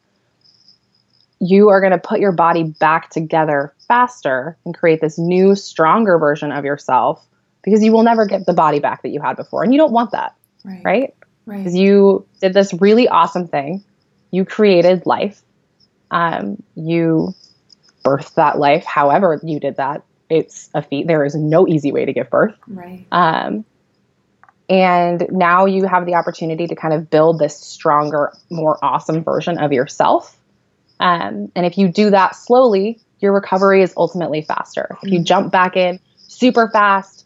you 1.40 1.68
are 1.68 1.80
going 1.80 1.92
to 1.92 1.98
put 1.98 2.20
your 2.20 2.32
body 2.32 2.62
back 2.62 3.10
together 3.10 3.74
faster 3.88 4.56
and 4.64 4.74
create 4.76 5.00
this 5.00 5.18
new, 5.18 5.54
stronger 5.54 6.18
version 6.18 6.52
of 6.52 6.64
yourself 6.64 7.26
because 7.64 7.82
you 7.82 7.92
will 7.92 8.02
never 8.02 8.26
get 8.26 8.46
the 8.46 8.52
body 8.52 8.78
back 8.78 9.02
that 9.02 9.08
you 9.08 9.20
had 9.20 9.36
before. 9.36 9.62
And 9.62 9.72
you 9.72 9.78
don't 9.78 9.92
want 9.92 10.12
that. 10.12 10.36
Right. 10.64 10.82
Right. 10.84 11.14
Right. 11.46 11.58
Because 11.58 11.74
you 11.74 12.26
did 12.40 12.54
this 12.54 12.72
really 12.74 13.08
awesome 13.08 13.48
thing. 13.48 13.84
You 14.30 14.44
created 14.44 15.04
life. 15.06 15.42
Um, 16.10 16.62
you 16.74 17.34
birthed 18.04 18.34
that 18.34 18.58
life. 18.58 18.84
However, 18.84 19.40
you 19.42 19.60
did 19.60 19.76
that. 19.76 20.04
It's 20.30 20.70
a 20.74 20.82
feat. 20.82 21.06
There 21.06 21.24
is 21.24 21.34
no 21.34 21.68
easy 21.68 21.92
way 21.92 22.04
to 22.04 22.12
give 22.12 22.30
birth. 22.30 22.56
Right. 22.66 23.06
Um, 23.12 23.64
and 24.68 25.26
now 25.30 25.66
you 25.66 25.86
have 25.86 26.06
the 26.06 26.14
opportunity 26.14 26.66
to 26.66 26.74
kind 26.74 26.94
of 26.94 27.10
build 27.10 27.38
this 27.38 27.58
stronger, 27.58 28.32
more 28.50 28.78
awesome 28.82 29.22
version 29.22 29.58
of 29.58 29.72
yourself. 29.72 30.36
Um, 31.00 31.52
and 31.54 31.66
if 31.66 31.76
you 31.76 31.88
do 31.88 32.10
that 32.10 32.34
slowly, 32.34 33.00
your 33.20 33.32
recovery 33.32 33.82
is 33.82 33.92
ultimately 33.96 34.42
faster. 34.42 34.96
If 35.02 35.10
you 35.10 35.18
mm-hmm. 35.18 35.24
jump 35.24 35.52
back 35.52 35.76
in 35.76 36.00
super 36.16 36.70
fast, 36.70 37.23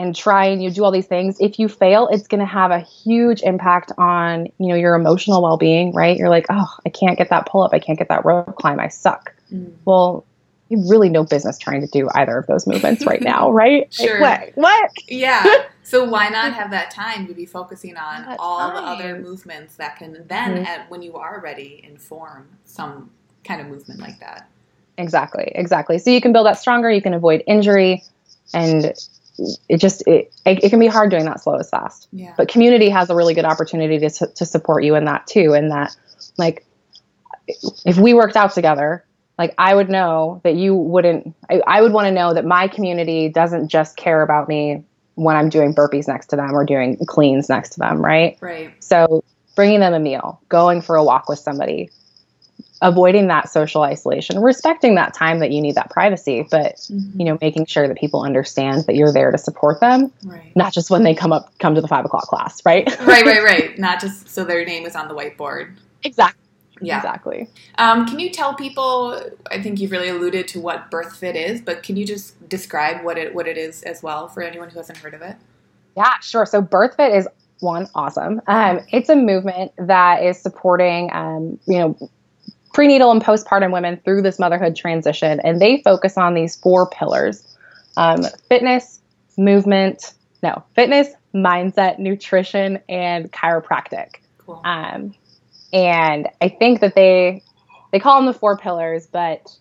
and 0.00 0.16
try 0.16 0.46
and 0.46 0.62
you 0.62 0.70
do 0.70 0.84
all 0.84 0.90
these 0.90 1.06
things. 1.06 1.36
If 1.40 1.58
you 1.58 1.68
fail 1.68 2.08
it's 2.08 2.26
going 2.26 2.40
to 2.40 2.46
have 2.46 2.70
a 2.70 2.80
huge 2.80 3.42
impact 3.42 3.92
on 3.98 4.46
you 4.58 4.68
know 4.68 4.74
your 4.74 4.94
emotional 4.94 5.42
well-being 5.42 5.92
right? 5.92 6.16
You're 6.16 6.30
like 6.30 6.46
oh 6.50 6.68
i 6.86 6.88
can't 6.88 7.18
get 7.18 7.28
that 7.30 7.46
pull 7.46 7.62
up 7.62 7.72
i 7.72 7.78
can't 7.78 7.98
get 7.98 8.08
that 8.08 8.24
rope 8.24 8.56
climb. 8.56 8.80
I 8.80 8.88
suck. 8.88 9.34
Mm. 9.52 9.72
well 9.84 10.24
you 10.68 10.88
really 10.88 11.08
no 11.08 11.24
business 11.24 11.58
trying 11.58 11.80
to 11.80 11.88
do 11.88 12.08
either 12.14 12.38
of 12.38 12.46
those 12.46 12.66
movements 12.66 13.04
right 13.04 13.20
now 13.20 13.50
right? 13.62 13.92
Sure. 13.92 14.20
like, 14.20 14.52
what? 14.54 14.80
What? 14.82 14.90
Yeah. 15.08 15.44
So 15.82 16.04
why 16.04 16.28
not 16.28 16.52
have 16.52 16.70
that 16.70 16.92
time 16.92 17.26
to 17.26 17.34
be 17.34 17.44
focusing 17.44 17.96
on 17.96 18.36
all 18.38 18.70
time. 18.70 18.74
the 18.76 18.80
other 18.82 19.18
movements 19.18 19.74
that 19.74 19.96
can 19.96 20.24
then 20.28 20.58
mm-hmm. 20.58 20.64
at, 20.64 20.88
when 20.88 21.02
you 21.02 21.16
are 21.16 21.40
ready 21.40 21.80
inform 21.82 22.48
some 22.64 23.10
kind 23.42 23.60
of 23.60 23.66
movement 23.66 23.98
like 23.98 24.20
that? 24.20 24.48
Exactly. 24.98 25.50
Exactly. 25.52 25.98
So 25.98 26.10
you 26.10 26.20
can 26.20 26.32
build 26.32 26.46
that 26.46 26.60
stronger. 26.60 26.92
You 26.92 27.02
can 27.02 27.12
avoid 27.12 27.42
injury 27.44 28.04
and 28.54 28.92
it 29.68 29.78
just 29.78 30.06
it, 30.06 30.32
it, 30.44 30.64
it 30.64 30.70
can 30.70 30.78
be 30.78 30.86
hard 30.86 31.10
doing 31.10 31.24
that 31.24 31.40
slow 31.40 31.54
as 31.54 31.70
fast. 31.70 32.08
Yeah. 32.12 32.34
but 32.36 32.48
community 32.48 32.88
has 32.88 33.10
a 33.10 33.14
really 33.14 33.34
good 33.34 33.44
opportunity 33.44 33.98
to, 33.98 34.26
to 34.26 34.46
support 34.46 34.84
you 34.84 34.94
in 34.94 35.04
that 35.04 35.26
too 35.26 35.54
and 35.54 35.70
that 35.70 35.96
like 36.36 36.64
if 37.84 37.96
we 37.98 38.14
worked 38.14 38.36
out 38.36 38.52
together 38.52 39.04
like 39.38 39.54
i 39.58 39.74
would 39.74 39.88
know 39.88 40.40
that 40.44 40.54
you 40.54 40.74
wouldn't 40.74 41.34
i, 41.50 41.60
I 41.66 41.82
would 41.82 41.92
want 41.92 42.06
to 42.06 42.12
know 42.12 42.34
that 42.34 42.44
my 42.44 42.68
community 42.68 43.28
doesn't 43.28 43.68
just 43.68 43.96
care 43.96 44.22
about 44.22 44.48
me 44.48 44.84
when 45.14 45.36
i'm 45.36 45.48
doing 45.48 45.74
burpees 45.74 46.06
next 46.06 46.28
to 46.28 46.36
them 46.36 46.54
or 46.54 46.64
doing 46.64 46.96
cleans 47.06 47.48
next 47.48 47.70
to 47.70 47.80
them 47.80 48.04
right? 48.04 48.36
Right. 48.40 48.72
So 48.82 49.24
bringing 49.56 49.80
them 49.80 49.94
a 49.94 50.00
meal 50.00 50.40
going 50.48 50.80
for 50.80 50.96
a 50.96 51.04
walk 51.04 51.28
with 51.28 51.38
somebody 51.38 51.90
avoiding 52.82 53.26
that 53.26 53.50
social 53.50 53.82
isolation, 53.82 54.40
respecting 54.40 54.94
that 54.94 55.12
time 55.12 55.38
that 55.40 55.50
you 55.50 55.60
need 55.60 55.74
that 55.74 55.90
privacy, 55.90 56.46
but 56.50 56.76
mm-hmm. 56.76 57.20
you 57.20 57.26
know, 57.26 57.38
making 57.40 57.66
sure 57.66 57.86
that 57.86 57.96
people 57.96 58.22
understand 58.22 58.84
that 58.86 58.96
you're 58.96 59.12
there 59.12 59.30
to 59.30 59.38
support 59.38 59.80
them, 59.80 60.12
right. 60.24 60.54
not 60.56 60.72
just 60.72 60.90
when 60.90 61.02
they 61.02 61.14
come 61.14 61.32
up 61.32 61.56
come 61.58 61.74
to 61.74 61.80
the 61.80 61.88
five 61.88 62.04
o'clock 62.04 62.24
class, 62.24 62.64
right? 62.64 62.86
right, 63.06 63.24
right, 63.24 63.42
right. 63.42 63.78
Not 63.78 64.00
just 64.00 64.28
so 64.28 64.44
their 64.44 64.64
name 64.64 64.86
is 64.86 64.96
on 64.96 65.08
the 65.08 65.14
whiteboard. 65.14 65.76
Exactly. 66.02 66.38
Yeah, 66.82 66.96
exactly. 66.96 67.46
Um, 67.76 68.06
can 68.06 68.18
you 68.18 68.30
tell 68.30 68.54
people? 68.54 69.20
I 69.50 69.60
think 69.60 69.80
you've 69.80 69.90
really 69.90 70.08
alluded 70.08 70.48
to 70.48 70.60
what 70.60 70.90
BirthFit 70.90 71.34
is, 71.34 71.60
but 71.60 71.82
can 71.82 71.96
you 71.96 72.06
just 72.06 72.48
describe 72.48 73.04
what 73.04 73.18
it 73.18 73.34
what 73.34 73.46
it 73.46 73.58
is 73.58 73.82
as 73.82 74.02
well 74.02 74.28
for 74.28 74.42
anyone 74.42 74.70
who 74.70 74.78
hasn't 74.78 74.96
heard 74.98 75.12
of 75.12 75.20
it? 75.20 75.36
Yeah, 75.96 76.18
sure. 76.22 76.46
So 76.46 76.62
BirthFit 76.62 77.14
is 77.14 77.28
one 77.58 77.86
awesome. 77.94 78.40
Um, 78.46 78.80
it's 78.90 79.10
a 79.10 79.16
movement 79.16 79.72
that 79.76 80.22
is 80.22 80.40
supporting, 80.40 81.10
um, 81.12 81.58
you 81.66 81.78
know, 81.78 82.10
prenatal 82.72 83.10
and 83.10 83.22
postpartum 83.22 83.72
women 83.72 84.00
through 84.04 84.22
this 84.22 84.38
motherhood 84.38 84.76
transition. 84.76 85.40
And 85.40 85.60
they 85.60 85.82
focus 85.82 86.16
on 86.16 86.34
these 86.34 86.56
four 86.56 86.88
pillars 86.88 87.46
um, 87.96 88.24
fitness, 88.48 89.00
movement, 89.36 90.14
no, 90.42 90.64
fitness, 90.74 91.08
mindset, 91.34 91.98
nutrition, 91.98 92.78
and 92.88 93.30
chiropractic. 93.32 94.16
Cool. 94.38 94.60
Um, 94.64 95.14
and 95.72 96.28
I 96.40 96.48
think 96.48 96.80
that 96.80 96.94
they 96.94 97.42
they 97.92 97.98
call 97.98 98.16
them 98.16 98.26
the 98.26 98.38
four 98.38 98.56
pillars, 98.56 99.06
but 99.06 99.56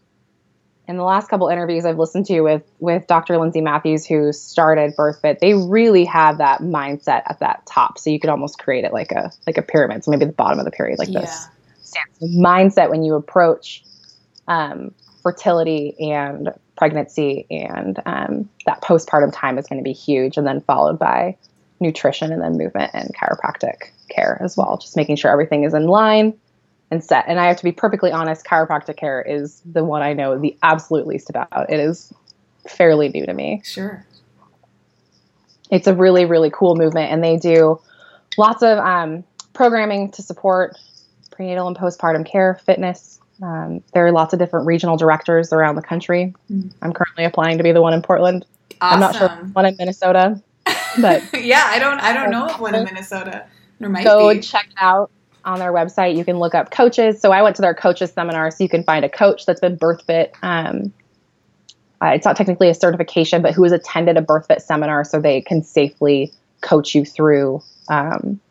in 0.88 0.98
the 0.98 1.04
last 1.04 1.30
couple 1.30 1.48
interviews 1.50 1.86
I've 1.86 2.00
listened 2.00 2.26
to 2.28 2.42
with 2.42 2.64
with 2.80 3.08
Dr. 3.08 3.38
Lindsey 3.38 3.62
Mathews, 3.62 4.06
who 4.06 4.32
started 4.32 4.96
BirthFit, 4.96 5.40
they 5.40 5.54
really 5.54 6.06
have 6.06 6.40
that 6.40 6.62
mindset 6.62 7.24
at 7.28 7.40
that 7.42 7.66
top. 7.66 8.00
So 8.00 8.10
you 8.10 8.20
could 8.20 8.30
almost 8.30 8.58
create 8.58 8.86
it 8.86 8.94
like 8.94 9.12
a 9.12 9.32
like 9.46 9.58
a 9.58 9.62
pyramid. 9.62 10.04
So 10.04 10.12
maybe 10.12 10.26
the 10.26 10.32
bottom 10.32 10.60
of 10.60 10.66
the 10.66 10.72
pyramid 10.72 11.00
like 11.00 11.10
yeah. 11.10 11.22
this 11.22 11.48
mindset 12.22 12.90
when 12.90 13.04
you 13.04 13.16
approach 13.16 13.84
um, 14.48 14.94
fertility 15.24 15.96
and 16.00 16.50
pregnancy 16.78 17.46
and 17.52 18.02
um, 18.06 18.50
that 18.66 18.82
postpartum 18.82 19.32
time 19.34 19.58
is 19.58 19.68
going 19.68 19.80
to 19.80 19.84
be 19.84 19.94
huge 19.94 20.38
and 20.38 20.48
then 20.48 20.62
followed 20.62 20.98
by 20.98 21.36
nutrition 21.80 22.32
and 22.32 22.42
then 22.42 22.58
movement 22.58 22.92
and 22.94 23.14
chiropractic 23.16 23.92
care 24.10 24.40
as 24.42 24.58
well. 24.58 24.78
Just 24.78 24.96
making 24.96 25.16
sure 25.18 25.32
everything 25.32 25.64
is 25.64 25.74
in 25.74 25.88
line 25.88 26.38
and 26.92 27.04
set. 27.04 27.26
And 27.28 27.40
i 27.40 27.48
have 27.48 27.58
to 27.58 27.64
be 27.64 27.72
perfectly 27.72 28.12
honest 28.12 28.46
chiropractic 28.46 28.98
care 28.98 29.22
is 29.22 29.62
the 29.66 29.84
one 29.84 30.02
i 30.02 30.14
know 30.14 30.40
the 30.40 30.58
absolute 30.64 31.06
least 31.06 31.30
about. 31.30 31.70
It 31.70 31.80
is 31.80 32.14
fairly 32.68 33.10
new 33.10 33.26
to 33.26 33.34
me. 33.34 33.62
Sure. 33.64 34.06
It's 35.70 35.88
a 35.88 35.94
really 35.94 36.26
really 36.26 36.50
cool 36.52 36.76
movement 36.76 37.12
and 37.12 37.24
they 37.24 37.38
do 37.38 37.80
lots 38.38 38.64
of 38.64 38.78
um, 38.80 39.24
programming 39.54 40.12
to 40.12 40.22
support 40.22 40.78
prenatal 41.40 41.70
and 41.70 41.78
postpartum 41.78 42.26
care, 42.26 42.60
fitness. 42.66 43.18
Um, 43.42 43.82
there 43.94 44.06
are 44.06 44.12
lots 44.12 44.34
of 44.34 44.40
different 44.40 44.68
regional 44.68 44.98
directors 44.98 45.54
around 45.54 45.76
the 45.76 45.82
country. 45.82 46.36
Mm. 46.52 46.74
I'm 46.82 46.92
currently 46.92 47.24
applying 47.24 47.58
to 47.60 47.64
be 47.64 47.72
the 47.72 47.82
one 47.82 47.94
in 47.94 48.02
Portland. 48.02 48.46
Awesome. 48.82 48.94
I'm 48.94 49.00
not 49.00 49.16
sure 49.16 49.30
one 49.54 49.66
in 49.66 49.78
Minnesota, 49.78 50.42
but 51.00 51.24
yeah, 51.42 51.64
I 51.68 51.80
don't 51.80 51.98
I 52.00 52.12
don't 52.12 52.30
know 52.30 52.48
of 52.48 52.60
one 52.60 52.76
in 52.76 52.84
Minnesota. 52.84 53.46
There 53.80 53.88
might 53.88 54.04
go 54.04 54.34
be. 54.34 54.42
check 54.42 54.68
out 54.76 55.12
on 55.46 55.60
their 55.60 55.72
website. 55.72 56.18
You 56.18 56.26
can 56.26 56.40
look 56.40 56.54
up 56.54 56.72
coaches. 56.72 57.22
So 57.22 57.32
I 57.32 57.42
went 57.42 57.56
to 57.56 57.62
their 57.62 57.74
coaches 57.74 58.12
seminar, 58.12 58.52
so 58.52 58.62
you 58.62 58.70
can 58.70 58.84
find 58.84 59.06
a 59.06 59.10
coach 59.10 59.46
that's 59.46 59.62
been 59.62 59.78
BirthFit. 59.78 60.32
Um, 60.44 60.92
uh, 62.02 62.08
it's 62.08 62.26
not 62.26 62.36
technically 62.36 62.68
a 62.68 62.74
certification, 62.74 63.42
but 63.42 63.54
who 63.54 63.64
has 63.64 63.72
attended 63.72 64.18
a 64.18 64.22
BirthFit 64.22 64.60
seminar, 64.60 65.06
so 65.06 65.22
they 65.22 65.40
can 65.40 65.64
safely 65.64 66.34
coach 66.60 66.94
you 66.94 67.06
through 67.06 67.64
um, 67.88 68.42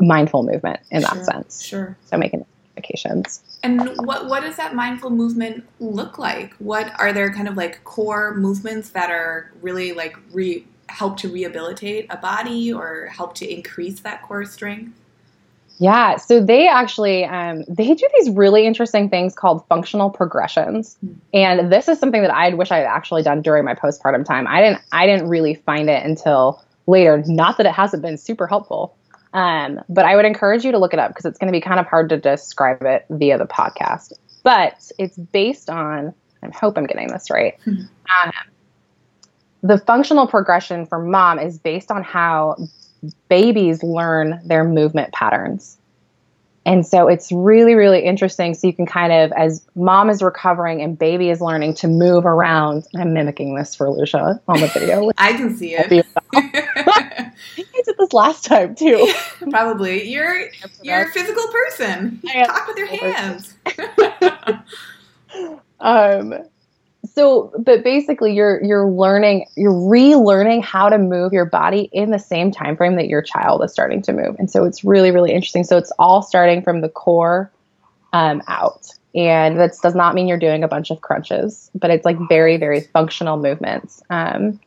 mindful 0.00 0.42
movement 0.42 0.80
in 0.90 1.02
Sure, 1.02 1.14
that 1.14 1.24
sense. 1.24 1.62
Sure. 1.62 1.96
So 2.06 2.16
making 2.16 2.44
notifications. 2.76 3.42
And 3.62 3.96
what 4.06 4.26
what 4.28 4.40
does 4.40 4.56
that 4.56 4.74
mindful 4.74 5.10
movement 5.10 5.64
look 5.80 6.18
like? 6.18 6.54
What 6.54 6.92
are 7.00 7.12
there 7.12 7.32
kind 7.32 7.48
of 7.48 7.56
like 7.56 7.82
core 7.84 8.34
movements 8.34 8.90
that 8.90 9.10
are 9.10 9.50
really 9.62 9.92
like 9.92 10.16
re 10.32 10.64
help 10.88 11.16
to 11.18 11.28
rehabilitate 11.28 12.06
a 12.10 12.16
body 12.16 12.72
or 12.72 13.06
help 13.06 13.34
to 13.34 13.52
increase 13.52 14.00
that 14.00 14.22
core 14.22 14.44
strength? 14.44 14.92
Yeah, 15.78 16.16
so 16.16 16.42
they 16.42 16.68
actually 16.68 17.24
um, 17.26 17.64
they 17.68 17.92
do 17.94 18.08
these 18.18 18.30
really 18.30 18.66
interesting 18.66 19.10
things 19.10 19.34
called 19.34 19.66
functional 19.68 20.08
progressions, 20.08 20.96
Hmm. 21.00 21.12
and 21.34 21.72
this 21.72 21.86
is 21.88 21.98
something 21.98 22.22
that 22.22 22.32
I 22.32 22.54
wish 22.54 22.70
I 22.70 22.78
had 22.78 22.86
actually 22.86 23.22
done 23.22 23.42
during 23.42 23.64
my 23.64 23.74
postpartum 23.74 24.24
time. 24.24 24.46
I 24.46 24.62
didn't 24.62 24.80
I 24.92 25.06
didn't 25.06 25.28
really 25.28 25.54
find 25.54 25.90
it 25.90 26.02
until 26.04 26.62
later. 26.86 27.22
Not 27.26 27.58
that 27.58 27.66
it 27.66 27.72
hasn't 27.72 28.02
been 28.02 28.16
super 28.16 28.46
helpful, 28.46 28.95
um, 29.36 29.82
but 29.90 30.06
I 30.06 30.16
would 30.16 30.24
encourage 30.24 30.64
you 30.64 30.72
to 30.72 30.78
look 30.78 30.94
it 30.94 30.98
up 30.98 31.10
because 31.10 31.26
it's 31.26 31.38
going 31.38 31.52
to 31.52 31.56
be 31.56 31.60
kind 31.60 31.78
of 31.78 31.86
hard 31.86 32.08
to 32.08 32.16
describe 32.16 32.82
it 32.82 33.04
via 33.10 33.36
the 33.36 33.44
podcast. 33.44 34.14
But 34.42 34.90
it's 34.98 35.18
based 35.18 35.68
on 35.68 36.14
I 36.42 36.48
hope 36.56 36.78
I'm 36.78 36.86
getting 36.86 37.08
this 37.08 37.30
right. 37.30 37.54
Hmm. 37.64 37.70
Um, 37.70 38.32
the 39.62 39.78
functional 39.78 40.26
progression 40.26 40.86
for 40.86 40.98
mom 40.98 41.38
is 41.38 41.58
based 41.58 41.90
on 41.90 42.02
how 42.02 42.56
babies 43.28 43.82
learn 43.82 44.40
their 44.44 44.64
movement 44.64 45.12
patterns. 45.12 45.76
And 46.64 46.86
so 46.86 47.06
it's 47.06 47.30
really, 47.30 47.74
really 47.74 48.04
interesting. 48.04 48.54
So 48.54 48.66
you 48.66 48.72
can 48.72 48.86
kind 48.86 49.12
of, 49.12 49.32
as 49.32 49.64
mom 49.76 50.08
is 50.08 50.22
recovering 50.22 50.82
and 50.82 50.98
baby 50.98 51.30
is 51.30 51.40
learning 51.40 51.74
to 51.74 51.88
move 51.88 52.24
around, 52.24 52.86
I'm 52.96 53.12
mimicking 53.12 53.54
this 53.54 53.74
for 53.74 53.90
Lucia 53.90 54.40
on 54.48 54.60
the 54.60 54.66
video. 54.68 55.10
I 55.18 55.34
can 55.34 55.56
see 55.56 55.76
it. 55.78 56.06
Did 57.96 58.06
this 58.06 58.12
last 58.12 58.44
time 58.44 58.74
too. 58.74 59.12
Probably. 59.50 60.08
You're 60.08 60.48
you're 60.82 61.02
a 61.02 61.12
physical 61.12 61.44
person. 61.48 62.20
Talk 62.46 62.68
with 62.68 62.78
your 62.78 62.86
hands. 62.86 63.54
Um, 65.80 66.34
so, 67.04 67.52
but 67.58 67.84
basically, 67.84 68.34
you're 68.34 68.62
you're 68.62 68.88
learning, 68.88 69.46
you're 69.56 69.72
relearning 69.72 70.62
how 70.62 70.88
to 70.88 70.98
move 70.98 71.32
your 71.32 71.44
body 71.44 71.88
in 71.92 72.10
the 72.10 72.18
same 72.18 72.50
time 72.50 72.76
frame 72.76 72.96
that 72.96 73.08
your 73.08 73.22
child 73.22 73.62
is 73.64 73.72
starting 73.72 74.02
to 74.02 74.12
move, 74.12 74.36
and 74.38 74.50
so 74.50 74.64
it's 74.64 74.84
really, 74.84 75.10
really 75.10 75.32
interesting. 75.32 75.64
So 75.64 75.76
it's 75.76 75.92
all 75.98 76.22
starting 76.22 76.62
from 76.62 76.80
the 76.80 76.88
core 76.88 77.50
um, 78.12 78.42
out, 78.48 78.90
and 79.14 79.58
that 79.58 79.72
does 79.82 79.94
not 79.94 80.14
mean 80.14 80.28
you're 80.28 80.38
doing 80.38 80.64
a 80.64 80.68
bunch 80.68 80.90
of 80.90 81.00
crunches, 81.00 81.70
but 81.74 81.90
it's 81.90 82.04
like 82.04 82.16
very, 82.28 82.56
very 82.56 82.80
functional 82.80 83.36
movements. 83.36 84.02
Um, 84.10 84.60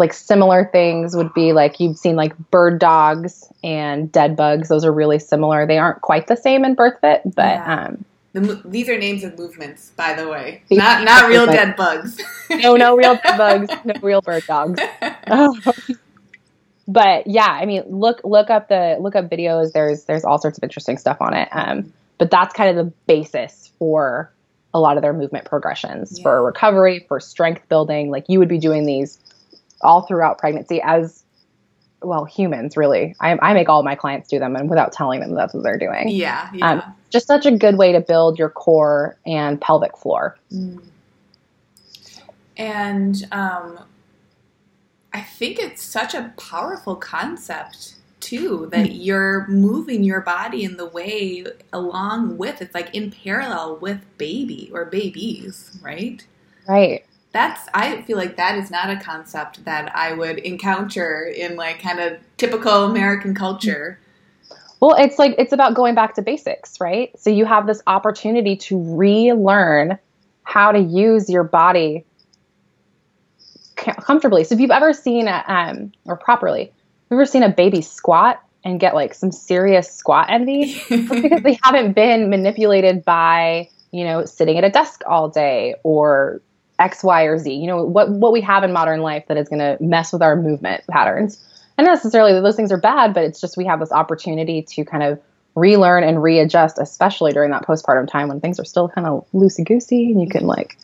like 0.00 0.12
similar 0.12 0.68
things 0.72 1.14
would 1.14 1.32
be 1.34 1.52
like 1.52 1.78
you've 1.78 1.96
seen 1.98 2.16
like 2.16 2.36
bird 2.50 2.80
dogs 2.80 3.46
and 3.62 4.10
dead 4.10 4.34
bugs. 4.34 4.68
Those 4.68 4.84
are 4.84 4.92
really 4.92 5.20
similar. 5.20 5.66
They 5.66 5.78
aren't 5.78 6.00
quite 6.00 6.26
the 6.26 6.36
same 6.36 6.64
in 6.64 6.74
BirthFit, 6.74 7.34
but 7.36 7.44
Yeah. 7.44 7.86
um, 7.88 8.04
The, 8.32 8.60
these 8.64 8.88
are 8.88 8.98
names 8.98 9.22
of 9.24 9.38
movements, 9.38 9.90
by 9.96 10.14
the 10.14 10.28
way. 10.28 10.62
Not 10.70 11.04
not 11.04 11.28
real 11.28 11.46
movements. 11.46 11.64
dead 11.64 11.76
bugs. 11.76 12.20
no, 12.50 12.76
no 12.76 12.96
real 12.96 13.14
dead 13.22 13.36
bugs, 13.38 13.68
no 13.84 13.94
real 14.02 14.22
bird 14.22 14.44
dogs. 14.46 14.80
but 16.88 17.26
yeah, 17.26 17.46
I 17.48 17.66
mean, 17.66 17.84
look 17.88 18.20
look 18.24 18.50
up 18.50 18.68
the 18.68 18.96
look 19.00 19.14
up 19.16 19.28
videos. 19.28 19.72
There's 19.72 20.04
there's 20.04 20.24
all 20.24 20.38
sorts 20.38 20.58
of 20.58 20.64
interesting 20.64 20.98
stuff 20.98 21.18
on 21.20 21.34
it. 21.34 21.48
Um, 21.52 21.92
but 22.18 22.30
that's 22.30 22.52
kind 22.54 22.76
of 22.76 22.84
the 22.86 22.92
basis 23.06 23.70
for 23.78 24.30
a 24.72 24.78
lot 24.80 24.96
of 24.96 25.02
their 25.02 25.12
movement 25.12 25.44
progressions 25.46 26.18
Yeah. 26.18 26.22
for 26.22 26.42
recovery, 26.44 27.04
for 27.08 27.18
strength 27.20 27.68
building. 27.68 28.10
Like 28.10 28.24
you 28.28 28.38
would 28.38 28.48
be 28.48 28.58
doing 28.58 28.86
these 28.86 29.18
all 29.82 30.02
throughout 30.02 30.38
pregnancy 30.38 30.80
as 30.82 31.24
well 32.02 32.24
humans. 32.24 32.76
Really, 32.76 33.14
I, 33.20 33.38
I 33.40 33.54
make 33.54 33.68
all 33.68 33.82
my 33.82 33.94
clients 33.94 34.28
do 34.28 34.38
them, 34.38 34.56
and 34.56 34.68
without 34.68 34.92
telling 34.92 35.20
them 35.20 35.34
that's 35.34 35.54
what 35.54 35.62
they're 35.62 35.78
doing. 35.78 36.08
yeah, 36.08 36.50
yeah. 36.52 36.70
Um, 36.70 36.94
just 37.10 37.26
such 37.26 37.46
a 37.46 37.50
good 37.50 37.76
way 37.76 37.92
to 37.92 38.00
build 38.00 38.38
your 38.38 38.50
core 38.50 39.18
and 39.26 39.60
pelvic 39.60 39.96
floor. 39.96 40.38
Mm. 40.52 40.82
And 42.56 43.26
um, 43.32 43.80
I 45.12 45.22
think 45.22 45.58
it's 45.58 45.82
such 45.82 46.14
a 46.14 46.32
powerful 46.36 46.94
concept 46.94 47.94
too 48.20 48.68
that 48.70 48.92
you're 48.92 49.46
moving 49.48 50.04
your 50.04 50.20
body 50.20 50.62
in 50.62 50.76
the 50.76 50.86
way 50.86 51.44
along 51.72 52.36
with 52.36 52.60
it's 52.60 52.74
like 52.74 52.94
in 52.94 53.10
parallel 53.10 53.76
with 53.76 54.00
baby 54.18 54.70
or 54.72 54.84
babies, 54.84 55.78
right? 55.82 56.24
Right. 56.68 57.04
That's 57.32 57.68
I 57.74 58.02
feel 58.02 58.16
like 58.16 58.36
that 58.36 58.58
is 58.58 58.70
not 58.70 58.90
a 58.90 58.96
concept 58.96 59.64
that 59.64 59.94
I 59.94 60.12
would 60.12 60.38
encounter 60.38 61.22
in 61.24 61.56
like 61.56 61.80
kind 61.80 62.00
of 62.00 62.18
typical 62.36 62.84
American 62.84 63.34
culture. 63.34 64.00
Well, 64.80 64.96
it's 64.98 65.18
like 65.18 65.34
it's 65.38 65.52
about 65.52 65.74
going 65.74 65.94
back 65.94 66.14
to 66.14 66.22
basics, 66.22 66.80
right? 66.80 67.16
So 67.18 67.30
you 67.30 67.44
have 67.44 67.66
this 67.66 67.82
opportunity 67.86 68.56
to 68.56 68.96
relearn 68.96 69.98
how 70.42 70.72
to 70.72 70.80
use 70.80 71.30
your 71.30 71.44
body 71.44 72.04
comfortably. 73.76 74.42
So 74.44 74.54
if 74.54 74.60
you've 74.60 74.70
ever 74.72 74.92
seen 74.92 75.28
a 75.28 75.44
um 75.46 75.92
or 76.06 76.16
properly, 76.16 76.62
if 76.62 76.72
you've 77.10 77.18
ever 77.18 77.26
seen 77.26 77.44
a 77.44 77.48
baby 77.48 77.80
squat 77.80 78.42
and 78.64 78.80
get 78.80 78.94
like 78.94 79.14
some 79.14 79.30
serious 79.30 79.88
squat 79.92 80.26
envy, 80.30 80.74
because 80.88 81.42
they 81.42 81.58
haven't 81.62 81.92
been 81.92 82.28
manipulated 82.28 83.04
by, 83.04 83.68
you 83.92 84.02
know, 84.04 84.24
sitting 84.24 84.58
at 84.58 84.64
a 84.64 84.70
desk 84.70 85.02
all 85.06 85.28
day 85.28 85.76
or 85.84 86.42
X, 86.80 87.04
Y, 87.04 87.22
or 87.24 87.38
Z. 87.38 87.52
You 87.52 87.66
know, 87.66 87.84
what 87.84 88.10
what 88.10 88.32
we 88.32 88.40
have 88.40 88.64
in 88.64 88.72
modern 88.72 89.00
life 89.00 89.24
that 89.28 89.36
is 89.36 89.48
going 89.48 89.60
to 89.60 89.76
mess 89.82 90.12
with 90.12 90.22
our 90.22 90.34
movement 90.34 90.82
patterns. 90.90 91.38
And 91.78 91.86
not 91.86 91.94
necessarily 91.94 92.32
that 92.32 92.40
those 92.40 92.56
things 92.56 92.72
are 92.72 92.80
bad, 92.80 93.14
but 93.14 93.24
it's 93.24 93.40
just 93.40 93.56
we 93.56 93.64
have 93.66 93.80
this 93.80 93.92
opportunity 93.92 94.62
to 94.62 94.84
kind 94.84 95.02
of 95.02 95.20
relearn 95.54 96.04
and 96.04 96.22
readjust, 96.22 96.78
especially 96.78 97.32
during 97.32 97.50
that 97.50 97.66
postpartum 97.66 98.08
time 98.08 98.28
when 98.28 98.40
things 98.40 98.58
are 98.58 98.64
still 98.64 98.88
kind 98.88 99.06
of 99.06 99.26
loosey 99.32 99.64
goosey 99.64 100.12
and 100.12 100.20
you 100.20 100.28
can 100.28 100.46
like 100.46 100.76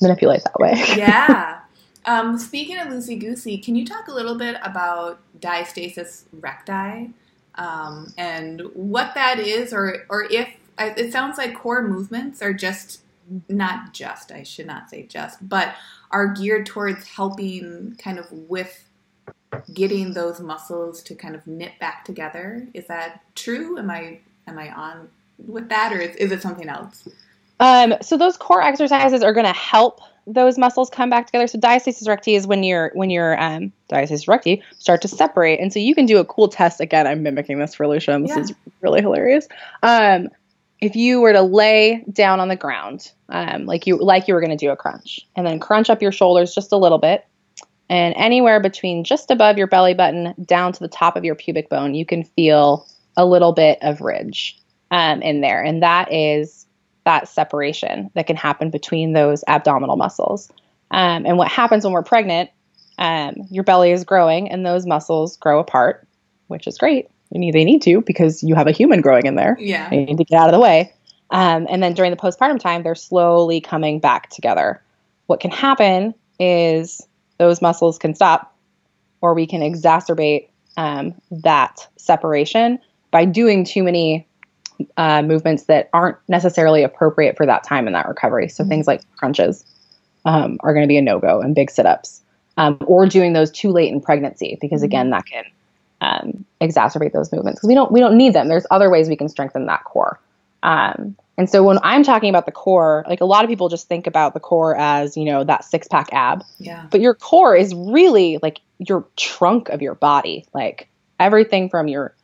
manipulate 0.00 0.42
that 0.44 0.58
way. 0.58 0.74
yeah. 0.96 1.56
Um, 2.06 2.38
speaking 2.38 2.78
of 2.78 2.88
loosey 2.88 3.20
goosey, 3.20 3.58
can 3.58 3.76
you 3.76 3.84
talk 3.84 4.08
a 4.08 4.14
little 4.14 4.34
bit 4.34 4.56
about 4.62 5.20
diastasis 5.38 6.24
recti 6.32 7.12
um, 7.56 8.14
and 8.16 8.62
what 8.72 9.14
that 9.14 9.38
is, 9.38 9.74
or 9.74 10.06
or 10.08 10.24
if 10.24 10.48
it 10.78 11.12
sounds 11.12 11.36
like 11.36 11.54
core 11.54 11.86
movements 11.86 12.40
are 12.40 12.54
just 12.54 13.02
not 13.48 13.92
just 13.92 14.32
I 14.32 14.42
should 14.42 14.66
not 14.66 14.90
say 14.90 15.06
just, 15.06 15.48
but 15.48 15.74
are 16.10 16.28
geared 16.28 16.66
towards 16.66 17.06
helping 17.06 17.96
kind 18.02 18.18
of 18.18 18.30
with 18.30 18.84
getting 19.74 20.12
those 20.12 20.40
muscles 20.40 21.02
to 21.02 21.14
kind 21.14 21.34
of 21.34 21.46
knit 21.46 21.72
back 21.80 22.04
together. 22.04 22.66
Is 22.74 22.86
that 22.86 23.22
true? 23.34 23.78
Am 23.78 23.90
I 23.90 24.18
am 24.46 24.58
I 24.58 24.70
on 24.72 25.08
with 25.38 25.68
that, 25.68 25.92
or 25.92 26.00
is, 26.00 26.16
is 26.16 26.32
it 26.32 26.42
something 26.42 26.68
else? 26.68 27.08
Um, 27.60 27.94
so 28.00 28.16
those 28.16 28.36
core 28.36 28.62
exercises 28.62 29.22
are 29.22 29.32
going 29.32 29.46
to 29.46 29.52
help 29.52 30.00
those 30.26 30.58
muscles 30.58 30.90
come 30.90 31.10
back 31.10 31.26
together. 31.26 31.46
So 31.46 31.58
diastasis 31.58 32.08
recti 32.08 32.34
is 32.34 32.46
when 32.46 32.62
your 32.62 32.90
when 32.94 33.10
your 33.10 33.40
um, 33.40 33.72
diastasis 33.90 34.28
recti 34.28 34.62
start 34.78 35.02
to 35.02 35.08
separate, 35.08 35.60
and 35.60 35.72
so 35.72 35.78
you 35.78 35.94
can 35.94 36.06
do 36.06 36.18
a 36.18 36.24
cool 36.24 36.48
test. 36.48 36.80
Again, 36.80 37.06
I'm 37.06 37.22
mimicking 37.22 37.58
this 37.58 37.74
for 37.74 37.86
Lucia. 37.86 38.18
This 38.20 38.30
Yeah. 38.30 38.42
is 38.42 38.52
really 38.80 39.00
hilarious. 39.00 39.46
Um, 39.82 40.28
if 40.80 40.96
you 40.96 41.20
were 41.20 41.32
to 41.32 41.42
lay 41.42 42.04
down 42.12 42.40
on 42.40 42.48
the 42.48 42.56
ground, 42.56 43.12
um, 43.28 43.66
like 43.66 43.86
you 43.86 43.96
like 43.96 44.26
you 44.26 44.34
were 44.34 44.40
going 44.40 44.50
to 44.50 44.56
do 44.56 44.70
a 44.70 44.76
crunch, 44.76 45.20
and 45.36 45.46
then 45.46 45.58
crunch 45.58 45.90
up 45.90 46.02
your 46.02 46.12
shoulders 46.12 46.54
just 46.54 46.72
a 46.72 46.76
little 46.76 46.98
bit, 46.98 47.26
and 47.88 48.14
anywhere 48.16 48.60
between 48.60 49.04
just 49.04 49.30
above 49.30 49.58
your 49.58 49.66
belly 49.66 49.94
button 49.94 50.34
down 50.44 50.72
to 50.72 50.80
the 50.80 50.88
top 50.88 51.16
of 51.16 51.24
your 51.24 51.34
pubic 51.34 51.68
bone, 51.68 51.94
you 51.94 52.06
can 52.06 52.24
feel 52.24 52.86
a 53.16 53.26
little 53.26 53.52
bit 53.52 53.78
of 53.82 54.00
ridge 54.00 54.58
um, 54.90 55.20
in 55.22 55.40
there, 55.40 55.62
and 55.62 55.82
that 55.82 56.12
is 56.12 56.66
that 57.04 57.28
separation 57.28 58.10
that 58.14 58.26
can 58.26 58.36
happen 58.36 58.70
between 58.70 59.12
those 59.12 59.42
abdominal 59.48 59.96
muscles. 59.96 60.50
Um, 60.90 61.24
and 61.24 61.38
what 61.38 61.48
happens 61.48 61.84
when 61.84 61.92
we're 61.92 62.02
pregnant, 62.02 62.50
um, 62.98 63.34
your 63.50 63.64
belly 63.64 63.92
is 63.92 64.04
growing 64.04 64.50
and 64.50 64.66
those 64.66 64.86
muscles 64.86 65.36
grow 65.36 65.60
apart, 65.60 66.06
which 66.48 66.66
is 66.66 66.76
great. 66.76 67.08
Need, 67.32 67.54
they 67.54 67.64
need 67.64 67.82
to 67.82 68.00
because 68.02 68.42
you 68.42 68.54
have 68.54 68.66
a 68.66 68.72
human 68.72 69.00
growing 69.00 69.26
in 69.26 69.36
there. 69.36 69.56
Yeah. 69.60 69.88
They 69.88 70.04
need 70.04 70.18
to 70.18 70.24
get 70.24 70.40
out 70.40 70.48
of 70.48 70.52
the 70.52 70.60
way. 70.60 70.92
Um, 71.30 71.66
and 71.70 71.82
then 71.82 71.94
during 71.94 72.10
the 72.10 72.16
postpartum 72.16 72.58
time, 72.58 72.82
they're 72.82 72.94
slowly 72.94 73.60
coming 73.60 74.00
back 74.00 74.30
together. 74.30 74.82
What 75.26 75.40
can 75.40 75.52
happen 75.52 76.14
is 76.40 77.00
those 77.38 77.62
muscles 77.62 77.98
can 77.98 78.14
stop, 78.14 78.56
or 79.20 79.34
we 79.34 79.46
can 79.46 79.60
exacerbate 79.60 80.48
um, 80.76 81.14
that 81.30 81.86
separation 81.96 82.80
by 83.10 83.24
doing 83.24 83.64
too 83.64 83.82
many 83.82 84.26
uh, 84.96 85.22
movements 85.22 85.64
that 85.64 85.88
aren't 85.92 86.16
necessarily 86.28 86.82
appropriate 86.82 87.36
for 87.36 87.46
that 87.46 87.62
time 87.64 87.86
in 87.86 87.92
that 87.92 88.08
recovery. 88.08 88.48
So 88.48 88.64
things 88.64 88.86
like 88.86 89.02
crunches 89.16 89.64
um, 90.24 90.58
are 90.60 90.72
going 90.72 90.84
to 90.84 90.88
be 90.88 90.96
a 90.96 91.02
no 91.02 91.18
go, 91.18 91.40
and 91.40 91.54
big 91.54 91.70
sit 91.70 91.86
ups, 91.86 92.22
um, 92.56 92.78
or 92.80 93.06
doing 93.06 93.32
those 93.32 93.50
too 93.50 93.70
late 93.70 93.92
in 93.92 94.00
pregnancy 94.00 94.58
because 94.60 94.82
again 94.82 95.10
that 95.10 95.26
can 95.26 95.44
um, 96.00 96.44
exacerbate 96.60 97.12
those 97.12 97.32
movements 97.32 97.58
because 97.58 97.68
we 97.68 97.74
don't 97.74 97.92
we 97.92 98.00
don't 98.00 98.16
need 98.16 98.32
them. 98.32 98.48
There's 98.48 98.66
other 98.70 98.90
ways 98.90 99.08
we 99.08 99.16
can 99.16 99.28
strengthen 99.28 99.66
that 99.66 99.84
core. 99.84 100.20
Um, 100.62 101.16
and 101.38 101.48
so 101.48 101.62
when 101.62 101.78
I'm 101.82 102.02
talking 102.02 102.28
about 102.28 102.44
the 102.44 102.52
core, 102.52 103.04
like 103.08 103.22
a 103.22 103.24
lot 103.24 103.44
of 103.44 103.48
people 103.48 103.68
just 103.70 103.88
think 103.88 104.06
about 104.06 104.34
the 104.34 104.40
core 104.40 104.76
as 104.76 105.16
you 105.16 105.24
know 105.24 105.44
that 105.44 105.64
six 105.64 105.88
pack 105.88 106.08
ab, 106.12 106.44
Yeah. 106.58 106.86
but 106.90 107.00
your 107.00 107.14
core 107.14 107.56
is 107.56 107.74
really 107.74 108.38
like 108.42 108.60
your 108.78 109.06
trunk 109.16 109.68
of 109.70 109.80
your 109.80 109.94
body, 109.94 110.44
like 110.52 110.88
everything 111.18 111.70
from 111.70 111.88
your 111.88 112.14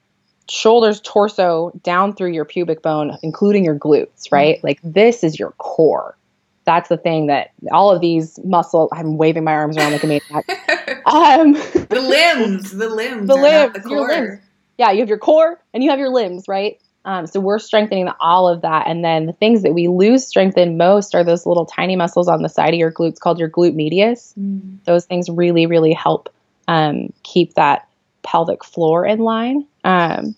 shoulders, 0.48 1.00
torso, 1.00 1.72
down 1.82 2.14
through 2.14 2.32
your 2.32 2.44
pubic 2.44 2.82
bone, 2.82 3.16
including 3.22 3.64
your 3.64 3.78
glutes, 3.78 4.30
right? 4.30 4.62
Like 4.62 4.80
this 4.82 5.24
is 5.24 5.38
your 5.38 5.52
core. 5.52 6.16
That's 6.64 6.88
the 6.88 6.96
thing 6.96 7.28
that 7.28 7.52
all 7.72 7.90
of 7.90 8.00
these 8.00 8.38
muscles. 8.44 8.90
I'm 8.92 9.16
waving 9.16 9.44
my 9.44 9.52
arms 9.54 9.76
around 9.78 9.92
like 9.92 10.04
a 10.04 10.06
maniac. 10.06 10.44
Um, 11.06 11.52
the 11.52 12.00
limbs, 12.00 12.72
the 12.72 12.88
limbs, 12.88 13.28
The 13.28 13.36
limbs, 13.36 13.72
the 13.74 13.88
your 13.88 14.06
core. 14.06 14.08
limbs. 14.08 14.40
yeah, 14.76 14.90
you 14.90 15.00
have 15.00 15.08
your 15.08 15.18
core 15.18 15.60
and 15.72 15.82
you 15.82 15.90
have 15.90 15.98
your 15.98 16.10
limbs, 16.10 16.48
right? 16.48 16.80
Um, 17.04 17.28
so 17.28 17.38
we're 17.38 17.60
strengthening 17.60 18.08
all 18.18 18.48
of 18.48 18.62
that, 18.62 18.88
and 18.88 19.04
then 19.04 19.26
the 19.26 19.32
things 19.32 19.62
that 19.62 19.72
we 19.72 19.86
lose 19.86 20.26
strength 20.26 20.58
in 20.58 20.76
most 20.76 21.14
are 21.14 21.22
those 21.22 21.46
little 21.46 21.64
tiny 21.64 21.94
muscles 21.94 22.26
on 22.26 22.42
the 22.42 22.48
side 22.48 22.70
of 22.74 22.80
your 22.80 22.90
glutes 22.90 23.20
called 23.20 23.38
your 23.38 23.48
glute 23.48 23.74
medius. 23.74 24.34
Mm. 24.36 24.78
Those 24.84 25.04
things 25.04 25.30
really, 25.30 25.66
really 25.66 25.92
help 25.92 26.28
um, 26.66 27.12
keep 27.22 27.54
that 27.54 27.86
pelvic 28.24 28.64
floor 28.64 29.06
in 29.06 29.20
line, 29.20 29.64
um, 29.84 30.34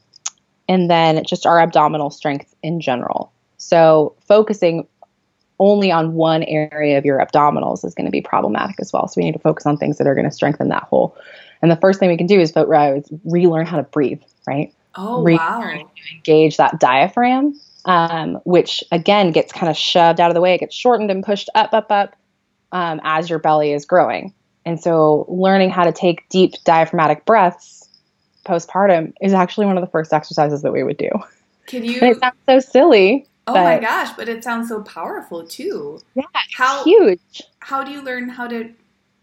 and 0.68 0.90
then 0.90 1.24
just 1.24 1.46
our 1.46 1.58
abdominal 1.58 2.10
strength 2.10 2.54
in 2.62 2.82
general. 2.82 3.32
So 3.56 4.14
focusing 4.26 4.86
only 5.58 5.90
on 5.90 6.14
one 6.14 6.42
area 6.44 6.98
of 6.98 7.04
your 7.04 7.18
abdominals 7.18 7.84
is 7.84 7.94
going 7.94 8.06
to 8.06 8.12
be 8.12 8.20
problematic 8.20 8.76
as 8.80 8.92
well. 8.92 9.08
So 9.08 9.20
we 9.20 9.24
need 9.24 9.32
to 9.32 9.38
focus 9.38 9.66
on 9.66 9.76
things 9.76 9.98
that 9.98 10.06
are 10.06 10.14
going 10.14 10.28
to 10.28 10.34
strengthen 10.34 10.68
that 10.68 10.84
whole. 10.84 11.16
And 11.60 11.70
the 11.70 11.76
first 11.76 11.98
thing 11.98 12.08
we 12.08 12.16
can 12.16 12.26
do 12.26 12.40
is, 12.40 12.52
relearn 13.24 13.66
how 13.66 13.76
to 13.76 13.82
breathe, 13.82 14.22
right? 14.46 14.72
Oh 14.94 15.22
Re- 15.22 15.36
wow! 15.36 15.90
engage 16.12 16.56
that 16.56 16.80
diaphragm, 16.80 17.58
um, 17.84 18.34
which 18.44 18.82
again 18.90 19.32
gets 19.32 19.52
kind 19.52 19.68
of 19.68 19.76
shoved 19.76 20.20
out 20.20 20.30
of 20.30 20.34
the 20.34 20.40
way. 20.40 20.54
It 20.54 20.60
gets 20.60 20.74
shortened 20.74 21.10
and 21.10 21.24
pushed 21.24 21.50
up, 21.54 21.72
up, 21.72 21.90
up 21.90 22.16
um, 22.72 23.00
as 23.04 23.28
your 23.28 23.38
belly 23.38 23.72
is 23.72 23.84
growing. 23.84 24.34
And 24.64 24.80
so, 24.80 25.24
learning 25.28 25.70
how 25.70 25.84
to 25.84 25.92
take 25.92 26.28
deep 26.28 26.54
diaphragmatic 26.64 27.24
breaths 27.24 27.88
postpartum 28.48 29.12
is 29.20 29.32
actually 29.32 29.66
one 29.66 29.76
of 29.76 29.84
the 29.84 29.90
first 29.90 30.12
exercises 30.12 30.62
that 30.62 30.72
we 30.72 30.82
would 30.82 30.96
do. 30.96 31.10
Can 31.66 31.84
And 32.00 32.10
it 32.10 32.18
sounds 32.18 32.36
so 32.48 32.60
silly. 32.60 33.26
Oh 33.48 33.64
my 33.64 33.78
gosh! 33.78 34.10
But 34.16 34.28
it 34.28 34.44
sounds 34.44 34.68
so 34.68 34.82
powerful 34.82 35.44
too. 35.46 36.00
Yeah, 36.14 36.24
How 36.54 36.84
Huge. 36.84 37.42
how 37.60 37.82
do 37.82 37.90
you 37.90 38.02
learn 38.02 38.28
how 38.28 38.46
to 38.48 38.72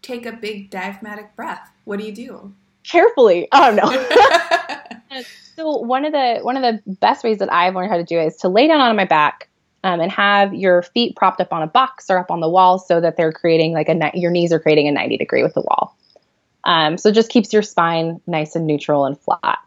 take 0.02 0.26
a 0.26 0.32
big 0.32 0.70
diaphragmatic 0.70 1.34
breath? 1.36 1.70
What 1.84 1.98
do 2.00 2.06
you 2.06 2.12
do? 2.12 2.52
Carefully. 2.84 3.48
Oh 3.52 3.70
no. 3.72 5.22
So 5.56 5.78
one 5.78 6.04
of 6.04 6.12
the 6.12 6.40
one 6.42 6.56
of 6.56 6.62
the 6.62 6.96
best 7.00 7.24
ways 7.24 7.38
that 7.38 7.50
I've 7.50 7.74
learned 7.74 7.90
how 7.90 7.96
to 7.96 8.04
do 8.04 8.18
it 8.18 8.26
is 8.26 8.36
to 8.38 8.48
lay 8.48 8.68
down 8.68 8.80
on 8.80 8.94
my 8.94 9.06
back 9.06 9.48
um, 9.84 10.00
and 10.00 10.12
have 10.12 10.52
your 10.52 10.82
feet 10.82 11.16
propped 11.16 11.40
up 11.40 11.50
on 11.50 11.62
a 11.62 11.66
box 11.66 12.10
or 12.10 12.18
up 12.18 12.30
on 12.30 12.40
the 12.40 12.48
wall 12.48 12.78
so 12.78 13.00
that 13.00 13.16
they're 13.16 13.32
creating 13.32 13.72
like 13.72 13.88
a 13.88 14.10
your 14.14 14.30
knees 14.30 14.52
are 14.52 14.60
creating 14.60 14.86
a 14.86 14.92
90 14.92 15.16
degree 15.16 15.42
with 15.42 15.54
the 15.54 15.62
wall. 15.62 15.96
Um, 16.64 16.98
so 16.98 17.08
it 17.08 17.14
just 17.14 17.30
keeps 17.30 17.52
your 17.52 17.62
spine 17.62 18.20
nice 18.26 18.54
and 18.54 18.66
neutral 18.66 19.06
and 19.06 19.18
flat. 19.18 19.58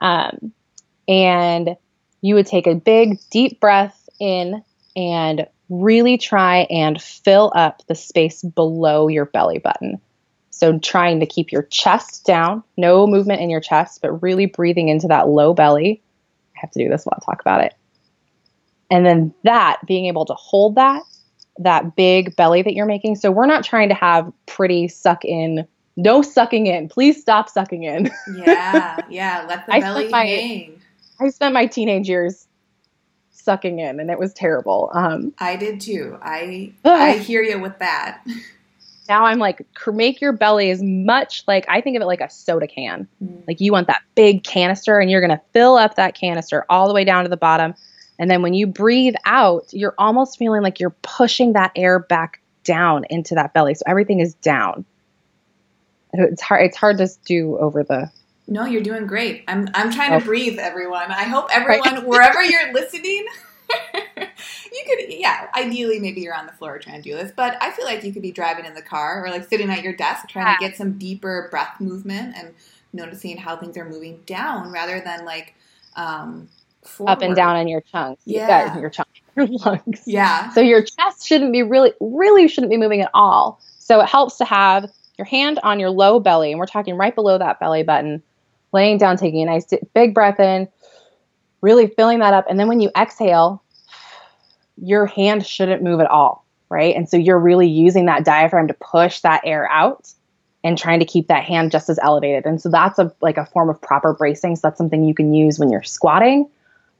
Um, 0.00 0.52
and 1.08 1.76
you 2.20 2.34
would 2.34 2.46
take 2.46 2.66
a 2.66 2.74
big 2.74 3.18
deep 3.30 3.60
breath 3.60 3.99
in 4.20 4.62
and 4.96 5.46
really 5.68 6.18
try 6.18 6.66
and 6.70 7.00
fill 7.00 7.52
up 7.54 7.82
the 7.86 7.94
space 7.94 8.42
below 8.42 9.08
your 9.08 9.24
belly 9.26 9.58
button. 9.58 10.00
So 10.50 10.78
trying 10.78 11.20
to 11.20 11.26
keep 11.26 11.52
your 11.52 11.62
chest 11.62 12.26
down, 12.26 12.62
no 12.76 13.06
movement 13.06 13.40
in 13.40 13.48
your 13.50 13.60
chest, 13.60 14.00
but 14.02 14.20
really 14.22 14.46
breathing 14.46 14.88
into 14.88 15.08
that 15.08 15.28
low 15.28 15.54
belly. 15.54 16.02
I 16.56 16.60
have 16.60 16.70
to 16.72 16.82
do 16.82 16.88
this 16.90 17.04
while 17.04 17.18
I 17.20 17.24
talk 17.24 17.40
about 17.40 17.64
it. 17.64 17.74
And 18.90 19.06
then 19.06 19.32
that 19.44 19.78
being 19.86 20.06
able 20.06 20.26
to 20.26 20.34
hold 20.34 20.74
that, 20.74 21.02
that 21.58 21.94
big 21.96 22.34
belly 22.36 22.62
that 22.62 22.74
you're 22.74 22.86
making. 22.86 23.16
So 23.16 23.30
we're 23.30 23.46
not 23.46 23.64
trying 23.64 23.88
to 23.88 23.94
have 23.94 24.30
pretty 24.46 24.88
suck 24.88 25.24
in, 25.24 25.66
no 25.96 26.20
sucking 26.20 26.66
in. 26.66 26.88
Please 26.88 27.20
stop 27.20 27.48
sucking 27.48 27.84
in. 27.84 28.10
yeah, 28.34 28.98
yeah. 29.08 29.46
Let 29.48 29.66
the 29.66 29.74
I 29.76 29.80
belly 29.80 30.08
my- 30.08 30.26
hang. 30.26 30.82
I 31.20 31.28
spent 31.28 31.54
my 31.54 31.66
teenage 31.66 32.08
years 32.08 32.46
sucking 33.50 33.78
in 33.78 34.00
and 34.00 34.10
it 34.10 34.18
was 34.18 34.32
terrible. 34.32 34.90
Um, 34.92 35.34
I 35.38 35.56
did 35.56 35.80
too. 35.80 36.16
I 36.22 36.72
Ugh. 36.84 37.00
I 37.00 37.18
hear 37.18 37.42
you 37.42 37.58
with 37.58 37.78
that. 37.80 38.24
now 39.08 39.24
I'm 39.24 39.38
like, 39.38 39.66
make 39.88 40.20
your 40.20 40.32
belly 40.32 40.70
as 40.70 40.80
much 40.82 41.42
like, 41.48 41.66
I 41.68 41.80
think 41.80 41.96
of 41.96 42.02
it 42.02 42.06
like 42.06 42.20
a 42.20 42.30
soda 42.30 42.68
can. 42.68 43.08
Mm. 43.22 43.46
Like 43.48 43.60
you 43.60 43.72
want 43.72 43.88
that 43.88 44.02
big 44.14 44.44
canister 44.44 45.00
and 45.00 45.10
you're 45.10 45.20
going 45.20 45.36
to 45.36 45.42
fill 45.52 45.76
up 45.76 45.96
that 45.96 46.14
canister 46.14 46.64
all 46.70 46.86
the 46.86 46.94
way 46.94 47.04
down 47.04 47.24
to 47.24 47.30
the 47.30 47.36
bottom. 47.36 47.74
And 48.20 48.30
then 48.30 48.40
when 48.40 48.54
you 48.54 48.66
breathe 48.66 49.16
out, 49.24 49.72
you're 49.72 49.94
almost 49.98 50.38
feeling 50.38 50.62
like 50.62 50.78
you're 50.78 50.94
pushing 51.02 51.54
that 51.54 51.72
air 51.74 51.98
back 51.98 52.40
down 52.62 53.04
into 53.10 53.34
that 53.34 53.52
belly. 53.52 53.74
So 53.74 53.82
everything 53.86 54.20
is 54.20 54.34
down. 54.34 54.84
It's 56.12 56.42
hard 56.42 56.66
it's 56.66 56.76
hard 56.76 56.98
to 56.98 57.08
do 57.24 57.56
over 57.58 57.82
the 57.82 58.10
No, 58.50 58.66
you're 58.66 58.82
doing 58.82 59.06
great. 59.06 59.44
I'm 59.48 59.68
I'm 59.74 59.92
trying 59.92 60.18
to 60.18 60.24
breathe, 60.24 60.58
everyone. 60.58 61.10
I 61.10 61.22
hope 61.22 61.48
everyone, 61.52 62.04
wherever 62.04 62.42
you're 62.42 62.72
listening, 62.72 63.24
you 64.16 64.84
could 64.86 65.06
yeah, 65.08 65.46
ideally 65.56 66.00
maybe 66.00 66.20
you're 66.20 66.34
on 66.34 66.46
the 66.46 66.52
floor 66.52 66.78
trying 66.78 67.00
to 67.00 67.10
do 67.10 67.16
this, 67.16 67.32
but 67.34 67.56
I 67.62 67.70
feel 67.70 67.84
like 67.84 68.02
you 68.02 68.12
could 68.12 68.22
be 68.22 68.32
driving 68.32 68.64
in 68.64 68.74
the 68.74 68.82
car 68.82 69.24
or 69.24 69.30
like 69.30 69.48
sitting 69.48 69.70
at 69.70 69.82
your 69.82 69.94
desk 69.94 70.28
trying 70.28 70.56
to 70.56 70.60
get 70.60 70.76
some 70.76 70.98
deeper 70.98 71.48
breath 71.50 71.80
movement 71.80 72.34
and 72.36 72.52
noticing 72.92 73.36
how 73.36 73.56
things 73.56 73.76
are 73.76 73.88
moving 73.88 74.20
down 74.26 74.72
rather 74.72 75.00
than 75.00 75.24
like 75.24 75.54
um 75.94 76.48
forward. 76.82 77.12
up 77.12 77.22
and 77.22 77.36
down 77.36 77.56
in 77.56 77.68
your 77.68 77.80
chunks. 77.80 78.22
Yeah. 78.24 78.78
your 78.78 78.90
chunks, 78.90 79.20
your 79.36 79.46
lungs. 79.64 80.02
Yeah. 80.06 80.50
So 80.50 80.60
your 80.60 80.82
chest 80.82 81.26
shouldn't 81.26 81.52
be 81.52 81.62
really, 81.62 81.92
really 82.00 82.48
shouldn't 82.48 82.70
be 82.70 82.76
moving 82.76 83.00
at 83.00 83.10
all. 83.14 83.60
So 83.78 84.00
it 84.00 84.08
helps 84.08 84.36
to 84.38 84.44
have 84.44 84.90
your 85.18 85.26
hand 85.26 85.58
on 85.62 85.78
your 85.78 85.90
low 85.90 86.20
belly, 86.20 86.50
and 86.50 86.58
we're 86.58 86.66
talking 86.66 86.96
right 86.96 87.14
below 87.14 87.38
that 87.38 87.60
belly 87.60 87.82
button, 87.82 88.22
laying 88.72 88.98
down, 88.98 89.16
taking 89.16 89.42
a 89.42 89.46
nice 89.46 89.66
big 89.94 90.14
breath 90.14 90.40
in, 90.40 90.68
really 91.60 91.88
filling 91.88 92.20
that 92.20 92.34
up. 92.34 92.46
And 92.48 92.58
then 92.58 92.68
when 92.68 92.80
you 92.80 92.90
exhale, 92.96 93.62
your 94.76 95.06
hand 95.06 95.46
shouldn't 95.46 95.82
move 95.82 96.00
at 96.00 96.06
all, 96.06 96.46
right? 96.68 96.94
And 96.94 97.08
so 97.08 97.16
you're 97.16 97.38
really 97.38 97.68
using 97.68 98.06
that 98.06 98.24
diaphragm 98.24 98.68
to 98.68 98.74
push 98.74 99.20
that 99.20 99.42
air 99.44 99.70
out 99.70 100.12
and 100.62 100.76
trying 100.76 101.00
to 101.00 101.06
keep 101.06 101.28
that 101.28 101.44
hand 101.44 101.70
just 101.70 101.88
as 101.88 101.98
elevated. 102.02 102.46
And 102.46 102.60
so 102.60 102.68
that's 102.68 102.98
a 102.98 103.12
like 103.20 103.38
a 103.38 103.46
form 103.46 103.70
of 103.70 103.80
proper 103.80 104.12
bracing. 104.12 104.56
So 104.56 104.60
that's 104.64 104.78
something 104.78 105.04
you 105.04 105.14
can 105.14 105.32
use 105.32 105.58
when 105.58 105.70
you're 105.70 105.82
squatting 105.82 106.50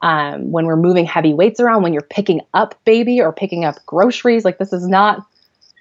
um, 0.02 0.50
when 0.50 0.66
we're 0.66 0.76
moving 0.76 1.04
heavy 1.04 1.34
weights 1.34 1.60
around, 1.60 1.82
when 1.82 1.92
you're 1.92 2.02
picking 2.02 2.40
up 2.54 2.74
baby 2.84 3.20
or 3.20 3.32
picking 3.32 3.64
up 3.64 3.76
groceries. 3.86 4.44
Like 4.44 4.58
this 4.58 4.72
is 4.72 4.86
not 4.86 5.26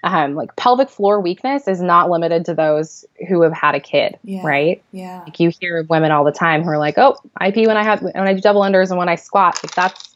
um, 0.04 0.36
like 0.36 0.56
pelvic 0.56 0.90
floor 0.90 1.20
weakness 1.20 1.68
is 1.68 1.82
not 1.82 2.10
limited 2.10 2.46
to 2.46 2.54
those 2.54 3.06
who 3.28 3.42
have 3.42 3.54
had 3.54 3.76
a 3.76 3.80
kid, 3.80 4.18
Yeah. 4.24 4.42
right? 4.44 4.84
Yeah. 4.92 5.22
Like 5.26 5.40
you 5.40 5.52
hear 5.60 5.84
women 5.90 6.12
all 6.12 6.24
the 6.24 6.32
time 6.32 6.64
who 6.64 6.70
are 6.70 6.78
like, 6.78 6.98
"Oh, 6.98 7.18
I 7.38 7.52
pee 7.52 7.68
when 7.68 7.78
I 7.78 7.84
have 7.84 8.02
when 8.02 8.16
I 8.16 8.34
do 8.34 8.42
double 8.42 8.62
unders 8.62 8.90
and 8.90 8.98
when 8.98 9.10
I 9.10 9.16
squat." 9.16 9.60
Like 9.64 9.76
that's 9.76 10.16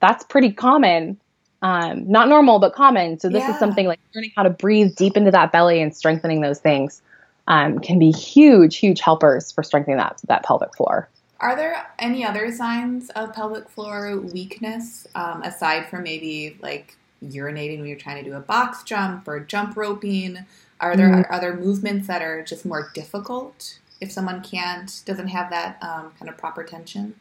that's 0.00 0.24
pretty 0.24 0.52
common. 0.52 1.20
Um, 1.62 2.10
not 2.10 2.28
normal, 2.28 2.58
but 2.58 2.74
common. 2.74 3.20
So 3.20 3.28
this 3.28 3.42
Yeah. 3.44 3.50
is 3.52 3.58
something 3.58 3.86
like 3.86 4.00
learning 4.14 4.32
how 4.34 4.44
to 4.44 4.50
breathe 4.50 4.96
deep 4.96 5.16
into 5.16 5.30
that 5.30 5.52
belly 5.52 5.82
and 5.82 5.94
strengthening 5.94 6.40
those 6.40 6.58
things 6.58 7.02
um, 7.48 7.78
can 7.80 7.98
be 7.98 8.10
huge, 8.10 8.78
huge 8.78 9.00
helpers 9.00 9.52
for 9.52 9.62
strengthening 9.62 9.98
that 9.98 10.20
that 10.28 10.42
pelvic 10.42 10.74
floor. 10.74 11.08
Are 11.40 11.56
there 11.56 11.86
any 11.98 12.24
other 12.24 12.50
signs 12.52 13.10
of 13.10 13.32
pelvic 13.34 13.68
floor 13.68 14.18
weakness 14.18 15.06
um, 15.14 15.42
aside 15.42 15.86
from 15.88 16.02
maybe 16.02 16.58
like 16.62 16.96
urinating 17.24 17.78
when 17.78 17.88
you're 17.88 17.98
trying 17.98 18.22
to 18.22 18.30
do 18.30 18.36
a 18.36 18.40
box 18.40 18.82
jump 18.82 19.26
or 19.28 19.40
jump 19.40 19.76
roping? 19.76 20.38
Are 20.80 20.96
there 20.96 21.08
Mm. 21.08 21.26
other 21.30 21.54
movements 21.54 22.06
that 22.06 22.22
are 22.22 22.42
just 22.42 22.64
more 22.64 22.90
difficult 22.94 23.78
if 24.00 24.10
someone 24.10 24.42
can't 24.42 25.02
doesn't 25.04 25.28
have 25.28 25.50
that 25.50 25.76
um, 25.82 26.12
kind 26.18 26.28
of 26.28 26.36
proper 26.38 26.64
tension? 26.64 27.14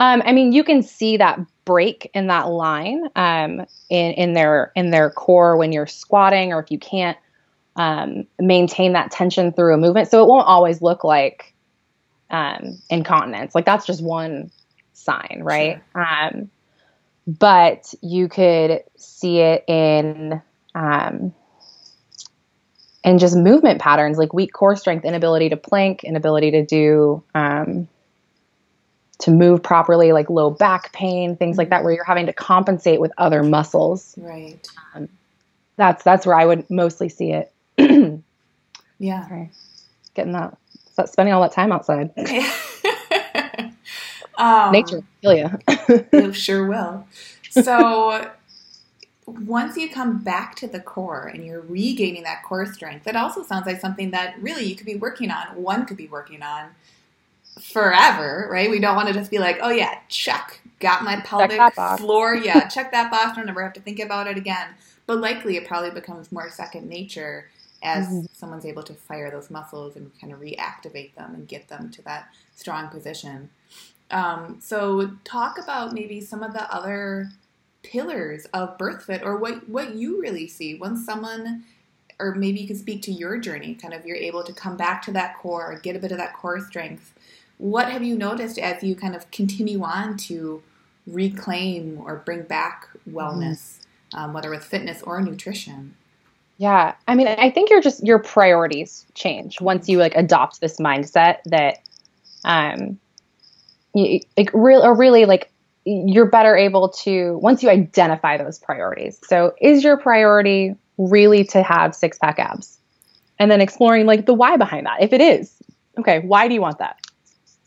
Um, 0.00 0.22
I 0.24 0.32
mean, 0.32 0.52
you 0.52 0.64
can 0.64 0.82
see 0.82 1.18
that 1.18 1.38
break 1.66 2.10
in 2.14 2.28
that 2.28 2.48
line 2.48 3.02
um, 3.16 3.66
in 3.90 4.12
in 4.12 4.32
their 4.32 4.72
in 4.74 4.90
their 4.90 5.10
core 5.10 5.58
when 5.58 5.72
you're 5.72 5.86
squatting, 5.86 6.54
or 6.54 6.60
if 6.60 6.70
you 6.70 6.78
can't 6.78 7.18
um, 7.76 8.24
maintain 8.38 8.94
that 8.94 9.10
tension 9.10 9.52
through 9.52 9.74
a 9.74 9.78
movement. 9.78 10.08
So 10.08 10.22
it 10.22 10.28
won't 10.28 10.46
always 10.46 10.80
look 10.80 11.04
like 11.04 11.54
um, 12.30 12.78
incontinence. 12.88 13.54
Like 13.54 13.66
that's 13.66 13.84
just 13.84 14.02
one 14.02 14.50
sign, 14.94 15.40
right? 15.42 15.82
Um, 15.94 16.50
but 17.38 17.94
you 18.02 18.28
could 18.28 18.82
see 18.96 19.38
it 19.38 19.64
in 19.68 20.42
um, 20.74 21.34
in 23.04 23.18
just 23.18 23.36
movement 23.36 23.80
patterns, 23.80 24.18
like 24.18 24.32
weak 24.32 24.52
core 24.52 24.76
strength, 24.76 25.04
inability 25.04 25.50
to 25.50 25.56
plank, 25.56 26.04
inability 26.04 26.50
to 26.52 26.64
do 26.64 27.22
um, 27.34 27.88
to 29.20 29.30
move 29.30 29.62
properly, 29.62 30.12
like 30.12 30.28
low 30.28 30.50
back 30.50 30.92
pain, 30.92 31.36
things 31.36 31.56
like 31.56 31.70
that, 31.70 31.84
where 31.84 31.92
you're 31.92 32.04
having 32.04 32.26
to 32.26 32.32
compensate 32.32 33.00
with 33.00 33.12
other 33.16 33.42
muscles. 33.42 34.14
Right. 34.18 34.66
That's 35.76 36.02
that's 36.02 36.26
where 36.26 36.36
I 36.36 36.44
would 36.44 36.68
mostly 36.70 37.08
see 37.08 37.32
it. 37.32 37.52
Yeah. 39.00 39.26
Sorry. 39.26 39.50
Getting 40.14 40.32
that, 40.34 40.56
so 40.94 41.06
spending 41.06 41.32
all 41.32 41.40
that 41.40 41.52
time 41.52 41.72
outside. 41.72 42.12
um, 44.40 44.72
Nature, 44.72 44.96
will 44.96 45.04
kill 45.22 45.36
you. 45.36 45.58
It 46.12 46.32
sure 46.34 46.66
will. 46.66 47.06
So 47.50 48.30
once 49.26 49.76
you 49.76 49.90
come 49.90 50.22
back 50.22 50.56
to 50.56 50.66
the 50.66 50.80
core 50.80 51.26
and 51.26 51.44
you're 51.44 51.60
regaining 51.60 52.22
that 52.24 52.42
core 52.42 52.66
strength, 52.66 53.04
that 53.04 53.16
also 53.16 53.42
sounds 53.42 53.66
like 53.66 53.80
something 53.80 54.10
that 54.12 54.40
really 54.40 54.64
you 54.64 54.74
could 54.74 54.86
be 54.86 54.96
working 54.96 55.30
on. 55.30 55.46
One 55.54 55.86
could 55.86 55.96
be 55.96 56.08
working 56.08 56.42
on 56.42 56.70
forever, 57.60 58.48
right? 58.50 58.70
We 58.70 58.80
don't 58.80 58.96
want 58.96 59.08
to 59.08 59.14
just 59.14 59.30
be 59.30 59.38
like, 59.38 59.58
oh 59.62 59.70
yeah, 59.70 59.98
check, 60.08 60.60
got 60.78 61.04
my 61.04 61.20
pelvic 61.20 61.60
floor, 61.98 62.34
yeah, 62.44 62.68
check 62.68 62.92
that 62.92 63.10
box, 63.10 63.36
I'll 63.36 63.44
never 63.44 63.62
have 63.62 63.74
to 63.74 63.80
think 63.80 64.00
about 64.00 64.26
it 64.26 64.36
again. 64.36 64.68
But 65.06 65.18
likely 65.18 65.56
it 65.56 65.66
probably 65.66 65.90
becomes 65.90 66.32
more 66.32 66.48
second 66.50 66.88
nature 66.88 67.50
as 67.82 68.06
mm-hmm. 68.06 68.26
someone's 68.32 68.66
able 68.66 68.82
to 68.84 68.94
fire 68.94 69.30
those 69.30 69.50
muscles 69.50 69.96
and 69.96 70.10
kind 70.20 70.32
of 70.32 70.40
reactivate 70.40 71.14
them 71.14 71.34
and 71.34 71.48
get 71.48 71.68
them 71.68 71.90
to 71.90 72.02
that 72.02 72.28
strong 72.54 72.88
position. 72.88 73.50
Um, 74.10 74.58
so 74.60 75.12
talk 75.24 75.58
about 75.58 75.92
maybe 75.92 76.20
some 76.20 76.42
of 76.42 76.52
the 76.52 76.72
other 76.74 77.30
pillars 77.82 78.46
of 78.52 78.76
BirthFit 78.76 79.22
or 79.24 79.36
what, 79.36 79.68
what 79.68 79.94
you 79.94 80.20
really 80.20 80.46
see 80.46 80.76
when 80.76 80.96
someone 80.96 81.64
or 82.20 82.34
maybe 82.34 82.60
you 82.60 82.66
can 82.66 82.76
speak 82.76 83.02
to 83.02 83.12
your 83.12 83.38
journey 83.38 83.74
kind 83.74 83.94
of 83.94 84.04
you're 84.04 84.16
able 84.16 84.44
to 84.44 84.52
come 84.52 84.76
back 84.76 85.02
to 85.02 85.10
that 85.10 85.36
core 85.38 85.80
get 85.82 85.96
a 85.96 85.98
bit 85.98 86.12
of 86.12 86.18
that 86.18 86.34
core 86.34 86.60
strength 86.60 87.14
what 87.58 87.90
have 87.90 88.02
you 88.02 88.16
noticed 88.16 88.58
as 88.58 88.82
you 88.82 88.94
kind 88.94 89.16
of 89.16 89.30
continue 89.30 89.82
on 89.82 90.16
to 90.16 90.62
reclaim 91.06 91.98
or 91.98 92.16
bring 92.16 92.42
back 92.42 92.88
wellness 93.10 93.78
mm-hmm. 94.12 94.18
um, 94.18 94.32
whether 94.32 94.50
with 94.50 94.62
fitness 94.62 95.02
or 95.02 95.20
nutrition 95.20 95.94
yeah 96.58 96.94
i 97.08 97.14
mean 97.14 97.26
i 97.26 97.50
think 97.50 97.70
you're 97.70 97.80
just 97.80 98.04
your 98.06 98.18
priorities 98.18 99.06
change 99.14 99.60
once 99.60 99.88
you 99.88 99.98
like 99.98 100.14
adopt 100.14 100.60
this 100.60 100.78
mindset 100.78 101.38
that 101.46 101.78
um 102.44 102.98
like 103.94 104.50
real 104.52 104.82
or 104.82 104.94
really 104.94 105.24
like 105.24 105.50
you're 105.84 106.26
better 106.26 106.56
able 106.56 106.90
to 106.90 107.38
once 107.38 107.62
you 107.62 107.70
identify 107.70 108.36
those 108.36 108.58
priorities 108.58 109.18
so 109.24 109.54
is 109.60 109.82
your 109.82 109.96
priority 109.96 110.74
really 110.98 111.44
to 111.44 111.62
have 111.62 111.94
six 111.94 112.18
pack 112.18 112.38
abs 112.38 112.78
and 113.38 113.50
then 113.50 113.60
exploring 113.60 114.06
like 114.06 114.26
the 114.26 114.34
why 114.34 114.56
behind 114.56 114.86
that 114.86 115.02
if 115.02 115.12
it 115.12 115.20
is 115.20 115.54
okay 115.98 116.20
why 116.20 116.48
do 116.48 116.54
you 116.54 116.60
want 116.60 116.78
that 116.78 117.00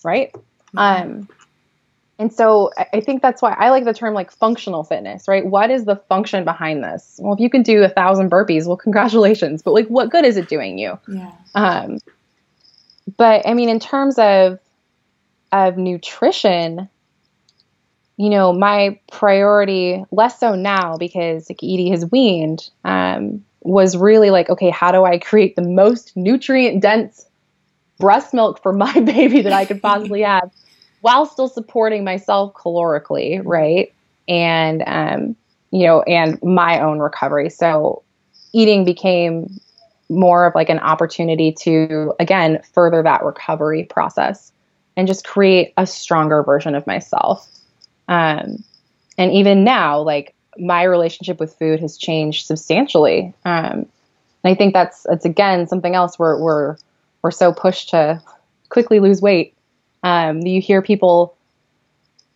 right 0.03 0.31
mm-hmm. 0.33 0.77
um 0.77 1.27
and 2.19 2.31
so 2.31 2.71
I 2.77 3.01
think 3.01 3.21
that's 3.21 3.41
why 3.41 3.53
I 3.53 3.69
like 3.69 3.85
the 3.85 3.93
term 3.93 4.13
like 4.13 4.31
functional 4.31 4.83
fitness, 4.83 5.27
right? 5.27 5.45
What 5.45 5.71
is 5.71 5.85
the 5.85 5.95
function 5.95 6.45
behind 6.45 6.83
this? 6.83 7.19
Well, 7.21 7.33
if 7.33 7.39
you 7.39 7.49
can 7.49 7.63
do 7.63 7.83
a 7.83 7.89
thousand 7.89 8.29
burpees, 8.29 8.67
well, 8.67 8.77
congratulations. 8.87 9.61
But 9.61 9.73
like, 9.73 9.87
what 9.87 10.09
good 10.09 10.23
is 10.23 10.37
it 10.37 10.47
doing 10.47 10.77
you? 10.77 10.99
Yeah. 11.07 11.31
Um, 11.55 11.99
but 13.17 13.47
I 13.47 13.53
mean, 13.53 13.67
in 13.67 13.79
terms 13.79 14.17
of 14.19 14.59
of 15.53 15.77
nutrition, 15.77 16.89
you 18.17 18.29
know, 18.29 18.51
my 18.51 18.99
priority, 19.11 20.03
less 20.11 20.39
so 20.39 20.55
now 20.55 20.97
because 20.97 21.49
like 21.49 21.63
Edie 21.63 21.91
has 21.91 22.09
weaned, 22.11 22.69
um, 22.83 23.45
was 23.61 23.95
really 23.95 24.31
like, 24.31 24.49
okay, 24.49 24.71
how 24.71 24.91
do 24.91 25.05
I 25.05 25.19
create 25.19 25.55
the 25.55 25.61
most 25.61 26.17
nutrient 26.17 26.81
dense 26.81 27.25
breast 27.99 28.33
milk 28.33 28.61
for 28.61 28.73
my 28.73 28.99
baby 28.99 29.41
that 29.41 29.53
I 29.53 29.65
could 29.65 29.81
possibly 29.81 30.21
have 30.23 30.51
while 31.01 31.25
still 31.27 31.47
supporting 31.47 32.03
myself 32.03 32.53
calorically, 32.53 33.39
right? 33.45 33.93
And, 34.27 34.83
um, 34.87 35.35
you 35.69 35.85
know, 35.85 36.01
and 36.03 36.41
my 36.41 36.79
own 36.79 36.99
recovery. 36.99 37.49
So 37.49 38.01
eating 38.53 38.85
became 38.85 39.59
more 40.09 40.45
of 40.45 40.55
like 40.55 40.69
an 40.69 40.79
opportunity 40.79 41.51
to, 41.51 42.13
again, 42.19 42.61
further 42.73 43.03
that 43.03 43.23
recovery 43.23 43.83
process 43.83 44.52
and 44.95 45.07
just 45.07 45.25
create 45.25 45.73
a 45.77 45.85
stronger 45.85 46.43
version 46.43 46.75
of 46.75 46.85
myself. 46.87 47.47
Um, 48.07 48.63
and 49.17 49.31
even 49.31 49.63
now, 49.63 50.01
like 50.01 50.33
my 50.57 50.83
relationship 50.83 51.39
with 51.39 51.57
food 51.57 51.79
has 51.79 51.97
changed 51.97 52.45
substantially. 52.45 53.33
Um, 53.45 53.87
and 54.43 54.51
I 54.51 54.55
think 54.55 54.73
that's 54.73 55.03
that's 55.03 55.25
again 55.25 55.67
something 55.67 55.95
else 55.95 56.19
where 56.19 56.37
we're 56.37 56.77
we're 57.21 57.31
so 57.31 57.53
pushed 57.53 57.89
to 57.89 58.21
quickly 58.69 58.99
lose 58.99 59.21
weight. 59.21 59.55
Um, 60.03 60.41
you 60.41 60.59
hear 60.59 60.81
people, 60.81 61.37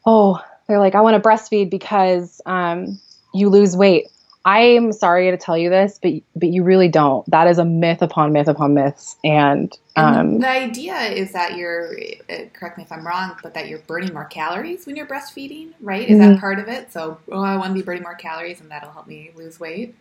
oh, 0.05 0.41
they're 0.67 0.79
like, 0.79 0.95
I 0.95 1.01
want 1.01 1.21
to 1.21 1.27
breastfeed 1.27 1.69
because 1.69 2.41
um, 2.45 2.99
you 3.33 3.49
lose 3.49 3.75
weight. 3.75 4.07
I'm 4.47 4.93
sorry 4.93 5.29
to 5.29 5.35
tell 5.35 5.57
you 5.57 5.69
this, 5.69 5.99
but 6.01 6.13
but 6.33 6.47
you 6.47 6.63
really 6.63 6.87
don't. 6.87 7.29
That 7.29 7.47
is 7.47 7.57
a 7.57 7.65
myth 7.65 8.01
upon 8.01 8.31
myth 8.31 8.47
upon 8.47 8.73
myths, 8.73 9.17
and, 9.21 9.77
um, 9.97 10.15
and 10.15 10.43
the 10.43 10.47
idea 10.47 10.95
is 10.95 11.33
that 11.33 11.57
you're. 11.57 11.97
Uh, 12.29 12.45
correct 12.53 12.77
me 12.77 12.85
if 12.85 12.91
I'm 12.93 13.05
wrong, 13.05 13.35
but 13.43 13.53
that 13.55 13.67
you're 13.67 13.79
burning 13.79 14.13
more 14.13 14.23
calories 14.23 14.85
when 14.85 14.95
you're 14.95 15.05
breastfeeding, 15.05 15.73
right? 15.81 16.07
Is 16.07 16.17
mm-hmm. 16.17 16.31
that 16.31 16.39
part 16.39 16.59
of 16.59 16.69
it? 16.69 16.93
So, 16.93 17.17
oh, 17.29 17.41
I 17.41 17.57
want 17.57 17.71
to 17.71 17.73
be 17.73 17.81
burning 17.81 18.03
more 18.03 18.15
calories, 18.15 18.61
and 18.61 18.71
that'll 18.71 18.91
help 18.91 19.05
me 19.05 19.31
lose 19.35 19.59
weight. 19.59 19.93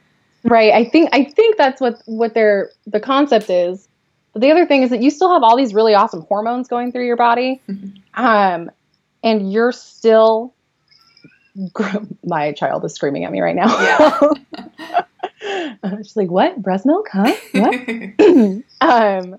Right. 0.44 0.72
I 0.72 0.84
think 0.84 1.08
I 1.12 1.24
think 1.24 1.56
that's 1.56 1.80
what 1.80 2.00
what 2.06 2.34
their 2.34 2.70
the 2.86 3.00
concept 3.00 3.50
is. 3.50 3.88
But 4.32 4.42
the 4.42 4.52
other 4.52 4.64
thing 4.64 4.82
is 4.82 4.90
that 4.90 5.02
you 5.02 5.10
still 5.10 5.32
have 5.32 5.42
all 5.42 5.56
these 5.56 5.74
really 5.74 5.94
awesome 5.94 6.22
hormones 6.22 6.68
going 6.68 6.92
through 6.92 7.06
your 7.06 7.16
body, 7.16 7.60
mm-hmm. 7.68 7.96
um, 8.24 8.70
and 9.24 9.52
you're 9.52 9.72
still 9.72 10.54
my 12.24 12.52
child 12.52 12.84
is 12.84 12.94
screaming 12.94 13.24
at 13.24 13.32
me 13.32 13.40
right 13.40 13.56
now. 13.56 13.66
Yeah. 13.66 15.04
She's 15.98 16.16
like, 16.16 16.30
"What? 16.30 16.60
Breast 16.62 16.86
milk? 16.86 17.08
Huh? 17.10 17.34
What?" 17.52 17.74
um, 18.80 19.38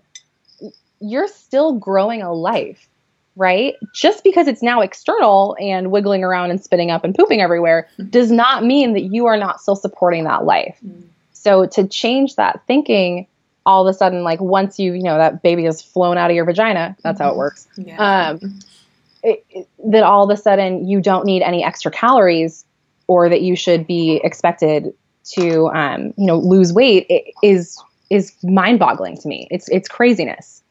you're 1.00 1.28
still 1.28 1.74
growing 1.74 2.22
a 2.22 2.34
life, 2.34 2.88
right? 3.36 3.76
Just 3.94 4.24
because 4.24 4.48
it's 4.48 4.64
now 4.64 4.82
external 4.82 5.56
and 5.60 5.92
wiggling 5.92 6.24
around 6.24 6.52
and 6.52 6.64
spitting 6.64 6.92
up 6.92 7.04
and 7.04 7.14
pooping 7.14 7.42
everywhere 7.42 7.88
mm-hmm. 7.98 8.10
does 8.10 8.32
not 8.32 8.64
mean 8.64 8.94
that 8.94 9.04
you 9.04 9.28
are 9.28 9.38
not 9.38 9.62
still 9.62 9.76
supporting 9.76 10.24
that 10.24 10.46
life. 10.46 10.78
Mm. 10.86 11.04
So 11.34 11.66
to 11.66 11.88
change 11.88 12.36
that 12.36 12.62
thinking, 12.68 13.28
all 13.66 13.88
of 13.88 13.94
a 13.94 13.98
sudden, 13.98 14.24
like 14.24 14.42
once 14.42 14.80
you, 14.80 14.94
you 14.94 15.04
know, 15.04 15.18
that 15.18 15.44
baby 15.44 15.66
has 15.66 15.82
flown 15.82 16.18
out 16.18 16.30
of 16.30 16.36
your 16.36 16.46
vagina, 16.46 16.96
that's 17.04 17.20
mm-hmm. 17.20 17.24
how 17.24 17.30
it 17.30 17.32
mm-hmm. 17.34 17.40
works. 17.40 17.68
Yeah. 17.78 18.30
Um, 18.42 18.60
it, 19.28 19.46
it, 19.50 19.68
that 19.92 20.04
all 20.04 20.24
of 20.24 20.36
a 20.36 20.42
sudden 20.42 20.88
you 20.88 21.02
don't 21.02 21.26
need 21.26 21.42
any 21.42 21.64
extra 21.64 21.92
calories 21.92 22.66
or 23.08 23.28
that 23.28 23.42
you 23.42 23.56
should 23.56 23.86
be 23.86 24.22
expected 24.24 24.94
to 25.24 25.68
um, 25.68 26.14
you 26.18 26.26
know 26.26 26.38
lose 26.38 26.72
weight 26.72 27.08
is 27.44 27.78
is 28.10 28.34
mind 28.44 28.80
boggling 28.80 29.18
to 29.18 29.28
me. 29.28 29.48
It's 29.52 29.68
it's 29.70 29.90
craziness. 29.90 30.64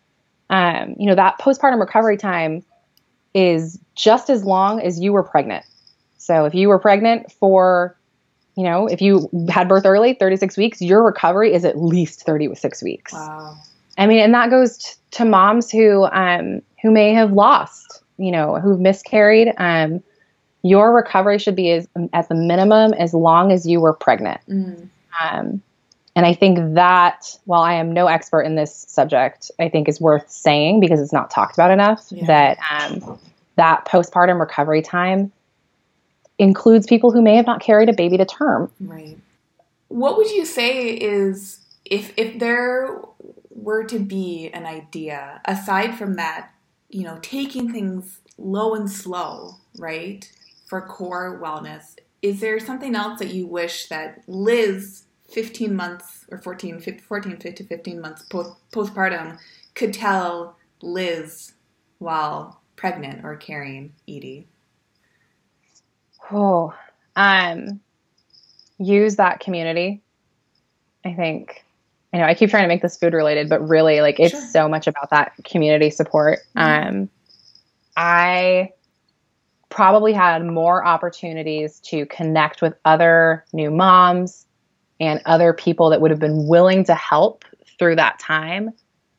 Um, 0.49 0.95
you 0.99 1.07
know 1.07 1.15
that 1.15 1.39
postpartum 1.39 1.81
recovery 1.81 2.17
time 2.17 2.65
is 3.35 3.79
just 3.95 4.31
as 4.31 4.45
long 4.45 4.81
as 4.81 4.99
you 4.99 5.13
were 5.13 5.23
pregnant. 5.23 5.65
So 6.17 6.47
if 6.47 6.55
you 6.55 6.69
were 6.69 6.79
pregnant 6.79 7.31
for 7.31 7.97
you 8.57 8.65
know 8.65 8.87
if 8.87 9.03
you 9.03 9.29
had 9.51 9.69
birth 9.69 9.85
early 9.85 10.15
36 10.15 10.57
weeks 10.57 10.81
your 10.81 11.05
recovery 11.05 11.53
is 11.53 11.65
at 11.67 11.79
least 11.79 12.25
36 12.25 12.83
weeks. 12.83 13.13
Wow. 13.13 13.59
I 13.99 14.07
mean 14.07 14.21
and 14.21 14.33
that 14.33 14.49
goes 14.49 14.79
t- 14.79 14.95
to 15.13 15.27
moms 15.27 15.71
who 15.71 16.05
um, 16.07 16.63
who 16.83 16.91
may 16.91 17.13
have 17.13 17.33
lost 17.33 17.86
you 18.19 18.31
know, 18.31 18.59
who've 18.61 18.81
miscarried, 18.81 19.53
um, 19.59 20.03
your 20.63 20.95
recovery 20.95 21.39
should 21.39 21.57
be 21.57 21.71
as, 21.71 21.89
at 22.13 22.29
the 22.29 22.35
minimum 22.35 22.93
as 22.95 23.15
long 23.15 23.53
as 23.53 23.67
you 23.67 23.81
were 23.81 23.93
pregnant. 23.93 24.41
Mm. 24.49 24.89
Um, 25.21 25.63
and 26.17 26.25
I 26.25 26.33
think 26.33 26.75
that, 26.75 27.37
while 27.45 27.61
I 27.61 27.75
am 27.75 27.93
no 27.93 28.07
expert 28.07 28.43
in 28.43 28.55
this 28.55 28.75
subject, 28.89 29.51
I 29.61 29.69
think 29.69 29.87
is 29.89 30.01
worth 30.01 30.31
saying 30.31 30.81
because 30.81 31.01
it's 31.01 31.13
not 31.13 31.31
talked 31.31 31.55
about 31.55 31.71
enough 31.71 32.07
yeah. 32.11 32.27
that 32.27 32.59
um, 32.71 33.19
that 33.57 33.85
postpartum 33.85 34.41
recovery 34.41 34.81
time 34.81 35.31
includes 36.39 36.87
people 36.87 37.11
who 37.11 37.21
may 37.21 37.37
have 37.37 37.47
not 37.47 37.61
carried 37.61 37.89
a 37.89 37.93
baby 37.93 38.17
to 38.17 38.25
term. 38.25 38.71
Right. 38.81 39.19
What 39.89 40.17
would 40.17 40.31
you 40.31 40.47
say 40.47 40.89
is 40.89 41.61
if 41.85 42.13
if 42.17 42.39
there 42.39 43.03
were 43.51 43.85
to 43.85 43.99
be 43.99 44.51
an 44.55 44.65
idea 44.65 45.41
aside 45.45 45.97
from 45.97 46.17
that 46.17 46.51
you 46.97 47.05
know, 47.05 47.19
taking 47.21 47.71
things 47.71 48.21
low 48.39 48.75
and 48.75 48.91
slow, 48.91 49.59
right, 49.77 50.33
for 50.65 50.81
core 50.81 51.39
wellness. 51.45 51.95
Is 52.23 52.41
there 52.41 52.59
something 52.59 52.95
else 52.95 53.19
that 53.19 53.35
you 53.35 53.47
wish 53.47 53.89
that 53.89 54.23
Liz, 54.27 55.05
15 55.29 55.77
months 55.77 56.25
or 56.31 56.39
14, 56.39 56.81
15, 56.81 57.05
14 57.07 57.37
to 57.37 57.65
15 57.65 58.01
months 58.01 58.23
post, 58.23 58.53
postpartum, 58.73 59.37
could 59.75 59.93
tell 59.93 60.57
Liz 60.81 61.53
while 61.99 62.63
pregnant 62.77 63.27
or 63.27 63.37
carrying 63.37 63.93
Edie? 64.09 64.49
Oh, 66.33 66.73
um, 67.15 67.79
use 68.79 69.17
that 69.17 69.41
community. 69.41 70.01
I 71.05 71.13
think 71.13 71.66
I 72.13 72.19
know 72.19 72.25
I 72.25 72.35
keep 72.35 72.51
trying 72.51 72.65
to 72.65 72.69
make 72.69 72.83
this 72.83 72.97
food 72.97 73.13
related, 73.13 73.49
but 73.49 73.67
really, 73.67 74.01
like, 74.01 74.19
it's 74.21 74.33
sure. 74.33 74.41
so 74.41 74.69
much 74.69 74.87
about 74.87 75.11
that 75.11 75.33
community 75.45 75.91
support. 75.91 76.41
Mm-hmm. 76.57 76.89
Um, 76.89 77.11
I 77.97 78.71
probably 79.69 80.13
had 80.13 80.45
more 80.45 80.85
opportunities 80.85 81.81
to 81.81 82.07
connect 82.07 82.63
with 82.63 82.75
other 82.85 83.45
new 83.53 83.71
moms 83.71 84.47
and 85.01 85.21
other 85.27 85.53
people 85.53 85.91
that 85.91 86.01
would 86.01 86.11
have 86.11 86.21
been 86.21 86.47
willing 86.47 86.85
to 86.85 86.95
help 86.95 87.45
through 87.79 87.97
that 87.97 88.19
time 88.19 88.71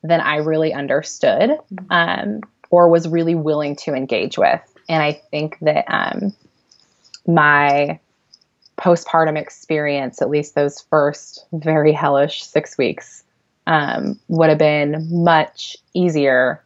than 0.02 0.20
I 0.20 0.36
really 0.36 0.72
understood 0.72 1.50
mm-hmm. 1.50 1.86
um, 1.90 2.40
or 2.70 2.88
was 2.88 3.06
really 3.08 3.34
willing 3.34 3.76
to 3.76 3.94
engage 3.94 4.38
with. 4.38 4.60
And 4.88 5.02
I 5.02 5.12
think 5.12 5.58
that 5.60 5.84
um, 5.88 6.32
my 7.26 8.00
postpartum 8.78 9.36
experience, 9.36 10.22
at 10.22 10.30
least 10.30 10.54
those 10.54 10.80
first 10.80 11.46
very 11.52 11.92
hellish 11.92 12.42
six 12.44 12.78
weeks, 12.78 13.24
um, 13.66 14.18
would 14.28 14.48
have 14.48 14.58
been 14.58 15.06
much 15.10 15.76
easier 15.94 16.62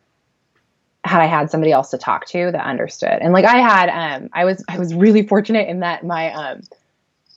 had 1.04 1.20
I 1.20 1.26
had 1.26 1.50
somebody 1.50 1.72
else 1.72 1.90
to 1.90 1.98
talk 1.98 2.26
to 2.26 2.52
that 2.52 2.64
understood. 2.64 3.18
And 3.20 3.32
like 3.32 3.44
I 3.44 3.56
had, 3.56 3.88
um, 3.88 4.30
I 4.32 4.44
was 4.44 4.64
I 4.68 4.78
was 4.78 4.94
really 4.94 5.26
fortunate 5.26 5.68
in 5.68 5.80
that 5.80 6.04
my 6.04 6.32
um, 6.32 6.62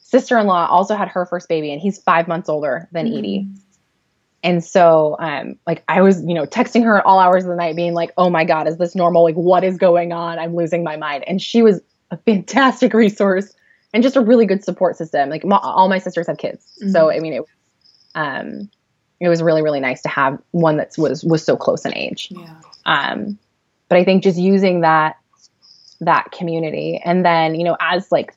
sister-in-law 0.01 0.67
also 0.67 0.95
had 0.95 1.07
her 1.07 1.25
first 1.25 1.49
baby, 1.49 1.71
and 1.71 1.81
he's 1.81 2.01
five 2.01 2.27
months 2.27 2.47
older 2.47 2.87
than 2.91 3.07
mm-hmm. 3.07 3.17
Edie. 3.17 3.47
And 4.43 4.63
so, 4.63 5.15
um, 5.19 5.57
like 5.65 5.83
I 5.87 6.01
was, 6.01 6.23
you 6.23 6.35
know, 6.35 6.45
texting 6.45 6.83
her 6.83 6.99
at 6.99 7.05
all 7.05 7.17
hours 7.17 7.43
of 7.45 7.49
the 7.49 7.55
night, 7.55 7.75
being 7.75 7.95
like, 7.95 8.11
"Oh 8.17 8.29
my 8.29 8.45
God, 8.45 8.67
is 8.67 8.77
this 8.77 8.93
normal? 8.93 9.23
Like, 9.23 9.35
what 9.35 9.63
is 9.63 9.77
going 9.77 10.13
on? 10.13 10.37
I'm 10.37 10.55
losing 10.55 10.83
my 10.83 10.97
mind." 10.97 11.23
And 11.25 11.41
she 11.41 11.63
was 11.63 11.81
a 12.11 12.17
fantastic 12.17 12.93
resource 12.93 13.51
and 13.93 14.03
just 14.03 14.15
a 14.15 14.21
really 14.21 14.45
good 14.45 14.63
support 14.63 14.97
system. 14.97 15.29
Like 15.29 15.45
my, 15.45 15.57
all 15.57 15.89
my 15.89 15.99
sisters 15.99 16.27
have 16.27 16.37
kids, 16.37 16.65
mm-hmm. 16.81 16.91
so 16.91 17.11
I 17.11 17.19
mean, 17.19 17.33
it, 17.33 17.43
um, 18.15 18.69
it 19.19 19.29
was 19.29 19.41
really 19.41 19.61
really 19.61 19.79
nice 19.79 20.01
to 20.03 20.09
have 20.09 20.39
one 20.51 20.77
that 20.77 20.93
was 20.97 21.23
was 21.23 21.43
so 21.43 21.55
close 21.57 21.85
in 21.85 21.95
age. 21.95 22.29
Yeah. 22.31 22.55
Um, 22.85 23.37
but 23.89 23.97
I 23.97 24.03
think 24.03 24.23
just 24.23 24.37
using 24.37 24.81
that 24.81 25.17
that 26.01 26.31
community, 26.31 27.01
and 27.03 27.23
then 27.25 27.55
you 27.55 27.63
know, 27.63 27.77
as 27.79 28.11
like 28.11 28.35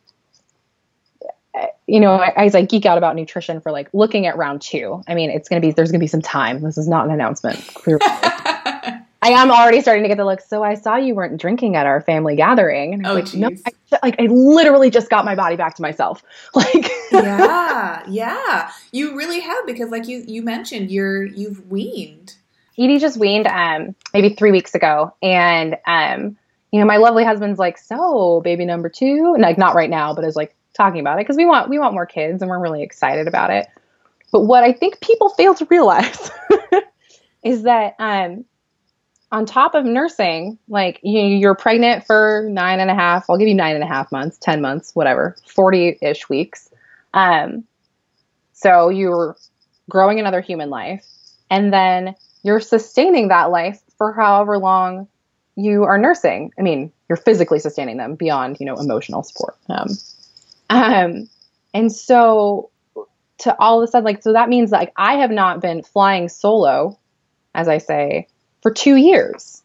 you 1.87 2.01
know, 2.01 2.19
as 2.19 2.55
I 2.55 2.63
geek 2.63 2.87
out 2.87 2.99
about 2.99 3.17
nutrition 3.17 3.61
for 3.61 3.73
like 3.73 3.89
looking 3.93 4.27
at 4.27 4.37
round 4.37 4.61
two, 4.61 5.03
I 5.09 5.15
mean, 5.15 5.31
it's 5.31 5.49
going 5.49 5.61
to 5.61 5.67
be, 5.67 5.73
there's 5.73 5.91
going 5.91 5.99
to 5.99 6.05
be 6.05 6.09
some 6.09 6.23
time. 6.23 6.61
This 6.61 6.77
is 6.77 6.87
not 6.87 7.07
an 7.07 7.13
announcement. 7.13 7.67
I 9.21 9.31
am 9.31 9.51
already 9.51 9.81
starting 9.81 10.05
to 10.05 10.09
get 10.09 10.17
the 10.17 10.25
look. 10.25 10.41
So 10.41 10.63
I 10.63 10.75
saw 10.75 10.97
you 10.97 11.15
weren't 11.15 11.41
drinking 11.41 11.77
at 11.77 11.87
our 11.87 12.01
family 12.01 12.37
gathering. 12.37 12.95
And 12.95 13.07
I 13.07 13.13
was 13.13 13.35
oh, 13.35 13.39
like, 13.39 13.53
geez. 13.55 13.65
no, 13.65 13.99
I, 14.01 14.07
like 14.07 14.21
I 14.21 14.27
literally 14.27 14.91
just 14.91 15.11
got 15.11 15.25
my 15.25 15.35
body 15.35 15.57
back 15.57 15.75
to 15.77 15.83
myself. 15.83 16.23
Like, 16.55 16.91
yeah, 17.13 18.03
yeah, 18.09 18.71
you 18.93 19.17
really 19.17 19.41
have 19.41 19.67
because 19.67 19.91
like 19.91 20.07
you, 20.07 20.25
you 20.27 20.43
mentioned 20.43 20.91
you're, 20.91 21.25
you've 21.25 21.71
weaned. 21.71 22.35
Edie 22.79 22.99
just 22.99 23.19
weaned, 23.19 23.47
um, 23.47 23.95
maybe 24.13 24.35
three 24.35 24.53
weeks 24.53 24.75
ago. 24.75 25.15
And, 25.23 25.77
um, 25.87 26.37
you 26.71 26.79
know, 26.79 26.87
my 26.87 26.99
lovely 26.99 27.25
husband's 27.25 27.59
like, 27.59 27.79
so 27.79 28.41
baby 28.43 28.65
number 28.65 28.89
two, 28.89 29.33
and 29.35 29.43
like 29.43 29.59
not 29.59 29.75
right 29.75 29.91
now, 29.91 30.15
but 30.15 30.25
is 30.25 30.37
like, 30.37 30.55
talking 30.79 31.01
about 31.01 31.19
it 31.19 31.25
because 31.25 31.37
we 31.37 31.45
want 31.45 31.69
we 31.69 31.79
want 31.79 31.93
more 31.93 32.07
kids 32.07 32.41
and 32.41 32.49
we're 32.49 32.61
really 32.61 32.83
excited 32.83 33.27
about 33.29 33.51
it. 33.51 33.67
But 34.33 34.43
what 34.43 34.65
I 34.65 34.73
think 34.73 35.01
people 35.01 35.29
fail 35.31 35.55
to 35.55 35.67
realize 35.67 36.31
is 37.43 37.63
that 37.65 37.95
um, 37.99 38.45
on 39.31 39.45
top 39.45 39.75
of 39.75 39.85
nursing, 39.85 40.59
like 40.69 41.01
you, 41.03 41.21
you're 41.21 41.55
pregnant 41.55 42.07
for 42.07 42.47
nine 42.51 42.81
and 42.81 42.91
a 42.91 42.95
half, 42.95 43.29
I'll 43.29 43.37
give 43.37 43.49
you 43.49 43.55
nine 43.55 43.75
and 43.75 43.85
a 43.85 43.87
half 43.87 44.11
months, 44.11 44.39
10 44.39 44.61
months, 44.61 44.95
whatever, 44.95 45.37
40 45.47 45.99
ish 46.01 46.29
weeks. 46.29 46.71
Um, 47.13 47.65
so 48.53 48.89
you're 48.89 49.37
growing 49.91 50.19
another 50.19 50.41
human 50.41 50.71
life 50.71 51.05
and 51.51 51.73
then 51.73 52.15
you're 52.43 52.61
sustaining 52.61 53.29
that 53.29 53.51
life 53.51 53.81
for 53.99 54.13
however 54.13 54.59
long 54.59 55.09
you 55.57 55.85
are 55.85 55.99
nursing. 55.99 56.53
I 56.59 56.63
mean, 56.63 56.93
you're 57.09 57.17
physically 57.17 57.59
sustaining 57.59 57.97
them 57.97 58.15
beyond, 58.15 58.59
you 58.61 58.67
know, 58.67 58.77
emotional 58.77 59.23
support. 59.23 59.57
Um, 59.69 59.89
um, 60.71 61.29
and 61.75 61.93
so 61.93 62.71
to 63.39 63.57
all 63.59 63.83
of 63.83 63.89
a 63.89 63.91
sudden, 63.91 64.05
like, 64.05 64.23
so 64.23 64.33
that 64.33 64.49
means 64.49 64.71
like 64.71 64.93
I 64.97 65.17
have 65.17 65.31
not 65.31 65.61
been 65.61 65.83
flying 65.83 66.29
solo, 66.29 66.99
as 67.55 67.69
I 67.69 67.79
say, 67.79 68.29
for 68.69 68.75
two 68.75 68.97
years. 68.97 69.63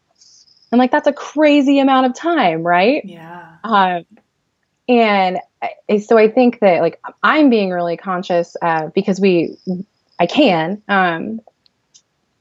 And 0.72 0.80
like, 0.80 0.91
that's 0.91 1.08
a 1.08 1.14
crazy 1.14 1.80
amount 1.80 2.06
of 2.06 2.16
time, 2.16 2.64
right? 2.64 3.04
Yeah. 3.04 3.58
Um, 3.64 4.06
and 4.88 5.39
so 6.01 6.18
I 6.18 6.30
think 6.30 6.60
that 6.60 6.82
like 6.82 7.01
I'm 7.22 7.49
being 7.49 7.70
really 7.70 7.97
conscious 7.97 8.56
uh, 8.62 8.88
because 8.88 9.20
we, 9.20 9.58
I 10.20 10.26
can, 10.26 10.82
um, 10.88 11.41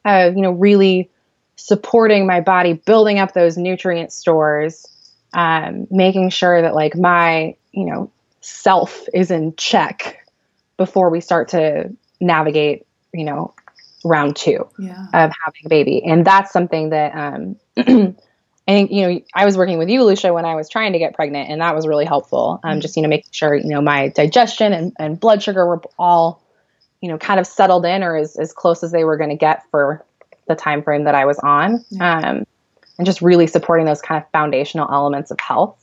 of, 0.05 0.37
you 0.37 0.43
know, 0.43 0.53
really 0.53 1.11
supporting 1.57 2.27
my 2.27 2.41
body, 2.41 2.75
building 2.75 3.19
up 3.19 3.35
those 3.35 3.57
nutrient 3.57 4.13
stores, 4.13 4.87
um, 5.35 5.89
making 5.91 6.31
sure 6.31 6.63
that 6.63 6.75
like 6.75 6.97
my, 6.97 7.57
you 7.73 7.87
know, 7.87 8.11
self 8.41 9.07
is 9.13 9.33
in 9.33 9.55
check 9.57 10.27
before 10.77 11.11
we 11.11 11.21
start 11.21 11.49
to 11.49 11.93
navigate, 12.21 12.87
you 13.13 13.25
know, 13.25 13.53
round 14.05 14.37
two 14.37 14.69
yeah. 14.79 15.07
of 15.13 15.33
having 15.45 15.63
a 15.65 15.69
baby. 15.69 16.03
And 16.05 16.25
that's 16.25 16.53
something 16.53 16.91
that 16.91 17.15
um, 17.15 17.57
I 17.77 18.73
think, 18.73 18.93
you 18.93 19.09
know, 19.09 19.21
I 19.35 19.45
was 19.45 19.57
working 19.57 19.79
with 19.79 19.89
you, 19.89 20.05
Lucia, 20.05 20.33
when 20.33 20.45
I 20.45 20.55
was 20.55 20.69
trying 20.69 20.93
to 20.93 20.99
get 20.99 21.15
pregnant, 21.15 21.51
and 21.51 21.61
that 21.61 21.75
was 21.75 21.87
really 21.87 22.05
helpful. 22.05 22.61
Um, 22.63 22.73
mm-hmm. 22.73 22.81
Just, 22.81 22.97
you 22.97 23.03
know, 23.03 23.09
making 23.09 23.33
sure, 23.33 23.55
you 23.55 23.69
know, 23.69 23.81
my 23.81 24.09
digestion 24.09 24.73
and, 24.73 24.93
and 24.99 25.19
blood 25.19 25.43
sugar 25.43 25.67
were 25.67 25.83
all, 25.99 26.43
you 27.01 27.09
know, 27.09 27.19
kind 27.19 27.41
of 27.41 27.47
settled 27.47 27.85
in 27.85 28.03
or 28.03 28.17
as, 28.17 28.37
as 28.37 28.53
close 28.53 28.83
as 28.85 28.93
they 28.93 29.05
were 29.05 29.17
going 29.17 29.31
to 29.31 29.37
get 29.37 29.65
for 29.71 30.05
the 30.47 30.55
time 30.55 30.83
frame 30.83 31.05
that 31.05 31.15
I 31.15 31.25
was 31.25 31.39
on. 31.41 31.85
Yeah. 31.91 32.19
Um, 32.19 32.47
and 32.99 33.07
just 33.07 33.23
really 33.23 33.47
supporting 33.47 33.87
those 33.87 34.03
kind 34.03 34.23
of 34.23 34.31
foundational 34.31 34.89
elements 34.93 35.31
of 35.31 35.41
health 35.41 35.83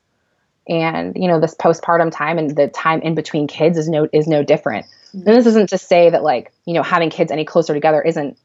and 0.70 1.16
you 1.18 1.28
know 1.28 1.40
this 1.40 1.56
postpartum 1.56 2.12
time 2.12 2.38
and 2.38 2.56
the 2.56 2.68
time 2.68 3.02
in 3.02 3.16
between 3.16 3.48
kids 3.48 3.78
is 3.78 3.90
no 3.90 4.08
is 4.14 4.28
no 4.28 4.44
different. 4.44 4.86
And 5.14 5.26
this 5.26 5.46
isn't 5.46 5.70
to 5.70 5.78
say 5.78 6.10
that 6.10 6.24
like 6.24 6.52
you 6.66 6.74
know 6.74 6.84
having 6.84 7.10
kids 7.10 7.32
any 7.32 7.46
closer 7.46 7.74
together 7.74 8.02
isn't 8.02 8.38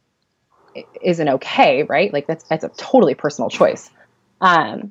isn't 1.02 1.28
okay 1.28 1.84
right? 1.84 2.12
Like 2.12 2.26
that's 2.26 2.44
that's 2.44 2.64
a 2.64 2.68
totally 2.70 3.14
personal 3.14 3.50
choice. 3.50 3.90
Um 4.40 4.90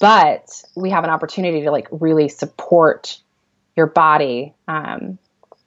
but 0.00 0.48
we 0.76 0.90
have 0.90 1.04
an 1.04 1.10
opportunity 1.10 1.62
to 1.62 1.70
like 1.70 1.88
really 1.90 2.28
support 2.28 3.18
your 3.76 3.86
body 3.86 4.54
um 4.66 5.18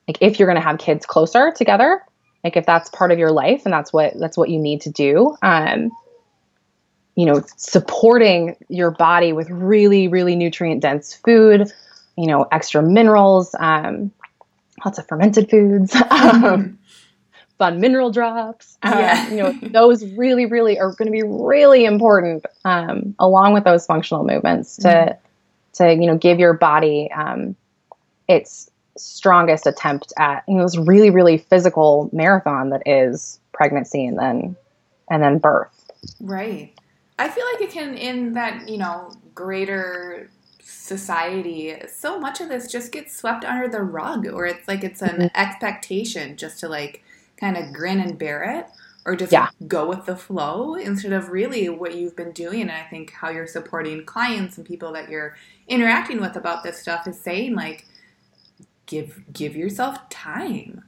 like 0.07 0.18
if 0.22 0.39
you're 0.39 0.47
going 0.47 0.62
to 0.62 0.68
have 0.68 0.78
kids 0.78 1.05
closer 1.05 1.51
together 1.51 2.01
like 2.43 2.57
if 2.57 2.66
that's 2.66 2.89
part 2.89 3.12
of 3.12 3.20
your 3.20 3.32
life 3.32 3.62
and 3.66 3.74
that's 3.74 3.93
what 3.93 4.14
that's 4.20 4.38
what 4.38 4.49
you 4.49 4.59
need 4.59 4.82
to 4.82 4.89
do 4.89 5.36
um 5.41 5.91
you 7.16 7.26
know, 7.26 7.43
supporting 7.57 8.55
your 8.70 8.91
body 8.91 9.34
with 9.34 9.49
really, 9.49 10.07
really 10.07 10.36
nutrient 10.36 10.82
dense 10.82 11.14
food, 11.14 11.72
you 12.18 12.28
know, 12.28 12.47
extra 12.51 12.82
minerals, 12.82 13.53
um, 13.59 14.12
lots 14.86 14.97
of 14.97 15.07
fermented 15.07 15.49
foods, 15.49 15.95
um, 16.09 16.79
fun 17.57 17.79
mineral 17.79 18.11
drops. 18.11 18.77
Um, 18.84 18.97
yeah. 18.97 19.29
you 19.29 19.38
know, 19.38 19.53
those 19.69 20.05
really, 20.13 20.45
really 20.45 20.79
are 20.79 20.91
going 20.93 21.05
to 21.05 21.11
be 21.11 21.23
really 21.23 21.86
important 21.86 22.45
um, 22.65 23.15
along 23.19 23.53
with 23.53 23.63
those 23.63 23.86
functional 23.86 24.23
movements 24.23 24.77
to, 24.77 24.88
mm-hmm. 24.88 25.84
to, 25.84 25.93
you 25.93 26.07
know, 26.07 26.17
give 26.17 26.39
your 26.39 26.53
body 26.53 27.09
um, 27.11 27.55
its 28.27 28.69
strongest 28.97 29.67
attempt 29.67 30.11
at, 30.17 30.43
you 30.47 30.55
know, 30.55 30.63
this 30.63 30.77
really, 30.77 31.09
really 31.09 31.38
physical 31.38 32.09
marathon 32.11 32.69
that 32.71 32.84
is 32.86 33.39
pregnancy 33.53 34.05
and 34.05 34.17
then, 34.17 34.55
and 35.09 35.21
then 35.21 35.38
birth. 35.38 35.91
Right. 36.19 36.73
I 37.19 37.29
feel 37.29 37.45
like 37.53 37.61
it 37.61 37.69
can, 37.69 37.95
in 37.95 38.34
that, 38.34 38.67
you 38.67 38.77
know, 38.77 39.13
greater 39.36 40.29
society, 40.72 41.76
so 41.88 42.19
much 42.19 42.41
of 42.41 42.49
this 42.49 42.72
just 42.72 42.91
gets 42.91 43.15
swept 43.15 43.45
under 43.45 43.67
the 43.67 43.82
rug, 43.82 44.28
or 44.28 44.45
it's 44.45 44.67
like 44.67 44.84
it's 44.84 45.01
an 45.01 45.17
mm-hmm. 45.17 45.36
expectation 45.36 46.38
just 46.38 46.59
to 46.59 46.67
like 46.67 47.03
kind 47.38 47.57
of 47.57 47.74
grin 47.74 47.99
and 47.99 48.17
bear 48.17 48.43
it, 48.43 48.65
or 49.05 49.15
just 49.15 49.32
yeah. 49.32 49.49
go 49.67 49.88
with 49.88 50.05
the 50.05 50.15
flow 50.15 50.76
instead 50.76 51.13
of 51.13 51.30
really 51.30 51.69
what 51.69 51.95
you've 51.95 52.15
been 52.15 52.32
doing. 52.32 52.61
And 52.61 52.72
I 52.72 52.84
think 52.84 53.11
how 53.11 53.30
you're 53.30 53.47
supporting 53.47 54.05
clients 54.05 54.57
and 54.57 54.65
people 54.65 54.91
that 54.93 55.09
you're 55.09 55.38
interacting 55.67 56.22
with 56.22 56.36
about 56.36 56.63
this 56.63 56.80
stuff 56.80 57.07
is 57.07 57.19
saying 57.19 57.55
like, 57.55 57.86
give 58.86 59.24
give 59.32 59.55
yourself 59.55 60.09
time 60.09 60.84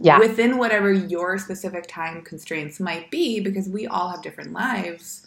yeah. 0.00 0.18
within 0.18 0.58
whatever 0.58 0.92
your 0.92 1.38
specific 1.38 1.86
time 1.88 2.22
constraints 2.22 2.80
might 2.80 3.10
be 3.10 3.40
because 3.40 3.68
we 3.68 3.86
all 3.86 4.08
have 4.10 4.22
different 4.22 4.52
lives 4.52 5.26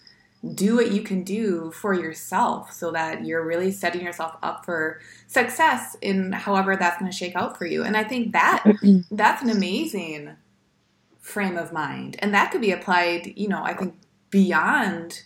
do 0.53 0.75
what 0.75 0.91
you 0.91 1.01
can 1.01 1.23
do 1.23 1.71
for 1.71 1.93
yourself 1.93 2.71
so 2.71 2.91
that 2.91 3.25
you're 3.25 3.45
really 3.45 3.71
setting 3.71 4.01
yourself 4.01 4.35
up 4.43 4.63
for 4.65 4.99
success 5.27 5.95
in 6.01 6.31
however 6.31 6.75
that's 6.75 6.99
going 6.99 7.11
to 7.11 7.17
shake 7.17 7.35
out 7.35 7.57
for 7.57 7.65
you. 7.65 7.83
And 7.83 7.97
I 7.97 8.03
think 8.03 8.33
that 8.33 8.63
that's 9.11 9.41
an 9.41 9.49
amazing 9.49 10.35
frame 11.19 11.57
of 11.57 11.73
mind. 11.73 12.15
And 12.19 12.33
that 12.33 12.51
could 12.51 12.61
be 12.61 12.71
applied, 12.71 13.33
you 13.35 13.47
know, 13.47 13.63
I 13.63 13.73
think 13.73 13.95
beyond 14.29 15.23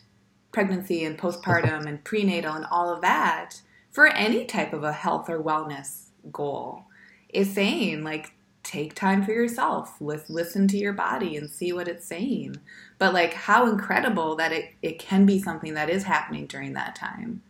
pregnancy 0.52 1.04
and 1.04 1.18
postpartum 1.18 1.86
and 1.86 2.04
prenatal 2.04 2.56
and 2.56 2.66
all 2.72 2.94
of 2.94 3.02
that 3.02 3.62
for 3.90 4.08
any 4.08 4.46
type 4.46 4.74
of 4.74 4.84
a 4.84 4.94
health 4.94 5.30
or 5.30 5.42
wellness 5.42 6.08
goal 6.32 6.84
is 7.30 7.54
saying 7.54 8.04
like 8.04 8.34
take 8.64 8.94
time 8.94 9.24
for 9.24 9.32
yourself 9.32 9.96
listen 10.00 10.68
to 10.68 10.78
your 10.78 10.94
body 10.94 11.36
and 11.36 11.50
see 11.50 11.74
what 11.74 11.88
it's 11.88 12.06
saying 12.06 12.56
but 13.02 13.16
like 13.16 13.34
how 13.34 13.68
incredible 13.68 14.36
that 14.36 14.52
it, 14.52 14.76
it 14.84 15.00
can 15.00 15.26
be 15.26 15.42
something 15.42 15.74
that 15.74 15.90
is 15.90 16.04
happening 16.04 16.46
during 16.46 16.74
that 16.74 16.96
time 16.96 17.42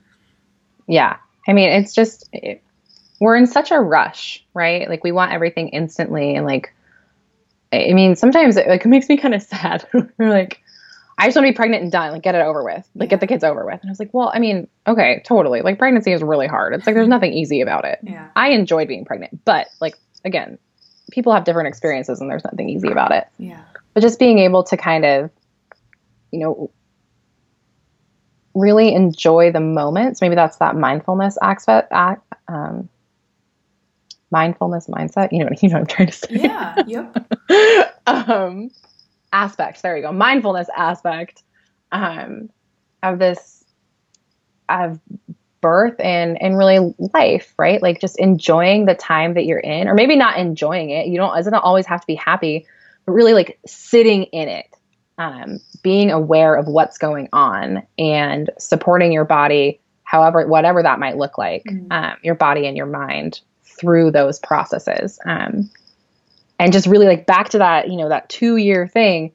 yeah 0.87 1.17
i 1.47 1.51
mean 1.51 1.69
it's 1.69 1.93
just 1.93 2.27
it, 2.31 2.63
we're 3.19 3.35
in 3.35 3.45
such 3.45 3.69
a 3.69 3.79
rush 3.79 4.43
right 4.53 4.87
like 4.87 5.03
we 5.03 5.11
want 5.11 5.33
everything 5.33 5.67
instantly 5.69 6.35
and 6.35 6.45
like 6.45 6.73
i 7.73 7.91
mean 7.91 8.15
sometimes 8.15 8.55
it, 8.55 8.65
like, 8.65 8.81
it 8.85 8.87
makes 8.87 9.09
me 9.09 9.17
kind 9.17 9.35
of 9.35 9.43
sad 9.43 9.85
we're 10.17 10.29
like 10.29 10.61
I 11.17 11.27
just 11.27 11.35
want 11.35 11.45
to 11.45 11.51
be 11.51 11.55
pregnant 11.55 11.83
and 11.83 11.91
done, 11.91 12.13
like 12.13 12.23
get 12.23 12.33
it 12.33 12.41
over 12.41 12.63
with, 12.63 12.89
like 12.95 13.05
yeah. 13.07 13.09
get 13.11 13.19
the 13.19 13.27
kids 13.27 13.43
over 13.43 13.63
with. 13.63 13.79
And 13.79 13.89
I 13.89 13.91
was 13.91 13.99
like, 13.99 14.11
well, 14.11 14.31
I 14.33 14.39
mean, 14.39 14.67
okay, 14.87 15.21
totally. 15.23 15.61
Like 15.61 15.77
pregnancy 15.77 16.13
is 16.13 16.23
really 16.23 16.47
hard. 16.47 16.73
It's 16.73 16.87
like 16.87 16.95
there's 16.95 17.07
nothing 17.07 17.31
easy 17.31 17.61
about 17.61 17.85
it. 17.85 17.99
Yeah. 18.01 18.29
I 18.35 18.51
enjoyed 18.51 18.87
being 18.87 19.05
pregnant, 19.05 19.45
but 19.45 19.67
like 19.79 19.93
again, 20.25 20.57
people 21.11 21.31
have 21.31 21.43
different 21.43 21.67
experiences 21.67 22.21
and 22.21 22.31
there's 22.31 22.43
nothing 22.43 22.69
easy 22.69 22.87
about 22.87 23.11
it. 23.11 23.27
Yeah. 23.37 23.61
But 23.93 24.01
just 24.01 24.17
being 24.17 24.39
able 24.39 24.63
to 24.63 24.77
kind 24.77 25.05
of, 25.05 25.29
you 26.31 26.39
know, 26.39 26.71
really 28.53 28.93
enjoy 28.93 29.51
the 29.51 29.59
moments. 29.59 30.21
Maybe 30.21 30.35
that's 30.35 30.57
that 30.57 30.75
mindfulness 30.75 31.37
aspect. 31.41 31.91
Um, 32.47 32.89
mindfulness 34.31 34.87
mindset. 34.87 35.31
You 35.31 35.45
know, 35.45 35.49
you 35.61 35.69
know 35.69 35.79
what 35.79 35.81
I'm 35.81 35.87
trying 35.87 36.07
to 36.07 36.13
say. 36.13 36.27
Yeah. 36.31 36.75
Yep. 36.87 37.97
um, 38.07 38.71
aspect. 39.31 39.81
There 39.81 39.95
you 39.95 40.03
go. 40.03 40.11
Mindfulness 40.11 40.69
aspect 40.75 41.43
um, 41.91 42.49
of 43.03 43.19
this 43.19 43.63
of 44.69 44.99
birth 45.61 45.99
and 45.99 46.41
and 46.41 46.57
really 46.57 46.93
life, 47.13 47.53
right? 47.57 47.81
Like 47.81 48.01
just 48.01 48.19
enjoying 48.19 48.85
the 48.85 48.95
time 48.95 49.35
that 49.35 49.45
you're 49.45 49.59
in, 49.59 49.87
or 49.87 49.93
maybe 49.93 50.15
not 50.15 50.37
enjoying 50.37 50.89
it. 50.89 51.07
You 51.07 51.17
don't 51.17 51.35
doesn't 51.35 51.53
always 51.53 51.85
have 51.85 52.01
to 52.01 52.07
be 52.07 52.15
happy, 52.15 52.65
but 53.05 53.11
really 53.13 53.33
like 53.33 53.59
sitting 53.65 54.23
in 54.23 54.49
it, 54.49 54.65
um, 55.21 55.59
being 55.83 56.09
aware 56.09 56.55
of 56.55 56.67
what's 56.67 56.97
going 56.97 57.29
on, 57.31 57.83
and 57.99 58.49
supporting 58.57 59.11
your 59.11 59.25
body, 59.25 59.79
however 60.03 60.47
whatever 60.47 60.81
that 60.81 60.99
might 60.99 61.17
look 61.17 61.37
like, 61.37 61.63
mm-hmm. 61.63 61.91
um, 61.91 62.17
your 62.23 62.35
body 62.35 62.65
and 62.65 62.75
your 62.75 62.87
mind 62.87 63.41
through 63.63 64.11
those 64.11 64.39
processes. 64.39 65.19
Um, 65.25 65.69
and 66.57 66.73
just 66.73 66.87
really 66.87 67.05
like 67.05 67.25
back 67.25 67.49
to 67.49 67.59
that, 67.59 67.89
you 67.89 67.97
know, 67.97 68.09
that 68.09 68.29
two 68.29 68.55
year 68.55 68.87
thing. 68.87 69.33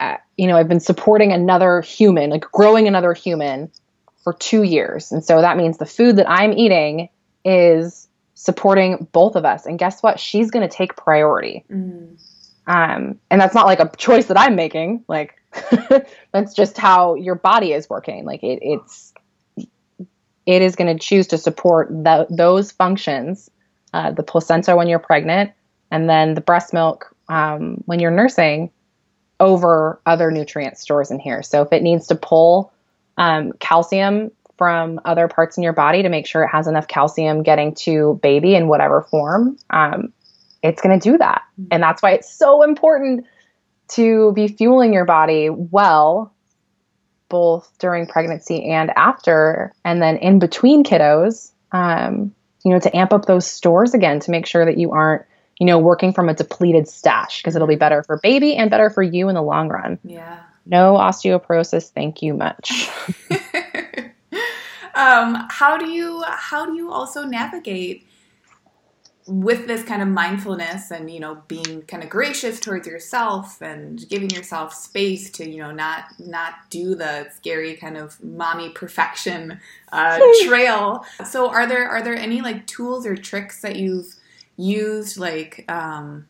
Uh, 0.00 0.16
you 0.36 0.46
know, 0.46 0.56
I've 0.56 0.68
been 0.68 0.80
supporting 0.80 1.32
another 1.32 1.80
human, 1.82 2.30
like 2.30 2.50
growing 2.50 2.88
another 2.88 3.12
human 3.14 3.70
for 4.22 4.32
two 4.32 4.62
years. 4.62 5.12
And 5.12 5.24
so 5.24 5.40
that 5.40 5.56
means 5.56 5.78
the 5.78 5.86
food 5.86 6.16
that 6.16 6.28
I'm 6.28 6.52
eating 6.52 7.08
is 7.44 8.08
supporting 8.34 9.06
both 9.12 9.36
of 9.36 9.44
us. 9.44 9.66
And 9.66 9.78
guess 9.78 10.02
what? 10.02 10.18
She's 10.18 10.50
going 10.50 10.68
to 10.68 10.74
take 10.74 10.96
priority. 10.96 11.64
Mm. 11.70 12.18
Um, 12.66 13.20
and 13.30 13.40
that's 13.40 13.54
not 13.54 13.66
like 13.66 13.80
a 13.80 13.90
choice 13.96 14.26
that 14.26 14.38
I'm 14.38 14.56
making. 14.56 15.04
Like, 15.08 15.34
that's 16.32 16.54
just 16.54 16.78
how 16.78 17.14
your 17.14 17.34
body 17.34 17.72
is 17.72 17.88
working. 17.88 18.24
Like, 18.24 18.42
it, 18.42 18.58
it's, 18.62 19.12
it 20.46 20.62
is 20.62 20.76
going 20.76 20.96
to 20.96 21.02
choose 21.02 21.28
to 21.28 21.38
support 21.38 21.88
the, 21.90 22.26
those 22.30 22.72
functions 22.72 23.50
uh, 23.94 24.10
the 24.10 24.24
placenta 24.24 24.74
when 24.74 24.88
you're 24.88 24.98
pregnant, 24.98 25.52
and 25.92 26.10
then 26.10 26.34
the 26.34 26.40
breast 26.40 26.72
milk 26.72 27.14
um, 27.28 27.80
when 27.86 28.00
you're 28.00 28.10
nursing 28.10 28.72
over 29.38 30.00
other 30.04 30.32
nutrient 30.32 30.76
stores 30.76 31.12
in 31.12 31.20
here. 31.20 31.44
So 31.44 31.62
if 31.62 31.72
it 31.72 31.80
needs 31.80 32.08
to 32.08 32.16
pull 32.16 32.72
um, 33.16 33.52
calcium 33.60 34.32
from 34.58 35.00
other 35.04 35.28
parts 35.28 35.56
in 35.56 35.62
your 35.62 35.72
body 35.72 36.02
to 36.02 36.08
make 36.08 36.26
sure 36.26 36.42
it 36.42 36.48
has 36.48 36.66
enough 36.66 36.88
calcium 36.88 37.44
getting 37.44 37.72
to 37.76 38.18
baby 38.20 38.56
in 38.56 38.66
whatever 38.66 39.02
form, 39.02 39.56
um, 39.70 40.12
it's 40.64 40.82
going 40.82 40.98
to 40.98 41.10
do 41.10 41.18
that. 41.18 41.42
Mm-hmm. 41.60 41.68
And 41.70 41.82
that's 41.82 42.02
why 42.02 42.12
it's 42.12 42.34
so 42.34 42.62
important 42.62 43.26
to 43.88 44.32
be 44.32 44.48
fueling 44.48 44.92
your 44.92 45.04
body 45.04 45.50
well, 45.50 46.34
both 47.28 47.70
during 47.78 48.06
pregnancy 48.06 48.64
and 48.70 48.90
after, 48.96 49.72
and 49.84 50.00
then 50.02 50.16
in 50.16 50.38
between 50.38 50.82
kiddos, 50.82 51.52
um, 51.72 52.34
you 52.64 52.72
know, 52.72 52.80
to 52.80 52.96
amp 52.96 53.12
up 53.12 53.26
those 53.26 53.46
stores 53.46 53.94
again 53.94 54.20
to 54.20 54.30
make 54.30 54.46
sure 54.46 54.64
that 54.64 54.78
you 54.78 54.92
aren't 54.92 55.26
you 55.60 55.66
know, 55.66 55.78
working 55.78 56.12
from 56.12 56.28
a 56.28 56.34
depleted 56.34 56.88
stash 56.88 57.40
because 57.40 57.54
it'll 57.54 57.68
be 57.68 57.76
better 57.76 58.02
for 58.02 58.18
baby 58.22 58.56
and 58.56 58.70
better 58.70 58.90
for 58.90 59.02
you 59.02 59.28
in 59.28 59.34
the 59.34 59.42
long 59.42 59.68
run. 59.68 59.98
Yeah. 60.02 60.40
No 60.66 60.94
osteoporosis, 60.94 61.90
thank 61.90 62.22
you 62.22 62.34
much. 62.34 62.88
um, 64.94 65.46
how 65.50 65.76
do 65.76 65.90
you 65.90 66.24
how 66.26 66.66
do 66.66 66.74
you 66.74 66.90
also 66.90 67.24
navigate 67.24 68.06
with 69.26 69.66
this 69.66 69.82
kind 69.82 70.02
of 70.02 70.08
mindfulness 70.08 70.90
and 70.90 71.10
you 71.10 71.18
know 71.18 71.42
being 71.48 71.82
kind 71.82 72.02
of 72.02 72.10
gracious 72.10 72.60
towards 72.60 72.86
yourself 72.86 73.62
and 73.62 74.06
giving 74.10 74.28
yourself 74.30 74.74
space 74.74 75.30
to 75.30 75.48
you 75.48 75.58
know 75.58 75.70
not 75.70 76.04
not 76.18 76.52
do 76.68 76.94
the 76.94 77.26
scary 77.34 77.74
kind 77.74 77.96
of 77.96 78.22
mommy 78.22 78.68
perfection 78.70 79.58
uh, 79.92 80.18
trail 80.44 81.04
so 81.24 81.48
are 81.48 81.66
there 81.66 81.88
are 81.88 82.02
there 82.02 82.14
any 82.14 82.42
like 82.42 82.66
tools 82.66 83.06
or 83.06 83.16
tricks 83.16 83.62
that 83.62 83.76
you've 83.76 84.14
used 84.56 85.16
like 85.16 85.64
um, 85.68 86.26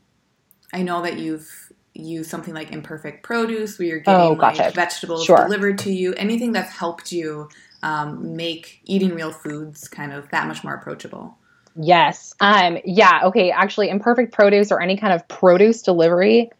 i 0.73 0.81
know 0.81 1.03
that 1.03 1.19
you've 1.19 1.73
used 1.95 2.31
something 2.31 2.55
like 2.55 2.71
imperfect 2.71 3.25
produce 3.25 3.79
where 3.79 3.89
you're 3.89 3.99
getting 3.99 4.21
oh, 4.21 4.35
gotcha. 4.37 4.63
like 4.63 4.75
vegetables 4.75 5.25
sure. 5.25 5.39
delivered 5.39 5.79
to 5.79 5.93
you 5.93 6.13
anything 6.15 6.53
that's 6.53 6.73
helped 6.73 7.11
you 7.11 7.49
um, 7.83 8.37
make 8.37 8.81
eating 8.85 9.15
real 9.15 9.33
foods 9.33 9.89
kind 9.89 10.13
of 10.13 10.29
that 10.31 10.47
much 10.47 10.63
more 10.63 10.75
approachable 10.75 11.37
yes 11.77 12.35
um 12.41 12.79
yeah 12.85 13.21
okay 13.25 13.51
actually 13.51 13.89
imperfect 13.89 14.33
produce 14.33 14.71
or 14.71 14.81
any 14.81 14.97
kind 14.97 15.13
of 15.13 15.27
produce 15.29 15.83
delivery 15.83 16.51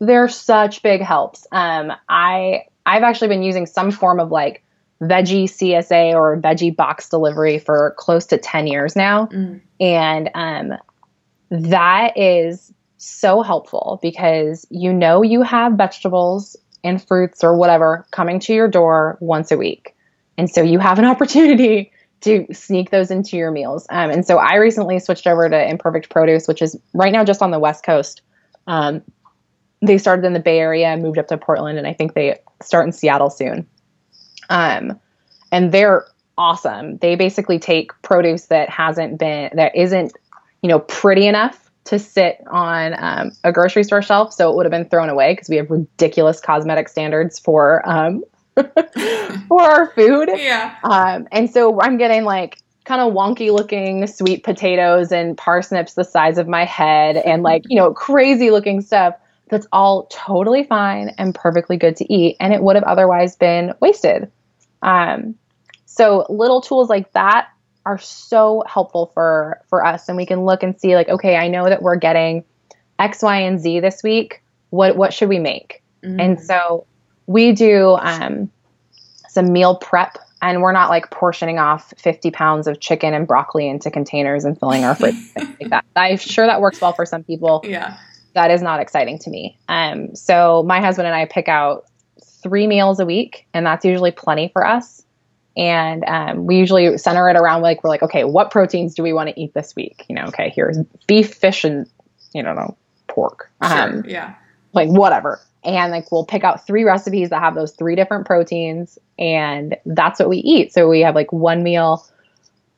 they're 0.00 0.28
such 0.28 0.82
big 0.82 1.00
helps 1.00 1.46
um 1.52 1.92
i 2.08 2.62
i've 2.86 3.02
actually 3.02 3.28
been 3.28 3.42
using 3.42 3.66
some 3.66 3.90
form 3.90 4.20
of 4.20 4.30
like 4.30 4.62
veggie 5.02 5.44
csa 5.44 6.14
or 6.14 6.40
veggie 6.40 6.74
box 6.74 7.08
delivery 7.08 7.58
for 7.58 7.94
close 7.98 8.26
to 8.26 8.38
10 8.38 8.66
years 8.66 8.94
now 8.94 9.26
mm. 9.26 9.60
and 9.80 10.30
um 10.34 10.72
that 11.50 12.16
is 12.16 12.72
so 12.96 13.42
helpful 13.42 13.98
because 14.02 14.66
you 14.70 14.92
know 14.92 15.22
you 15.22 15.42
have 15.42 15.74
vegetables 15.74 16.56
and 16.84 17.02
fruits 17.02 17.42
or 17.42 17.56
whatever 17.56 18.06
coming 18.12 18.38
to 18.38 18.54
your 18.54 18.68
door 18.68 19.16
once 19.20 19.50
a 19.50 19.56
week. 19.56 19.96
And 20.36 20.50
so 20.50 20.62
you 20.62 20.78
have 20.78 20.98
an 20.98 21.04
opportunity 21.06 21.90
to 22.24 22.46
sneak 22.52 22.90
those 22.90 23.10
into 23.10 23.36
your 23.36 23.50
meals. 23.50 23.86
Um, 23.90 24.10
and 24.10 24.26
so 24.26 24.38
I 24.38 24.56
recently 24.56 24.98
switched 24.98 25.26
over 25.26 25.48
to 25.48 25.68
Imperfect 25.68 26.10
Produce, 26.10 26.48
which 26.48 26.62
is 26.62 26.76
right 26.92 27.12
now 27.12 27.24
just 27.24 27.42
on 27.42 27.50
the 27.50 27.58
West 27.58 27.84
Coast. 27.84 28.22
Um, 28.66 29.02
they 29.80 29.98
started 29.98 30.24
in 30.24 30.32
the 30.32 30.40
Bay 30.40 30.58
Area, 30.58 30.96
moved 30.96 31.18
up 31.18 31.28
to 31.28 31.36
Portland, 31.36 31.78
and 31.78 31.86
I 31.86 31.92
think 31.92 32.14
they 32.14 32.38
start 32.62 32.86
in 32.86 32.92
Seattle 32.92 33.30
soon. 33.30 33.66
Um, 34.48 34.98
and 35.52 35.72
they're 35.72 36.06
awesome. 36.36 36.96
They 36.98 37.16
basically 37.16 37.58
take 37.58 37.92
produce 38.02 38.46
that 38.46 38.70
hasn't 38.70 39.18
been, 39.18 39.50
that 39.54 39.76
isn't, 39.76 40.12
you 40.62 40.68
know, 40.68 40.80
pretty 40.80 41.26
enough 41.26 41.70
to 41.84 41.98
sit 41.98 42.42
on 42.50 42.94
um, 42.98 43.32
a 43.44 43.52
grocery 43.52 43.84
store 43.84 44.00
shelf, 44.00 44.32
so 44.32 44.50
it 44.50 44.56
would 44.56 44.64
have 44.64 44.70
been 44.70 44.88
thrown 44.88 45.10
away 45.10 45.32
because 45.32 45.50
we 45.50 45.56
have 45.56 45.70
ridiculous 45.70 46.40
cosmetic 46.40 46.88
standards 46.88 47.38
for 47.38 47.86
um, 47.86 48.24
for 49.48 49.62
our 49.62 49.90
food. 49.90 50.30
Yeah. 50.34 50.76
Um, 50.84 51.26
and 51.32 51.50
so 51.50 51.80
I'm 51.80 51.96
getting 51.98 52.24
like 52.24 52.62
kind 52.84 53.00
of 53.00 53.14
wonky 53.14 53.52
looking 53.52 54.06
sweet 54.06 54.44
potatoes 54.44 55.10
and 55.10 55.36
parsnips 55.36 55.94
the 55.94 56.04
size 56.04 56.38
of 56.38 56.46
my 56.46 56.64
head 56.64 57.16
and 57.16 57.42
like 57.42 57.62
you 57.68 57.76
know 57.76 57.92
crazy 57.92 58.50
looking 58.50 58.80
stuff 58.80 59.14
that's 59.48 59.66
all 59.72 60.06
totally 60.10 60.64
fine 60.64 61.08
and 61.18 61.34
perfectly 61.34 61.76
good 61.76 61.96
to 61.96 62.12
eat 62.12 62.36
and 62.40 62.52
it 62.52 62.62
would 62.62 62.76
have 62.76 62.84
otherwise 62.84 63.36
been 63.36 63.72
wasted 63.80 64.30
um, 64.82 65.34
so 65.86 66.26
little 66.28 66.60
tools 66.60 66.90
like 66.90 67.10
that 67.12 67.48
are 67.86 67.98
so 67.98 68.62
helpful 68.66 69.10
for 69.14 69.60
for 69.68 69.84
us 69.84 70.08
and 70.08 70.16
we 70.16 70.26
can 70.26 70.44
look 70.44 70.62
and 70.62 70.78
see 70.78 70.94
like 70.94 71.08
okay 71.08 71.36
i 71.36 71.48
know 71.48 71.64
that 71.64 71.82
we're 71.82 71.96
getting 71.96 72.44
x 72.98 73.22
y 73.22 73.40
and 73.40 73.60
z 73.60 73.80
this 73.80 74.02
week 74.02 74.42
what 74.70 74.96
what 74.96 75.12
should 75.12 75.28
we 75.28 75.38
make 75.38 75.82
mm. 76.02 76.20
and 76.20 76.40
so 76.40 76.86
we 77.26 77.52
do 77.52 77.96
um, 78.00 78.50
some 79.28 79.52
meal 79.52 79.76
prep 79.76 80.18
and 80.40 80.60
we're 80.60 80.72
not 80.72 80.90
like 80.90 81.10
portioning 81.10 81.58
off 81.58 81.94
50 81.96 82.30
pounds 82.30 82.66
of 82.66 82.78
chicken 82.78 83.14
and 83.14 83.26
broccoli 83.26 83.66
into 83.66 83.90
containers 83.90 84.44
and 84.44 84.58
filling 84.58 84.84
our 84.84 84.94
fridge 84.94 85.14
like 85.36 85.70
that. 85.70 85.84
I'm 85.96 86.18
sure 86.18 86.46
that 86.46 86.60
works 86.60 86.80
well 86.80 86.92
for 86.92 87.06
some 87.06 87.24
people. 87.24 87.62
Yeah. 87.64 87.96
That 88.34 88.50
is 88.50 88.60
not 88.60 88.80
exciting 88.80 89.18
to 89.20 89.30
me. 89.30 89.58
Um, 89.68 90.14
so 90.14 90.62
my 90.64 90.80
husband 90.80 91.06
and 91.06 91.16
i 91.16 91.24
pick 91.24 91.48
out 91.48 91.86
three 92.42 92.66
meals 92.66 93.00
a 93.00 93.06
week 93.06 93.46
and 93.54 93.64
that's 93.64 93.84
usually 93.84 94.10
plenty 94.10 94.48
for 94.48 94.66
us. 94.66 95.02
And 95.56 96.04
um, 96.04 96.46
we 96.46 96.58
usually 96.58 96.98
center 96.98 97.28
it 97.30 97.36
around 97.36 97.62
like 97.62 97.82
we're 97.82 97.90
like 97.90 98.02
okay 98.02 98.24
what 98.24 98.50
proteins 98.50 98.94
do 98.94 99.02
we 99.02 99.12
want 99.12 99.30
to 99.30 99.40
eat 99.40 99.54
this 99.54 99.74
week? 99.74 100.04
You 100.08 100.16
know 100.16 100.24
okay 100.26 100.52
here's 100.54 100.78
beef 101.06 101.34
fish 101.34 101.64
and 101.64 101.88
you 102.34 102.42
don't 102.42 102.56
know 102.56 102.76
pork. 103.06 103.50
Sure, 103.62 103.80
um, 103.80 104.04
yeah. 104.06 104.34
like 104.72 104.88
whatever 104.88 105.40
and 105.64 105.92
like 105.92 106.10
we'll 106.10 106.24
pick 106.24 106.44
out 106.44 106.66
three 106.66 106.84
recipes 106.84 107.30
that 107.30 107.40
have 107.40 107.54
those 107.54 107.72
three 107.72 107.96
different 107.96 108.26
proteins 108.26 108.98
and 109.18 109.76
that's 109.86 110.20
what 110.20 110.28
we 110.28 110.38
eat 110.38 110.72
so 110.72 110.88
we 110.88 111.00
have 111.00 111.14
like 111.14 111.32
one 111.32 111.62
meal 111.62 112.06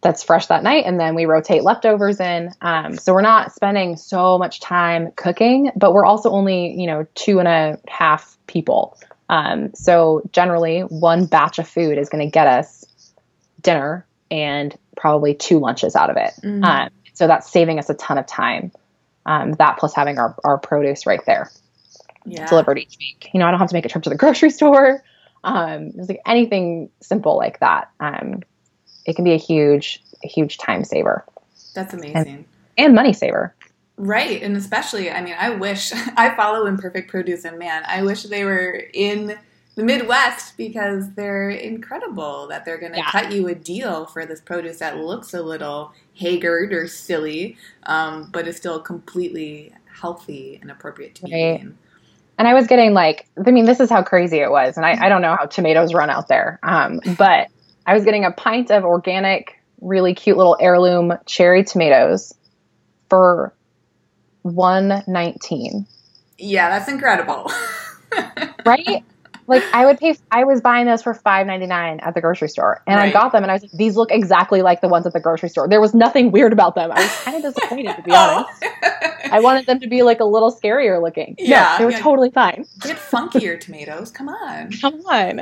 that's 0.03 0.23
fresh 0.23 0.47
that 0.47 0.63
night 0.63 0.85
and 0.87 1.01
then 1.01 1.15
we 1.15 1.25
rotate 1.25 1.65
leftovers 1.65 2.21
in 2.21 2.51
um, 2.61 2.97
so 2.97 3.13
we're 3.13 3.23
not 3.23 3.53
spending 3.53 3.97
so 3.97 4.39
much 4.39 4.61
time 4.61 5.11
cooking 5.17 5.71
but 5.77 5.93
we're 5.93 6.05
also 6.05 6.31
only 6.31 6.75
you 6.81 6.87
know 6.87 7.07
two 7.15 7.39
and 7.39 7.49
a 7.49 7.79
half 7.89 8.37
people 8.47 8.97
um, 9.29 9.75
so 9.75 10.23
generally, 10.33 10.81
one 10.83 11.27
batch 11.27 11.59
of 11.59 11.69
food 11.69 11.99
is 11.99 12.09
going 12.09 12.25
to 12.25 12.31
get 12.31 12.47
us 12.47 12.85
dinner 13.61 14.07
and 14.31 14.77
probably 14.97 15.35
two 15.35 15.59
lunches 15.59 15.97
out 15.97 16.11
of 16.11 16.17
it. 16.17 16.33
Mm-hmm. 16.43 16.65
Um, 16.65 16.91
so 17.15 17.27
that's 17.27 17.51
saving 17.51 17.79
us 17.79 17.91
a 17.91 17.95
ton 17.95 18.19
of 18.19 18.27
time. 18.27 18.73
Um, 19.25 19.53
that 19.55 19.79
plus 19.79 19.95
having 19.95 20.19
our, 20.19 20.37
our 20.45 20.59
produce 20.59 21.05
right 21.05 21.25
there 21.27 21.51
yeah. 22.27 22.47
delivered 22.47 22.79
each 22.79 22.97
week. 22.99 23.31
You 23.33 23.41
know, 23.41 23.47
I 23.47 23.51
don't 23.51 23.61
have 23.61 23.69
to 23.69 23.75
make 23.75 23.85
a 23.85 23.89
trip 23.89 24.05
to 24.05 24.11
the 24.11 24.17
grocery 24.17 24.51
store. 24.61 25.03
Um, 25.45 25.93
it's 25.97 26.09
like 26.09 26.21
anything 26.27 26.91
simple 27.01 27.37
like 27.37 27.61
that. 27.61 27.91
Um, 28.01 28.43
it 29.05 29.15
can 29.15 29.25
be 29.25 29.33
a 29.33 29.39
huge, 29.39 30.03
a 30.25 30.29
huge 30.29 30.59
time 30.59 30.85
saver. 30.85 31.25
That's 31.75 31.95
amazing. 31.95 32.15
And, 32.17 32.45
and 32.77 32.95
money 32.95 33.13
saver. 33.13 33.55
Right. 33.97 34.43
And 34.43 34.57
especially, 34.57 35.11
I 35.11 35.23
mean, 35.23 35.37
I 35.39 35.51
wish 35.51 35.93
I 36.17 36.35
follow 36.35 36.67
Imperfect 36.67 37.09
Produce 37.09 37.45
and 37.45 37.59
man, 37.59 37.83
I 37.87 38.03
wish 38.03 38.25
they 38.25 38.45
were 38.45 38.83
in 38.93 39.39
the 39.77 39.85
Midwest 39.85 40.57
because 40.57 41.13
they're 41.15 41.51
incredible 41.51 42.47
that 42.49 42.65
they're 42.65 42.79
going 42.79 42.93
to 42.93 42.99
Yeah. 42.99 43.11
cut 43.11 43.31
you 43.33 43.47
a 43.47 43.55
deal 43.55 44.07
for 44.07 44.25
this 44.25 44.41
produce 44.41 44.79
that 44.79 44.97
looks 44.99 45.35
a 45.35 45.43
little 45.43 45.93
haggard 46.19 46.73
or 46.73 46.89
silly, 46.89 47.57
um, 47.85 48.31
but 48.33 48.49
is 48.49 48.57
still 48.57 48.81
completely 48.81 49.73
healthy 50.01 50.59
and 50.61 50.71
appropriate 50.71 51.15
to 51.17 51.25
be 51.25 51.31
eaten. 51.31 51.79
And 52.39 52.47
I 52.47 52.55
was 52.55 52.67
getting 52.67 52.93
like, 52.93 53.27
I 53.45 53.51
mean, 53.51 53.65
this 53.65 53.81
is 53.81 53.91
how 53.91 54.03
crazy 54.03 54.39
it 54.39 54.51
was, 54.51 54.77
and 54.77 54.85
I, 54.85 55.07
I 55.07 55.09
don't 55.09 55.23
know 55.23 55.37
how 55.39 55.47
tomatoes 55.47 55.95
run 55.95 56.11
out 56.11 56.29
there, 56.29 56.59
um, 56.63 57.01
but 57.19 57.49
I 57.87 57.95
was 57.95 58.05
getting 58.05 58.25
a 58.25 58.31
pint 58.31 58.71
of 58.71 58.85
organic, 58.85 59.55
really 59.81 60.15
cute 60.15 60.37
little 60.37 60.57
heirloom 60.61 61.15
cherry 61.27 61.65
tomatoes 61.65 62.35
for 63.09 63.55
one 64.43 65.03
nineteen, 65.07 65.87
Yeah, 66.39 66.69
that's 66.69 66.89
incredible. 66.89 67.51
right? 68.65 69.05
Like 69.47 69.63
I 69.73 69.87
would 69.87 69.99
pay. 69.99 70.17
I 70.31 70.45
was 70.45 70.61
buying 70.61 70.87
those 70.87 71.03
for 71.03 71.15
five 71.15 71.47
ninety 71.47 71.67
nine 71.67 72.01
at 72.01 72.15
the 72.15 72.21
grocery 72.21 72.49
store, 72.49 72.83
and 72.87 72.99
I 72.99 73.11
got 73.11 73.33
them, 73.33 73.43
and 73.43 73.51
I 73.51 73.55
was 73.55 73.63
like, 73.63 73.73
these 73.73 73.97
look 73.97 74.11
exactly 74.11 74.63
like 74.63 74.81
the 74.81 74.89
ones 74.89 75.07
at 75.07 75.13
the 75.13 75.21
grocery 75.21 75.49
store. 75.49 75.69
There 75.69 75.81
was 75.81 75.95
nothing 75.95 76.33
weird 76.33 76.53
about 76.53 76.75
them. 76.75 76.91
I 76.93 77.03
was 77.03 77.17
kind 77.23 77.45
of 77.45 77.55
disappointed, 77.55 77.97
to 77.97 78.03
be 78.03 78.11
honest. 78.15 78.65
I 79.31 79.41
wanted 79.41 79.67
them 79.67 79.81
to 79.81 79.89
be 79.89 80.03
like 80.03 80.21
a 80.21 80.25
little 80.25 80.53
scarier 80.53 81.01
looking. 81.01 81.37
Yeah, 81.39 81.73
no, 81.73 81.79
they 81.79 81.85
were 81.85 81.91
yeah. 81.93 82.01
totally 82.01 82.31
fine. 82.31 82.67
Get 82.81 82.97
funkier 82.97 83.59
tomatoes. 83.59 84.11
Come 84.11 84.29
on. 84.29 84.71
Come 84.81 85.01
on. 85.07 85.41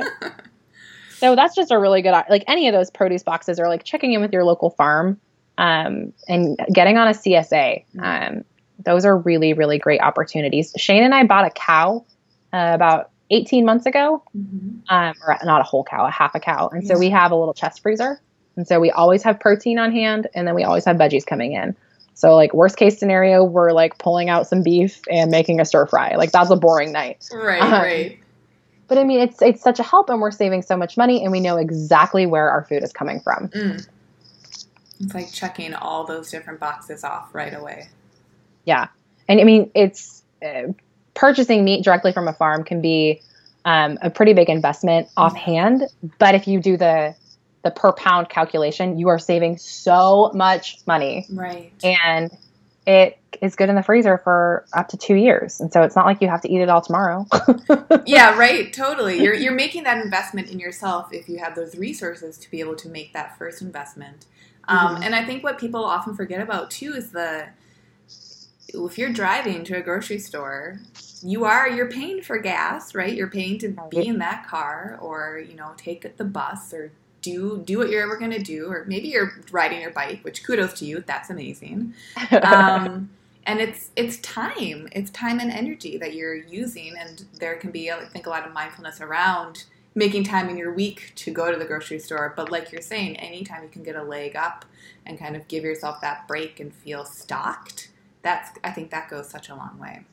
so 1.17 1.35
that's 1.35 1.55
just 1.55 1.71
a 1.71 1.79
really 1.79 2.01
good 2.01 2.11
like 2.29 2.43
any 2.47 2.67
of 2.67 2.73
those 2.73 2.91
produce 2.91 3.23
boxes 3.23 3.59
or 3.59 3.67
like 3.67 3.83
checking 3.83 4.13
in 4.13 4.21
with 4.21 4.33
your 4.33 4.43
local 4.43 4.69
farm 4.69 5.19
um, 5.57 6.13
and 6.27 6.59
getting 6.71 6.97
on 6.97 7.07
a 7.07 7.11
CSA. 7.11 7.85
Um, 7.99 8.43
those 8.79 9.05
are 9.05 9.17
really 9.17 9.53
really 9.53 9.79
great 9.79 10.01
opportunities. 10.01 10.73
Shane 10.77 11.03
and 11.03 11.15
I 11.15 11.23
bought 11.23 11.45
a 11.45 11.49
cow 11.49 12.05
uh, 12.53 12.71
about 12.73 13.09
18 13.29 13.65
months 13.65 13.85
ago, 13.85 14.21
Mhm. 14.37 14.81
um, 14.89 15.13
or 15.25 15.37
not 15.43 15.61
a 15.61 15.63
whole 15.63 15.83
cow, 15.83 16.05
a 16.05 16.11
half 16.11 16.35
a 16.35 16.39
cow, 16.39 16.69
and 16.71 16.85
so 16.87 16.97
we 16.97 17.09
have 17.09 17.31
a 17.31 17.35
little 17.35 17.53
chest 17.53 17.81
freezer, 17.81 18.19
and 18.55 18.67
so 18.67 18.79
we 18.79 18.91
always 18.91 19.23
have 19.23 19.39
protein 19.39 19.79
on 19.79 19.91
hand, 19.91 20.27
and 20.35 20.47
then 20.47 20.53
we 20.55 20.63
always 20.63 20.85
have 20.85 20.97
veggies 20.97 21.25
coming 21.25 21.53
in. 21.53 21.75
So 22.13 22.33
like 22.35 22.53
worst 22.53 22.77
case 22.77 22.97
scenario, 22.97 23.43
we're 23.43 23.71
like 23.71 23.97
pulling 23.97 24.29
out 24.29 24.47
some 24.47 24.61
beef 24.63 25.01
and 25.11 25.29
making 25.31 25.59
a 25.59 25.65
stir 25.65 25.85
fry. 25.85 26.15
Like 26.15 26.31
that's 26.31 26.49
a 26.49 26.55
boring 26.55 26.91
night. 26.93 27.27
Right, 27.33 27.61
Um, 27.61 27.71
right. 27.73 28.19
But 28.87 28.99
I 28.99 29.03
mean, 29.03 29.19
it's 29.19 29.41
it's 29.41 29.61
such 29.63 29.79
a 29.79 29.83
help, 29.83 30.09
and 30.09 30.21
we're 30.21 30.29
saving 30.31 30.61
so 30.61 30.77
much 30.77 30.95
money, 30.95 31.23
and 31.23 31.31
we 31.31 31.39
know 31.39 31.57
exactly 31.57 32.25
where 32.27 32.49
our 32.51 32.63
food 32.63 32.83
is 32.83 32.93
coming 32.93 33.19
from. 33.19 33.49
Mm. 33.49 33.87
It's 35.01 35.13
like 35.13 35.31
checking 35.31 35.73
all 35.73 36.05
those 36.05 36.29
different 36.31 36.59
boxes 36.59 37.03
off 37.03 37.33
right 37.33 37.53
away. 37.53 37.89
Yeah, 38.63 38.87
and 39.27 39.41
I 39.41 39.43
mean, 39.43 39.71
it's 39.73 40.23
uh, 40.45 40.71
purchasing 41.15 41.63
meat 41.65 41.83
directly 41.83 42.11
from 42.11 42.27
a 42.27 42.33
farm 42.33 42.63
can 42.63 42.81
be 42.81 43.21
um, 43.65 43.97
a 44.01 44.09
pretty 44.11 44.33
big 44.33 44.49
investment 44.49 45.07
offhand, 45.17 45.83
but 46.19 46.35
if 46.35 46.47
you 46.47 46.59
do 46.59 46.77
the 46.77 47.15
the 47.63 47.71
per 47.71 47.91
pound 47.93 48.29
calculation, 48.29 48.99
you 48.99 49.07
are 49.07 49.17
saving 49.17 49.57
so 49.57 50.29
much 50.35 50.77
money, 50.85 51.25
Right. 51.31 51.73
and 51.83 52.29
it 52.85 53.17
is 53.41 53.55
good 53.55 53.69
in 53.69 53.75
the 53.75 53.81
freezer 53.81 54.19
for 54.19 54.65
up 54.73 54.89
to 54.89 54.97
two 54.97 55.15
years, 55.15 55.59
and 55.59 55.73
so 55.73 55.81
it's 55.81 55.95
not 55.95 56.05
like 56.05 56.21
you 56.21 56.27
have 56.27 56.41
to 56.41 56.51
eat 56.51 56.61
it 56.61 56.69
all 56.69 56.81
tomorrow. 56.81 57.25
yeah, 58.05 58.37
right. 58.37 58.71
Totally. 58.71 59.19
You're 59.23 59.33
you're 59.33 59.55
making 59.55 59.83
that 59.85 59.97
investment 59.97 60.51
in 60.51 60.59
yourself 60.59 61.11
if 61.11 61.27
you 61.27 61.39
have 61.39 61.55
those 61.55 61.75
resources 61.75 62.37
to 62.37 62.51
be 62.51 62.59
able 62.59 62.75
to 62.75 62.87
make 62.89 63.13
that 63.13 63.35
first 63.39 63.63
investment. 63.63 64.25
Um, 64.67 64.97
Mhm. 64.97 65.05
And 65.05 65.15
I 65.15 65.25
think 65.25 65.43
what 65.43 65.57
people 65.57 65.83
often 65.83 66.15
forget 66.15 66.39
about 66.41 66.69
too 66.69 66.93
is 66.93 67.11
the 67.11 67.47
if 68.85 68.97
you're 68.97 69.13
driving 69.13 69.63
to 69.65 69.77
a 69.77 69.81
grocery 69.81 70.19
store, 70.19 70.79
you 71.21 71.45
are 71.45 71.69
you're 71.69 71.89
paying 71.89 72.21
for 72.21 72.37
gas, 72.37 72.93
right? 72.93 73.13
You're 73.13 73.29
paying 73.29 73.57
to 73.59 73.75
be 73.89 74.07
in 74.07 74.19
that 74.19 74.47
car, 74.47 74.97
or 75.01 75.39
you 75.39 75.55
know, 75.55 75.73
take 75.77 76.17
the 76.17 76.25
bus, 76.25 76.73
or 76.73 76.91
do 77.21 77.63
do 77.65 77.77
what 77.77 77.89
you're 77.89 78.03
ever 78.03 78.17
going 78.17 78.31
to 78.31 78.43
do, 78.43 78.69
or 78.69 78.85
maybe 78.87 79.07
you're 79.07 79.31
riding 79.51 79.81
your 79.81 79.91
bike, 79.91 80.19
which 80.23 80.43
kudos 80.43 80.73
to 80.79 80.85
you, 80.85 81.03
that's 81.05 81.29
amazing. 81.29 81.93
um, 82.43 83.09
and 83.45 83.59
it's 83.59 83.91
it's 83.95 84.17
time 84.17 84.87
it's 84.91 85.11
time 85.11 85.39
and 85.39 85.51
energy 85.51 85.97
that 85.97 86.13
you're 86.13 86.35
using 86.35 86.93
and 86.97 87.25
there 87.39 87.55
can 87.55 87.71
be 87.71 87.91
i 87.91 88.05
think 88.05 88.25
a 88.25 88.29
lot 88.29 88.45
of 88.45 88.53
mindfulness 88.53 89.01
around 89.01 89.65
making 89.93 90.23
time 90.23 90.49
in 90.49 90.57
your 90.57 90.73
week 90.73 91.13
to 91.15 91.31
go 91.31 91.51
to 91.51 91.57
the 91.57 91.65
grocery 91.65 91.99
store 91.99 92.33
but 92.35 92.51
like 92.51 92.71
you're 92.71 92.81
saying 92.81 93.15
anytime 93.17 93.63
you 93.63 93.69
can 93.69 93.83
get 93.83 93.95
a 93.95 94.03
leg 94.03 94.35
up 94.35 94.65
and 95.05 95.19
kind 95.19 95.35
of 95.35 95.47
give 95.47 95.63
yourself 95.63 96.01
that 96.01 96.27
break 96.27 96.59
and 96.59 96.73
feel 96.73 97.05
stocked 97.05 97.89
that's 98.25 98.51
i 98.65 98.71
think 98.71 98.91
that 98.91 99.09
goes 99.09 99.29
such 99.29 99.49
a 99.49 99.55
long 99.55 99.79
way 99.79 100.05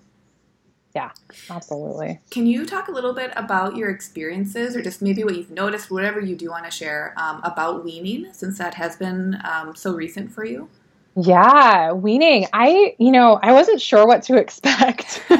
Yeah, 0.94 1.12
Absolutely. 1.50 2.20
can 2.30 2.46
you 2.46 2.64
talk 2.66 2.88
a 2.88 2.92
little 2.92 3.12
bit 3.12 3.32
about 3.36 3.76
your 3.76 3.90
experiences 3.90 4.74
or 4.74 4.82
just 4.82 5.02
maybe 5.02 5.22
what 5.22 5.36
you've 5.36 5.50
noticed 5.50 5.90
whatever 5.90 6.18
you 6.20 6.34
do 6.34 6.50
want 6.50 6.64
to 6.64 6.70
share 6.70 7.14
um, 7.18 7.40
about 7.44 7.84
weaning 7.84 8.32
since 8.32 8.58
that 8.58 8.74
has 8.74 8.96
been 8.96 9.38
um, 9.44 9.74
so 9.76 9.92
recent 9.94 10.32
for 10.32 10.44
you 10.44 10.68
Yeah, 11.16 11.92
weaning. 11.92 12.46
I, 12.52 12.94
you 12.98 13.10
know, 13.12 13.38
I 13.42 13.52
wasn't 13.52 13.80
sure 13.82 14.06
what 14.06 14.22
to 14.24 14.36
expect. 14.38 15.22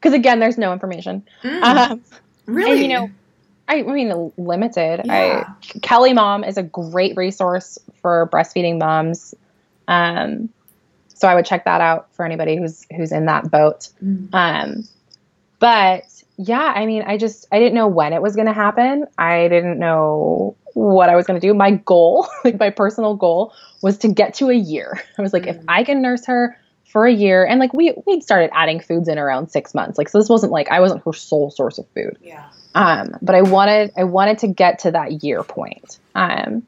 Because 0.00 0.14
again, 0.14 0.40
there's 0.40 0.58
no 0.58 0.72
information. 0.72 1.24
Mm, 1.44 1.86
Um, 1.88 2.04
really 2.46 2.80
and, 2.80 2.82
you 2.82 2.88
know, 2.88 3.12
I, 3.68 3.78
I 3.80 3.82
mean, 3.82 4.32
limited. 4.36 5.04
Yeah. 5.04 5.08
I 5.08 5.54
Kelly 5.82 6.12
Mom 6.14 6.44
is 6.44 6.58
a 6.58 6.62
great 6.62 7.16
resource 7.16 7.78
for 8.02 8.28
breastfeeding 8.32 8.78
moms. 8.78 9.34
Um, 9.88 10.50
so 11.22 11.28
I 11.28 11.36
would 11.36 11.46
check 11.46 11.66
that 11.66 11.80
out 11.80 12.12
for 12.16 12.24
anybody 12.26 12.56
who's 12.56 12.84
who's 12.96 13.12
in 13.12 13.26
that 13.26 13.48
boat. 13.48 13.90
Mm. 14.02 14.28
Um, 14.34 14.84
but 15.60 16.02
yeah, 16.36 16.72
I 16.74 16.84
mean, 16.84 17.02
I 17.06 17.16
just 17.16 17.46
I 17.52 17.60
didn't 17.60 17.74
know 17.74 17.86
when 17.86 18.12
it 18.12 18.20
was 18.20 18.34
going 18.34 18.48
to 18.48 18.52
happen. 18.52 19.06
I 19.16 19.46
didn't 19.46 19.78
know 19.78 20.56
what 20.74 21.08
I 21.10 21.14
was 21.14 21.24
going 21.26 21.40
to 21.40 21.46
do. 21.46 21.54
My 21.54 21.70
goal, 21.70 22.26
like 22.44 22.58
my 22.58 22.70
personal 22.70 23.14
goal, 23.14 23.54
was 23.82 23.98
to 23.98 24.08
get 24.08 24.34
to 24.34 24.50
a 24.50 24.54
year. 24.54 25.00
I 25.18 25.22
was 25.22 25.32
like, 25.32 25.46
if 25.46 25.56
Mm. 25.58 25.64
I 25.68 25.84
can 25.84 26.02
nurse 26.02 26.26
her 26.26 26.58
for 26.90 27.06
a 27.06 27.12
year, 27.12 27.44
and 27.46 27.60
like 27.60 27.72
we 27.72 27.94
we'd 28.04 28.24
started 28.24 28.50
adding 28.52 28.80
foods 28.80 29.06
in 29.06 29.16
around 29.16 29.50
six 29.52 29.74
months. 29.74 29.96
Like 29.98 30.08
so, 30.08 30.18
this 30.18 30.28
wasn't 30.28 30.50
like 30.50 30.68
I 30.72 30.80
wasn't 30.80 31.04
her 31.04 31.12
sole 31.12 31.52
source 31.52 31.78
of 31.78 31.86
food. 31.94 32.18
yeah 32.20 32.46
Um, 32.74 33.14
but 33.22 33.36
I 33.36 33.42
wanted 33.42 33.92
I 33.96 34.02
wanted 34.04 34.38
to 34.40 34.48
get 34.48 34.80
to 34.80 34.90
that 34.90 35.22
year 35.22 35.44
point. 35.44 36.00
Um, 36.16 36.64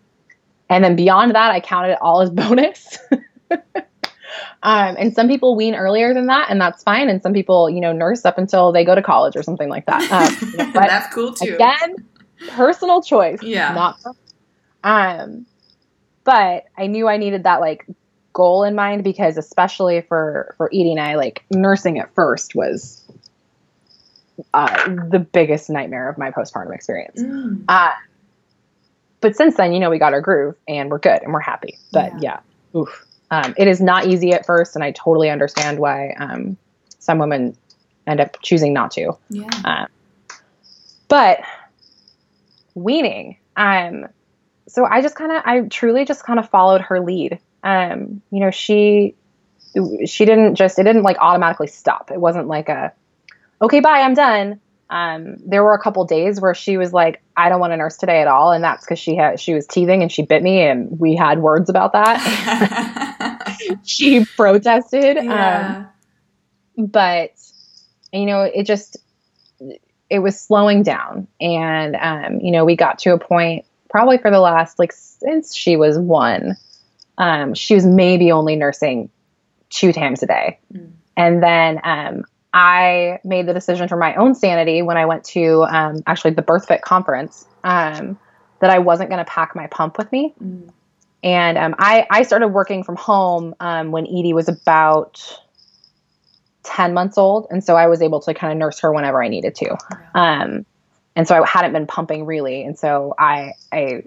and 0.70 0.84
then 0.84 0.94
beyond 0.94 1.34
that, 1.34 1.50
I 1.50 1.58
counted 1.58 1.90
it 1.94 1.98
all 2.00 2.20
as 2.20 2.30
bonus. 2.30 2.98
um, 4.62 4.96
and 4.98 5.14
some 5.14 5.28
people 5.28 5.56
wean 5.56 5.74
earlier 5.74 6.14
than 6.14 6.26
that, 6.26 6.50
and 6.50 6.60
that's 6.60 6.82
fine. 6.82 7.08
And 7.08 7.22
some 7.22 7.32
people, 7.32 7.68
you 7.68 7.80
know, 7.80 7.92
nurse 7.92 8.24
up 8.24 8.38
until 8.38 8.72
they 8.72 8.84
go 8.84 8.94
to 8.94 9.02
college 9.02 9.36
or 9.36 9.42
something 9.42 9.68
like 9.68 9.86
that. 9.86 10.10
Um, 10.10 10.48
you 10.52 10.56
know, 10.56 10.72
but 10.72 10.88
that's 10.88 11.14
cool 11.14 11.32
too 11.32 11.54
again, 11.54 11.96
personal 12.50 13.02
choice. 13.02 13.42
Yeah. 13.42 13.72
Not. 13.74 14.00
Um, 14.82 15.46
but 16.24 16.64
I 16.76 16.86
knew 16.86 17.08
I 17.08 17.16
needed 17.16 17.44
that 17.44 17.60
like 17.60 17.86
goal 18.32 18.64
in 18.64 18.74
mind 18.74 19.04
because 19.04 19.36
especially 19.36 20.00
for 20.02 20.54
for 20.56 20.68
eating, 20.72 20.98
I 20.98 21.14
like 21.14 21.44
nursing 21.50 21.98
at 21.98 22.14
first 22.14 22.54
was 22.54 23.04
uh, 24.52 24.88
the 25.10 25.20
biggest 25.20 25.70
nightmare 25.70 26.08
of 26.08 26.18
my 26.18 26.30
postpartum 26.30 26.74
experience. 26.74 27.22
Mm. 27.22 27.64
Uh, 27.68 27.92
but 29.20 29.36
since 29.36 29.56
then, 29.56 29.72
you 29.72 29.80
know, 29.80 29.90
we 29.90 29.98
got 29.98 30.12
our 30.12 30.20
groove 30.20 30.56
and 30.68 30.90
we're 30.90 30.98
good 30.98 31.22
and 31.22 31.32
we're 31.32 31.40
happy. 31.40 31.78
But 31.92 32.20
yeah, 32.20 32.40
oof. 32.76 33.06
Um, 33.34 33.52
it 33.56 33.66
is 33.66 33.80
not 33.80 34.06
easy 34.06 34.32
at 34.32 34.46
first, 34.46 34.76
and 34.76 34.84
I 34.84 34.92
totally 34.92 35.28
understand 35.28 35.80
why 35.80 36.10
um, 36.12 36.56
some 37.00 37.18
women 37.18 37.56
end 38.06 38.20
up 38.20 38.36
choosing 38.42 38.72
not 38.72 38.92
to. 38.92 39.16
Yeah. 39.28 39.50
Um, 39.64 39.86
but 41.08 41.40
weaning, 42.76 43.36
um, 43.56 44.06
so 44.68 44.84
I 44.84 45.02
just 45.02 45.16
kind 45.16 45.32
of, 45.32 45.42
I 45.44 45.62
truly 45.62 46.04
just 46.04 46.22
kind 46.24 46.38
of 46.38 46.48
followed 46.48 46.80
her 46.82 47.00
lead. 47.00 47.40
Um, 47.64 48.22
you 48.30 48.38
know, 48.38 48.52
she, 48.52 49.16
she 50.06 50.24
didn't 50.24 50.54
just, 50.54 50.78
it 50.78 50.84
didn't 50.84 51.02
like 51.02 51.18
automatically 51.18 51.66
stop. 51.66 52.12
It 52.12 52.20
wasn't 52.20 52.46
like 52.46 52.68
a, 52.68 52.92
okay, 53.60 53.80
bye, 53.80 54.00
I'm 54.00 54.14
done. 54.14 54.60
Um, 54.90 55.36
there 55.46 55.62
were 55.64 55.74
a 55.74 55.80
couple 55.80 56.04
days 56.04 56.40
where 56.40 56.54
she 56.54 56.76
was 56.76 56.92
like, 56.92 57.22
I 57.36 57.48
don't 57.48 57.60
want 57.60 57.72
to 57.72 57.76
nurse 57.76 57.96
today 57.96 58.20
at 58.20 58.28
all, 58.28 58.52
and 58.52 58.62
that's 58.62 58.84
because 58.84 58.98
she 58.98 59.16
had, 59.16 59.40
she 59.40 59.54
was 59.54 59.66
teething 59.66 60.02
and 60.02 60.12
she 60.12 60.22
bit 60.22 60.42
me, 60.42 60.60
and 60.62 61.00
we 61.00 61.16
had 61.16 61.40
words 61.40 61.68
about 61.70 61.92
that. 61.92 63.56
she 63.84 64.24
protested. 64.24 65.16
Um, 65.18 65.88
but 66.76 67.30
you 68.12 68.26
know 68.26 68.42
it 68.42 68.64
just 68.64 68.96
it 70.10 70.18
was 70.20 70.40
slowing 70.40 70.82
down 70.82 71.26
and 71.40 71.96
um, 71.96 72.40
you 72.40 72.50
know 72.50 72.64
we 72.64 72.76
got 72.76 72.98
to 73.00 73.12
a 73.12 73.18
point 73.18 73.64
probably 73.90 74.18
for 74.18 74.30
the 74.30 74.40
last 74.40 74.78
like 74.78 74.92
since 74.92 75.54
she 75.54 75.76
was 75.76 75.98
one 75.98 76.56
um, 77.18 77.54
she 77.54 77.74
was 77.74 77.86
maybe 77.86 78.32
only 78.32 78.56
nursing 78.56 79.10
two 79.70 79.92
times 79.92 80.22
a 80.22 80.26
day 80.26 80.58
Mm. 80.72 80.92
and 81.16 81.42
then 81.42 81.80
um, 81.84 82.24
i 82.54 83.18
made 83.24 83.46
the 83.46 83.52
decision 83.52 83.88
for 83.88 83.96
my 83.98 84.14
own 84.14 84.34
sanity 84.34 84.80
when 84.80 84.96
i 84.96 85.04
went 85.04 85.24
to 85.24 85.64
um, 85.64 86.02
actually 86.06 86.30
the 86.30 86.42
birthfit 86.42 86.80
conference 86.80 87.46
um, 87.64 88.18
that 88.60 88.70
i 88.70 88.78
wasn't 88.78 89.10
going 89.10 89.18
to 89.22 89.30
pack 89.30 89.54
my 89.54 89.66
pump 89.66 89.98
with 89.98 90.10
me 90.12 90.32
Mm. 90.42 90.70
and 91.22 91.58
um, 91.58 91.74
I, 91.78 92.06
I 92.10 92.22
started 92.22 92.48
working 92.48 92.84
from 92.84 92.96
home 92.96 93.54
um, 93.60 93.90
when 93.92 94.06
Edie 94.06 94.32
was 94.34 94.48
about 94.48 95.20
10 96.64 96.94
months 96.94 97.18
old. 97.18 97.46
And 97.50 97.62
so 97.62 97.76
I 97.76 97.86
was 97.88 98.00
able 98.02 98.20
to 98.20 98.34
kind 98.34 98.52
of 98.52 98.58
nurse 98.58 98.80
her 98.80 98.92
whenever 98.92 99.22
I 99.22 99.28
needed 99.28 99.54
to. 99.56 99.76
Um, 100.14 100.64
and 101.16 101.28
so 101.28 101.42
I 101.42 101.46
hadn't 101.46 101.72
been 101.72 101.86
pumping 101.86 102.26
really. 102.26 102.64
And 102.64 102.78
so 102.78 103.14
I, 103.18 103.52
I 103.72 104.04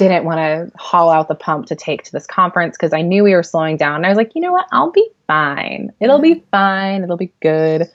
didn't 0.00 0.24
want 0.24 0.38
to 0.38 0.78
haul 0.78 1.10
out 1.10 1.28
the 1.28 1.34
pump 1.34 1.66
to 1.66 1.76
take 1.76 2.02
to 2.04 2.12
this 2.12 2.26
conference 2.26 2.76
because 2.76 2.94
I 2.94 3.02
knew 3.02 3.22
we 3.22 3.34
were 3.34 3.42
slowing 3.42 3.76
down. 3.76 3.96
And 3.96 4.06
I 4.06 4.08
was 4.08 4.16
like, 4.16 4.34
you 4.34 4.40
know 4.40 4.52
what? 4.52 4.66
I'll 4.72 4.90
be 4.90 5.06
fine. 5.26 5.92
It'll 6.00 6.20
be 6.20 6.42
fine. 6.50 7.04
It'll 7.04 7.18
be 7.18 7.32
good. 7.42 7.86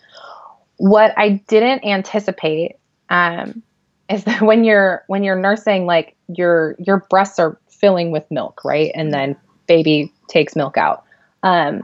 What 0.78 1.14
I 1.18 1.42
didn't 1.48 1.84
anticipate 1.84 2.76
um, 3.10 3.64
is 4.08 4.24
that 4.26 4.42
when 4.44 4.64
you're 4.64 5.04
when 5.08 5.24
you're 5.24 5.36
nursing, 5.36 5.88
like 5.88 6.16
your 6.28 6.76
your 6.78 7.06
breasts 7.10 7.40
are 7.40 7.60
filling 7.70 8.12
with 8.12 8.30
milk, 8.30 8.64
right? 8.64 8.92
And 8.94 9.12
then 9.12 9.36
baby 9.68 10.14
takes 10.28 10.56
milk 10.56 10.78
out. 10.78 11.04
Um, 11.42 11.82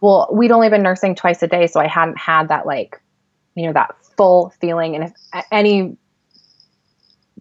well, 0.00 0.28
we'd 0.32 0.52
only 0.52 0.68
been 0.68 0.82
nursing 0.82 1.16
twice 1.16 1.42
a 1.42 1.48
day, 1.48 1.66
so 1.66 1.80
I 1.80 1.88
hadn't 1.88 2.18
had 2.18 2.48
that 2.48 2.66
like, 2.66 3.00
you 3.56 3.66
know, 3.66 3.72
that 3.72 3.96
full 4.16 4.52
feeling. 4.60 4.94
And 4.94 5.04
if 5.04 5.44
any 5.50 5.96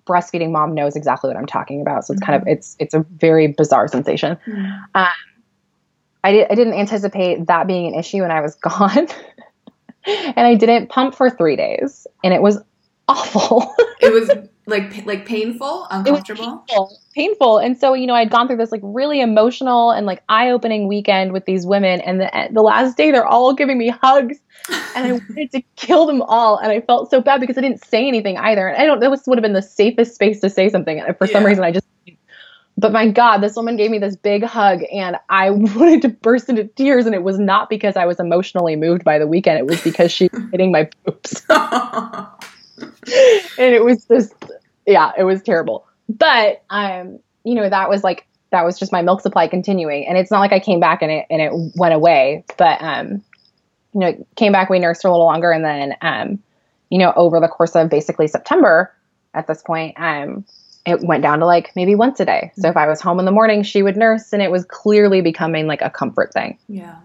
breastfeeding 0.05 0.51
mom 0.51 0.73
knows 0.73 0.95
exactly 0.95 1.29
what 1.29 1.37
I'm 1.37 1.45
talking 1.45 1.81
about, 1.81 2.05
so 2.05 2.13
it's 2.13 2.21
mm-hmm. 2.21 2.31
kind 2.31 2.41
of 2.41 2.47
it's 2.47 2.75
it's 2.79 2.93
a 2.93 3.05
very 3.17 3.47
bizarre 3.47 3.87
sensation. 3.87 4.37
Mm-hmm. 4.47 4.71
Um, 4.95 5.07
I, 6.23 6.31
di- 6.31 6.45
I 6.49 6.55
didn't 6.55 6.73
anticipate 6.73 7.45
that 7.47 7.67
being 7.67 7.87
an 7.87 7.99
issue, 7.99 8.23
and 8.23 8.31
I 8.31 8.41
was 8.41 8.55
gone. 8.55 9.07
and 10.05 10.47
I 10.47 10.55
didn't 10.55 10.89
pump 10.89 11.15
for 11.15 11.29
three 11.29 11.55
days, 11.55 12.07
and 12.23 12.33
it 12.33 12.41
was 12.41 12.59
awful. 13.07 13.73
it 14.01 14.13
was 14.13 14.29
like 14.67 15.05
like 15.05 15.25
painful, 15.25 15.85
uncomfortable, 15.91 16.63
painful, 16.67 16.99
painful. 17.13 17.57
And 17.59 17.77
so 17.77 17.93
you 17.93 18.07
know, 18.07 18.15
I'd 18.15 18.31
gone 18.31 18.47
through 18.47 18.57
this 18.57 18.71
like 18.71 18.81
really 18.83 19.21
emotional 19.21 19.91
and 19.91 20.05
like 20.05 20.23
eye 20.29 20.49
opening 20.49 20.87
weekend 20.87 21.33
with 21.33 21.45
these 21.45 21.65
women, 21.65 22.01
and 22.01 22.19
the 22.19 22.49
the 22.51 22.61
last 22.61 22.97
day 22.97 23.11
they're 23.11 23.27
all 23.27 23.53
giving 23.53 23.77
me 23.77 23.89
hugs, 23.89 24.39
and 24.95 25.05
I 25.05 25.11
wanted 25.29 25.51
to 25.51 25.61
kill 25.75 26.07
them 26.07 26.21
all, 26.23 26.57
and 26.57 26.71
I 26.71 26.81
felt 26.81 27.11
so 27.11 27.21
bad 27.21 27.41
because 27.41 27.57
I 27.57 27.61
didn't 27.61 27.85
say 27.85 28.07
anything 28.07 28.37
either. 28.37 28.67
And 28.67 28.81
I 28.81 28.85
don't. 28.85 28.99
That 28.99 29.11
was 29.11 29.23
would 29.27 29.37
have 29.37 29.43
been 29.43 29.53
the 29.53 29.61
safest 29.61 30.15
space 30.15 30.39
to 30.41 30.49
say 30.49 30.69
something. 30.69 30.99
And 30.99 31.15
for 31.17 31.27
yeah. 31.27 31.33
some 31.33 31.45
reason, 31.45 31.63
I 31.63 31.71
just. 31.71 31.85
But 32.77 32.91
my 32.91 33.07
God, 33.07 33.37
this 33.37 33.55
woman 33.55 33.77
gave 33.77 33.89
me 33.89 33.99
this 33.99 34.17
big 34.17 34.43
hug, 34.43 34.81
and 34.91 35.15
I 35.29 35.49
wanted 35.51 36.01
to 36.01 36.09
burst 36.09 36.49
into 36.49 36.65
tears. 36.65 37.05
And 37.05 37.13
it 37.13 37.23
was 37.23 37.37
not 37.37 37.69
because 37.69 37.95
I 37.95 38.05
was 38.05 38.19
emotionally 38.19 38.75
moved 38.75 39.03
by 39.03 39.19
the 39.19 39.27
weekend; 39.27 39.59
it 39.59 39.67
was 39.67 39.81
because 39.81 40.11
she 40.11 40.27
was 40.33 40.41
hitting 40.51 40.71
my 40.71 40.89
boobs. 41.05 41.45
and 43.57 43.73
it 43.73 43.83
was 43.83 44.05
just 44.05 44.33
yeah, 44.85 45.11
it 45.17 45.23
was 45.23 45.41
terrible. 45.41 45.85
But 46.09 46.63
um, 46.69 47.19
you 47.43 47.55
know, 47.55 47.69
that 47.69 47.89
was 47.89 48.03
like 48.03 48.27
that 48.51 48.63
was 48.63 48.79
just 48.79 48.91
my 48.91 49.01
milk 49.01 49.21
supply 49.21 49.47
continuing. 49.47 50.07
And 50.07 50.17
it's 50.17 50.31
not 50.31 50.39
like 50.39 50.53
I 50.53 50.59
came 50.59 50.79
back 50.79 51.01
and 51.01 51.11
it 51.11 51.25
and 51.29 51.41
it 51.41 51.51
went 51.75 51.93
away. 51.93 52.45
But 52.57 52.81
um, 52.81 53.23
you 53.93 53.99
know, 53.99 54.07
it 54.07 54.27
came 54.35 54.51
back, 54.51 54.69
we 54.69 54.79
nursed 54.79 55.01
for 55.01 55.07
a 55.07 55.11
little 55.11 55.25
longer 55.25 55.51
and 55.51 55.63
then 55.63 55.95
um, 56.01 56.39
you 56.89 56.99
know, 56.99 57.13
over 57.15 57.39
the 57.39 57.47
course 57.47 57.75
of 57.75 57.89
basically 57.89 58.27
September 58.27 58.93
at 59.33 59.47
this 59.47 59.61
point, 59.61 59.95
um, 59.99 60.45
it 60.85 61.01
went 61.01 61.23
down 61.23 61.39
to 61.39 61.45
like 61.45 61.75
maybe 61.75 61.95
once 61.95 62.19
a 62.19 62.25
day. 62.25 62.51
So 62.57 62.69
if 62.69 62.77
I 62.77 62.87
was 62.87 63.01
home 63.01 63.19
in 63.19 63.25
the 63.25 63.31
morning, 63.31 63.63
she 63.63 63.81
would 63.81 63.97
nurse 63.97 64.31
and 64.33 64.41
it 64.41 64.51
was 64.51 64.65
clearly 64.65 65.21
becoming 65.21 65.65
like 65.65 65.81
a 65.81 65.89
comfort 65.89 66.31
thing. 66.31 66.59
Yeah. 66.69 66.95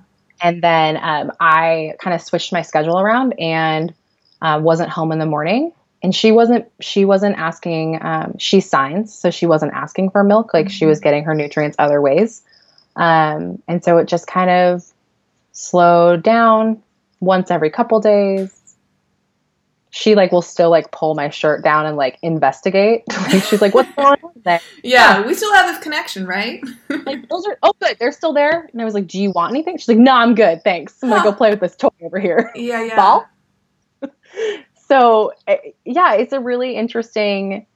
And 0.42 0.62
then 0.62 0.98
um, 0.98 1.32
I 1.40 1.94
kind 1.98 2.14
of 2.14 2.20
switched 2.20 2.52
my 2.52 2.62
schedule 2.62 2.98
around 3.00 3.34
and 3.38 3.94
uh, 4.42 4.60
wasn't 4.62 4.90
home 4.90 5.12
in 5.12 5.18
the 5.18 5.26
morning 5.26 5.72
and 6.02 6.14
she 6.14 6.32
wasn't 6.32 6.70
she 6.80 7.04
wasn't 7.04 7.36
asking 7.36 7.98
um, 8.02 8.36
she 8.38 8.60
signs 8.60 9.14
so 9.14 9.30
she 9.30 9.46
wasn't 9.46 9.72
asking 9.74 10.10
for 10.10 10.24
milk 10.24 10.54
like 10.54 10.70
she 10.70 10.86
was 10.86 10.98
mm-hmm. 10.98 11.04
getting 11.04 11.24
her 11.24 11.34
nutrients 11.34 11.76
other 11.78 12.00
ways. 12.00 12.42
Um, 12.96 13.62
and 13.68 13.84
so 13.84 13.98
it 13.98 14.08
just 14.08 14.26
kind 14.26 14.50
of 14.50 14.84
slowed 15.52 16.22
down 16.22 16.82
once 17.20 17.50
every 17.50 17.70
couple 17.70 18.00
days. 18.00 18.56
She 19.92 20.14
like 20.14 20.30
will 20.30 20.42
still 20.42 20.70
like 20.70 20.92
pull 20.92 21.14
my 21.14 21.30
shirt 21.30 21.64
down 21.64 21.84
and 21.84 21.96
like 21.96 22.18
investigate. 22.22 23.02
Like 23.32 23.42
she's 23.44 23.60
like 23.60 23.74
what's 23.74 23.92
going 23.94 24.16
on? 24.22 24.32
There 24.44 24.60
yeah, 24.82 25.20
yeah, 25.20 25.26
we 25.26 25.34
still 25.34 25.52
have 25.52 25.72
this 25.72 25.82
connection 25.82 26.26
right? 26.26 26.62
Like 26.88 27.28
those 27.28 27.46
are 27.46 27.58
oh 27.62 27.74
good 27.80 27.96
they're 27.98 28.12
still 28.12 28.32
there. 28.32 28.68
And 28.72 28.80
i 28.80 28.84
was 28.84 28.94
like 28.94 29.06
do 29.06 29.20
you 29.20 29.32
want 29.32 29.52
anything? 29.52 29.76
She's 29.76 29.88
like 29.88 29.98
no 29.98 30.14
i'm 30.14 30.34
good 30.34 30.64
thanks. 30.64 30.96
I'm 31.02 31.10
gonna 31.10 31.22
go 31.22 31.32
play 31.32 31.50
with 31.50 31.60
this 31.60 31.76
toy 31.76 31.90
over 32.02 32.18
here. 32.18 32.50
Yeah 32.54 32.84
yeah. 32.84 32.96
Ball 32.96 33.26
so 34.90 35.32
eh, 35.46 35.56
yeah, 35.84 36.14
it's 36.14 36.32
a 36.32 36.40
really 36.40 36.74
interesting 36.74 37.66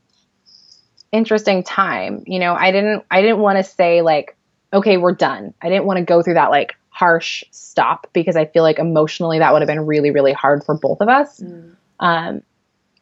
interesting 1.12 1.62
time. 1.62 2.24
You 2.26 2.40
know, 2.40 2.54
I 2.54 2.72
didn't 2.72 3.04
I 3.10 3.22
didn't 3.22 3.38
want 3.38 3.58
to 3.58 3.62
say 3.62 4.02
like, 4.02 4.36
okay, 4.72 4.96
we're 4.96 5.14
done. 5.14 5.54
I 5.62 5.68
didn't 5.68 5.84
want 5.84 5.98
to 5.98 6.04
go 6.04 6.22
through 6.22 6.34
that 6.34 6.50
like 6.50 6.74
harsh 6.88 7.44
stop 7.52 8.08
because 8.12 8.34
I 8.36 8.46
feel 8.46 8.64
like 8.64 8.78
emotionally 8.78 9.38
that 9.38 9.52
would 9.52 9.62
have 9.62 9.68
been 9.68 9.86
really 9.86 10.10
really 10.10 10.32
hard 10.32 10.64
for 10.64 10.76
both 10.76 11.00
of 11.00 11.08
us. 11.08 11.38
Mm. 11.40 11.76
Um, 12.00 12.42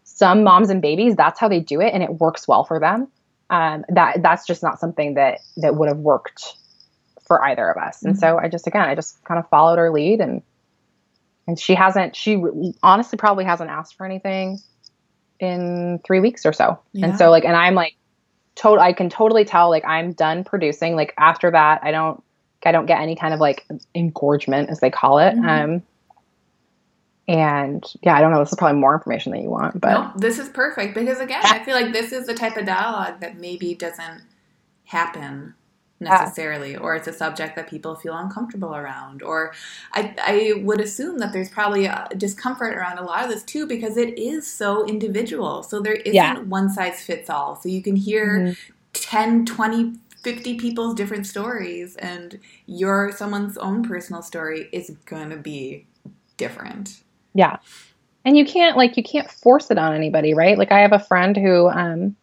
some 0.04 0.44
moms 0.44 0.68
and 0.68 0.82
babies, 0.82 1.16
that's 1.16 1.40
how 1.40 1.48
they 1.48 1.60
do 1.60 1.80
it, 1.80 1.94
and 1.94 2.02
it 2.02 2.10
works 2.10 2.46
well 2.46 2.64
for 2.64 2.78
them. 2.78 3.08
Um, 3.48 3.84
that 3.88 4.22
that's 4.22 4.46
just 4.46 4.62
not 4.62 4.78
something 4.78 5.14
that 5.14 5.38
that 5.56 5.74
would 5.74 5.88
have 5.88 5.98
worked 5.98 6.54
for 7.26 7.42
either 7.42 7.66
of 7.70 7.82
us. 7.82 8.02
And 8.02 8.14
mm-hmm. 8.14 8.20
so 8.20 8.38
I 8.38 8.48
just 8.48 8.66
again 8.66 8.82
I 8.82 8.94
just 8.94 9.24
kind 9.24 9.40
of 9.40 9.48
followed 9.48 9.78
her 9.78 9.90
lead 9.90 10.20
and 10.20 10.42
and 11.46 11.58
she 11.58 11.74
hasn't 11.74 12.14
she 12.14 12.42
honestly 12.82 13.16
probably 13.16 13.44
hasn't 13.44 13.70
asked 13.70 13.96
for 13.96 14.06
anything 14.06 14.58
in 15.40 16.00
three 16.04 16.20
weeks 16.20 16.46
or 16.46 16.52
so 16.52 16.78
yeah. 16.92 17.06
and 17.06 17.18
so 17.18 17.30
like 17.30 17.44
and 17.44 17.56
i'm 17.56 17.74
like 17.74 17.96
total 18.54 18.80
i 18.80 18.92
can 18.92 19.08
totally 19.08 19.44
tell 19.44 19.70
like 19.70 19.84
i'm 19.84 20.12
done 20.12 20.44
producing 20.44 20.94
like 20.94 21.12
after 21.18 21.50
that 21.50 21.80
i 21.82 21.90
don't 21.90 22.22
i 22.64 22.72
don't 22.72 22.86
get 22.86 23.00
any 23.00 23.16
kind 23.16 23.34
of 23.34 23.40
like 23.40 23.66
engorgement 23.94 24.70
as 24.70 24.80
they 24.80 24.90
call 24.90 25.18
it 25.18 25.34
mm-hmm. 25.34 25.48
um 25.74 25.82
and 27.28 27.92
yeah 28.02 28.16
i 28.16 28.20
don't 28.20 28.32
know 28.32 28.40
this 28.40 28.52
is 28.52 28.58
probably 28.58 28.78
more 28.78 28.94
information 28.94 29.32
that 29.32 29.40
you 29.40 29.48
want 29.48 29.80
but 29.80 29.92
no, 29.92 30.12
this 30.16 30.38
is 30.38 30.48
perfect 30.48 30.94
because 30.94 31.18
again 31.18 31.40
i 31.44 31.62
feel 31.64 31.74
like 31.74 31.92
this 31.92 32.12
is 32.12 32.26
the 32.26 32.34
type 32.34 32.56
of 32.56 32.66
dialogue 32.66 33.20
that 33.20 33.38
maybe 33.38 33.74
doesn't 33.74 34.22
happen 34.84 35.54
necessarily, 36.02 36.76
or 36.76 36.94
it's 36.94 37.08
a 37.08 37.12
subject 37.12 37.56
that 37.56 37.68
people 37.68 37.94
feel 37.94 38.14
uncomfortable 38.16 38.74
around. 38.74 39.22
Or 39.22 39.52
I, 39.92 40.14
I 40.18 40.62
would 40.62 40.80
assume 40.80 41.18
that 41.18 41.32
there's 41.32 41.50
probably 41.50 41.86
a 41.86 42.08
discomfort 42.16 42.74
around 42.74 42.98
a 42.98 43.02
lot 43.04 43.24
of 43.24 43.30
this 43.30 43.42
too 43.42 43.66
because 43.66 43.96
it 43.96 44.18
is 44.18 44.50
so 44.50 44.86
individual. 44.86 45.62
So 45.62 45.80
there 45.80 45.94
isn't 45.94 46.14
yeah. 46.14 46.38
one 46.40 46.70
size 46.70 47.02
fits 47.02 47.30
all. 47.30 47.56
So 47.56 47.68
you 47.68 47.82
can 47.82 47.96
hear 47.96 48.38
mm-hmm. 48.38 48.72
10, 48.92 49.46
20, 49.46 49.94
50 50.22 50.58
people's 50.58 50.94
different 50.94 51.26
stories, 51.26 51.96
and 51.96 52.38
your 52.66 53.12
someone's 53.12 53.58
own 53.58 53.82
personal 53.82 54.22
story 54.22 54.68
is 54.72 54.90
going 55.04 55.30
to 55.30 55.36
be 55.36 55.86
different. 56.36 57.02
Yeah. 57.34 57.56
And 58.24 58.36
you 58.36 58.44
can't 58.44 58.76
like 58.76 58.96
you 58.96 59.02
can't 59.02 59.30
force 59.30 59.70
it 59.70 59.78
on 59.78 59.94
anybody, 59.94 60.34
right? 60.34 60.56
Like 60.56 60.70
I 60.70 60.80
have 60.80 60.92
a 60.92 60.98
friend 60.98 61.36
who 61.36 61.68
um 61.68 62.16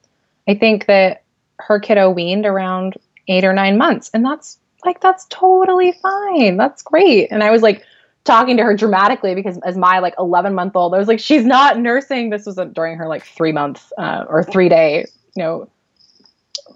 I 0.48 0.56
think 0.56 0.86
that 0.86 1.24
her 1.60 1.80
kiddo 1.80 2.10
weaned 2.10 2.46
around 2.46 2.96
eight 3.30 3.46
or 3.46 3.54
nine 3.54 3.78
months. 3.78 4.10
And 4.14 4.26
that's 4.26 4.58
like, 4.84 5.00
that's 5.00 5.26
totally 5.30 5.94
fine. 6.02 6.58
That's 6.58 6.82
great. 6.82 7.32
And 7.32 7.44
I 7.44 7.52
was 7.52 7.62
like, 7.62 7.86
talking 8.26 8.58
to 8.58 8.64
her 8.64 8.76
dramatically 8.76 9.34
because 9.34 9.58
as 9.60 9.78
my 9.78 10.00
like 10.00 10.14
11 10.20 10.54
month 10.54 10.76
old, 10.76 10.94
I 10.94 10.98
was 10.98 11.08
like, 11.08 11.20
she's 11.20 11.46
not 11.46 11.80
nursing. 11.80 12.30
This 12.30 12.46
was 12.46 12.58
a, 12.58 12.66
during 12.66 12.98
her 12.98 13.08
like 13.08 13.24
three 13.26 13.52
month 13.52 13.92
uh, 13.98 14.26
or 14.28 14.44
three 14.44 14.70
day, 14.70 15.06
you 15.36 15.44
know, 15.44 15.70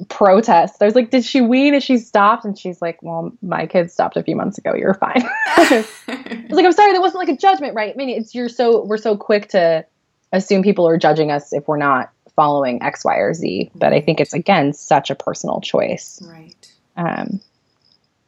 protest. 0.10 0.82
I 0.82 0.86
was 0.86 0.96
like, 0.96 1.12
did 1.12 1.24
she 1.24 1.42
wean? 1.42 1.74
Is 1.74 1.84
she 1.84 1.98
stopped? 1.98 2.46
And 2.46 2.58
she's 2.58 2.82
like, 2.82 3.02
well, 3.04 3.32
my 3.42 3.68
kid 3.68 3.92
stopped 3.92 4.18
a 4.18 4.24
few 4.24 4.36
months 4.36 4.58
ago. 4.58 4.74
You're 4.74 4.96
fine. 4.96 5.24
I 5.48 5.86
was 6.08 6.58
like, 6.58 6.66
I'm 6.66 6.72
sorry. 6.72 6.94
That 6.94 7.02
wasn't 7.02 7.28
like 7.28 7.30
a 7.30 7.38
judgment, 7.38 7.76
right? 7.76 7.94
I 7.94 7.98
mean, 7.98 8.10
it's, 8.10 8.34
you're 8.34 8.50
so, 8.50 8.84
we're 8.86 8.98
so 8.98 9.16
quick 9.16 9.50
to 9.50 9.86
assume 10.32 10.64
people 10.64 10.88
are 10.88 10.98
judging 10.98 11.30
us 11.30 11.54
if 11.54 11.68
we're 11.68 11.78
not 11.78 12.12
following 12.36 12.82
X, 12.82 13.06
Y, 13.06 13.16
or 13.16 13.34
Z. 13.34 13.72
But 13.76 13.94
I 13.94 14.02
think 14.02 14.20
it's 14.20 14.34
again 14.34 14.74
such 14.74 15.10
a 15.10 15.16
personal 15.16 15.62
choice. 15.62 16.22
Right. 16.26 16.72
Um, 16.96 17.42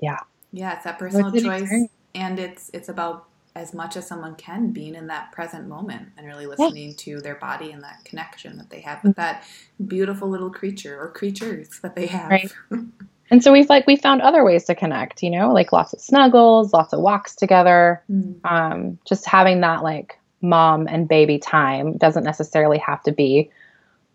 yeah. 0.01 0.19
Yeah, 0.51 0.75
it's 0.75 0.85
that 0.85 0.97
personal 0.97 1.31
choice, 1.31 1.71
and 2.13 2.39
it's 2.39 2.69
it's 2.73 2.87
about 2.87 3.27
as 3.55 3.73
much 3.73 3.95
as 3.95 4.05
someone 4.05 4.35
can 4.35 4.71
being 4.71 4.95
in 4.95 5.07
that 5.07 5.31
present 5.31 5.67
moment 5.67 6.09
and 6.17 6.27
really 6.27 6.45
listening 6.45 6.89
yeah. 6.89 6.95
to 6.97 7.21
their 7.21 7.35
body 7.35 7.71
and 7.71 7.81
that 7.81 8.03
connection 8.03 8.57
that 8.57 8.69
they 8.69 8.81
have 8.81 9.01
with 9.03 9.15
that 9.15 9.45
beautiful 9.87 10.29
little 10.29 10.49
creature 10.49 10.99
or 10.99 11.09
creatures 11.11 11.79
that 11.81 11.95
they 11.95 12.05
have. 12.05 12.29
Right. 12.29 12.53
and 13.31 13.41
so 13.41 13.53
we've 13.53 13.69
like 13.69 13.87
we 13.87 13.95
found 13.95 14.21
other 14.21 14.43
ways 14.43 14.65
to 14.65 14.75
connect, 14.75 15.23
you 15.23 15.29
know, 15.29 15.53
like 15.53 15.71
lots 15.71 15.93
of 15.93 16.01
snuggles, 16.01 16.73
lots 16.73 16.91
of 16.91 16.99
walks 16.99 17.33
together. 17.35 18.03
Mm. 18.11 18.39
Um, 18.43 18.99
just 19.05 19.25
having 19.25 19.61
that 19.61 19.83
like 19.83 20.19
mom 20.41 20.87
and 20.87 21.07
baby 21.07 21.39
time 21.39 21.97
doesn't 21.97 22.25
necessarily 22.25 22.77
have 22.77 23.01
to 23.03 23.13
be 23.13 23.49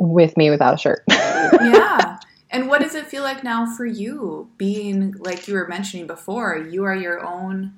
with 0.01 0.36
me 0.36 0.51
without 0.51 0.74
a 0.74 0.78
shirt. 0.78 1.05
yeah. 1.09 2.18
And 2.51 2.68
what 2.68 2.80
does 2.80 2.96
it 2.96 3.07
feel 3.07 3.22
like 3.22 3.44
now 3.44 3.72
for 3.76 3.86
you 3.86 4.51
being 4.57 5.12
like 5.18 5.46
you 5.46 5.55
were 5.55 5.68
mentioning 5.68 6.07
before, 6.07 6.57
you 6.59 6.84
are 6.84 6.96
your 6.96 7.24
own 7.24 7.74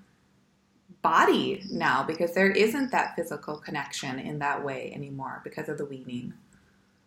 body 1.03 1.63
now 1.71 2.05
because 2.05 2.33
there 2.33 2.51
isn't 2.51 2.93
that 2.93 3.17
physical 3.17 3.57
connection 3.57 4.19
in 4.21 4.39
that 4.39 4.65
way 4.65 4.93
anymore 4.95 5.41
because 5.45 5.69
of 5.69 5.77
the 5.77 5.85
weaning. 5.85 6.33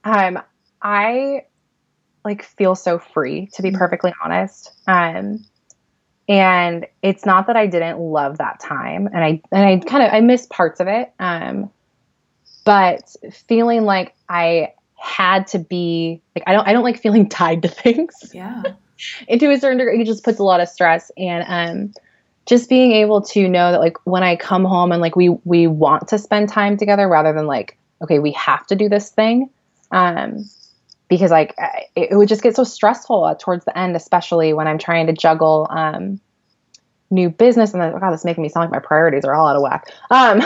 Um 0.03 0.39
I 0.81 1.45
like 2.23 2.43
feel 2.43 2.75
so 2.75 2.99
free 2.99 3.47
to 3.53 3.61
be 3.61 3.69
mm-hmm. 3.69 3.77
perfectly 3.77 4.13
honest. 4.23 4.73
Um 4.85 5.45
and 6.27 6.87
it's 7.01 7.25
not 7.25 7.47
that 7.47 7.55
I 7.55 7.67
didn't 7.67 7.99
love 7.99 8.39
that 8.39 8.59
time, 8.59 9.07
and 9.07 9.17
I 9.23 9.41
and 9.51 9.63
I 9.63 9.77
kind 9.77 10.03
of 10.03 10.11
I 10.11 10.21
miss 10.21 10.47
parts 10.47 10.79
of 10.79 10.87
it, 10.87 11.13
um, 11.19 11.69
but 12.63 13.15
feeling 13.47 13.83
like 13.83 14.15
I 14.27 14.73
had 15.05 15.47
to 15.47 15.59
be 15.59 16.21
like 16.35 16.43
I 16.47 16.53
don't 16.53 16.67
I 16.67 16.73
don't 16.73 16.83
like 16.83 16.99
feeling 16.99 17.29
tied 17.29 17.61
to 17.61 17.67
things. 17.67 18.31
Yeah. 18.33 18.63
and 19.29 19.39
to 19.39 19.51
a 19.51 19.59
certain 19.59 19.77
degree, 19.77 20.01
it 20.01 20.05
just 20.05 20.23
puts 20.23 20.39
a 20.39 20.43
lot 20.43 20.59
of 20.59 20.67
stress 20.67 21.11
and 21.17 21.45
um 21.47 21.93
just 22.45 22.69
being 22.69 22.91
able 22.91 23.21
to 23.21 23.47
know 23.47 23.71
that 23.71 23.79
like 23.79 23.97
when 24.05 24.23
I 24.23 24.35
come 24.35 24.65
home 24.65 24.91
and 24.91 25.01
like 25.01 25.15
we 25.15 25.29
we 25.45 25.67
want 25.67 26.07
to 26.09 26.17
spend 26.17 26.49
time 26.49 26.77
together 26.77 27.07
rather 27.07 27.33
than 27.33 27.47
like 27.47 27.77
okay 28.01 28.19
we 28.19 28.31
have 28.33 28.65
to 28.67 28.75
do 28.75 28.89
this 28.89 29.09
thing 29.09 29.49
um 29.91 30.43
because 31.07 31.31
like 31.31 31.53
it, 31.95 32.11
it 32.11 32.15
would 32.15 32.27
just 32.27 32.43
get 32.43 32.55
so 32.55 32.63
stressful 32.63 33.23
uh, 33.23 33.35
towards 33.39 33.65
the 33.65 33.77
end 33.77 33.95
especially 33.95 34.53
when 34.53 34.67
I'm 34.67 34.77
trying 34.77 35.07
to 35.07 35.13
juggle 35.13 35.67
um 35.69 36.19
new 37.11 37.29
business 37.29 37.73
and 37.73 37.81
then 37.81 37.93
oh 37.93 37.99
god 37.99 38.11
this 38.11 38.21
is 38.21 38.25
making 38.25 38.41
me 38.41 38.49
sound 38.49 38.71
like 38.71 38.81
my 38.81 38.85
priorities 38.85 39.23
are 39.23 39.33
all 39.35 39.47
out 39.47 39.55
of 39.55 39.61
whack 39.61 39.91
um 40.09 40.41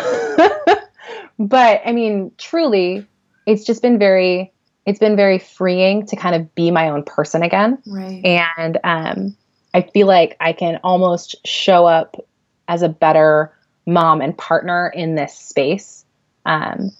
but 1.39 1.81
I 1.85 1.93
mean 1.93 2.31
truly 2.37 3.07
it's 3.45 3.63
just 3.65 3.81
been 3.81 3.97
very 3.99 4.51
it's 4.85 4.99
been 4.99 5.15
very 5.15 5.39
freeing 5.39 6.05
to 6.07 6.15
kind 6.15 6.35
of 6.35 6.53
be 6.55 6.71
my 6.71 6.89
own 6.89 7.03
person 7.03 7.43
again 7.43 7.77
Right. 7.85 8.23
and 8.25 8.79
um, 8.83 9.35
I 9.73 9.81
feel 9.81 10.07
like 10.07 10.35
I 10.39 10.53
can 10.53 10.79
almost 10.83 11.35
show 11.45 11.85
up 11.85 12.15
as 12.67 12.81
a 12.81 12.89
better 12.89 13.53
mom 13.85 14.21
and 14.21 14.37
partner 14.37 14.89
in 14.95 15.15
this 15.15 15.37
space 15.37 16.05
um, 16.45 16.91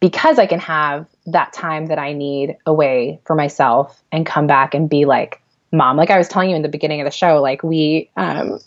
because 0.00 0.38
I 0.38 0.46
can 0.46 0.60
have 0.60 1.06
that 1.26 1.52
time 1.52 1.86
that 1.86 1.98
I 1.98 2.12
need 2.12 2.56
away 2.66 3.20
for 3.24 3.34
myself 3.34 4.02
and 4.12 4.24
come 4.26 4.46
back 4.46 4.74
and 4.74 4.88
be 4.88 5.04
like 5.04 5.40
mom. 5.72 5.96
Like 5.96 6.10
I 6.10 6.18
was 6.18 6.28
telling 6.28 6.50
you 6.50 6.56
in 6.56 6.62
the 6.62 6.68
beginning 6.68 7.00
of 7.00 7.04
the 7.04 7.10
show, 7.10 7.40
like 7.40 7.62
we, 7.62 8.10
um, 8.16 8.58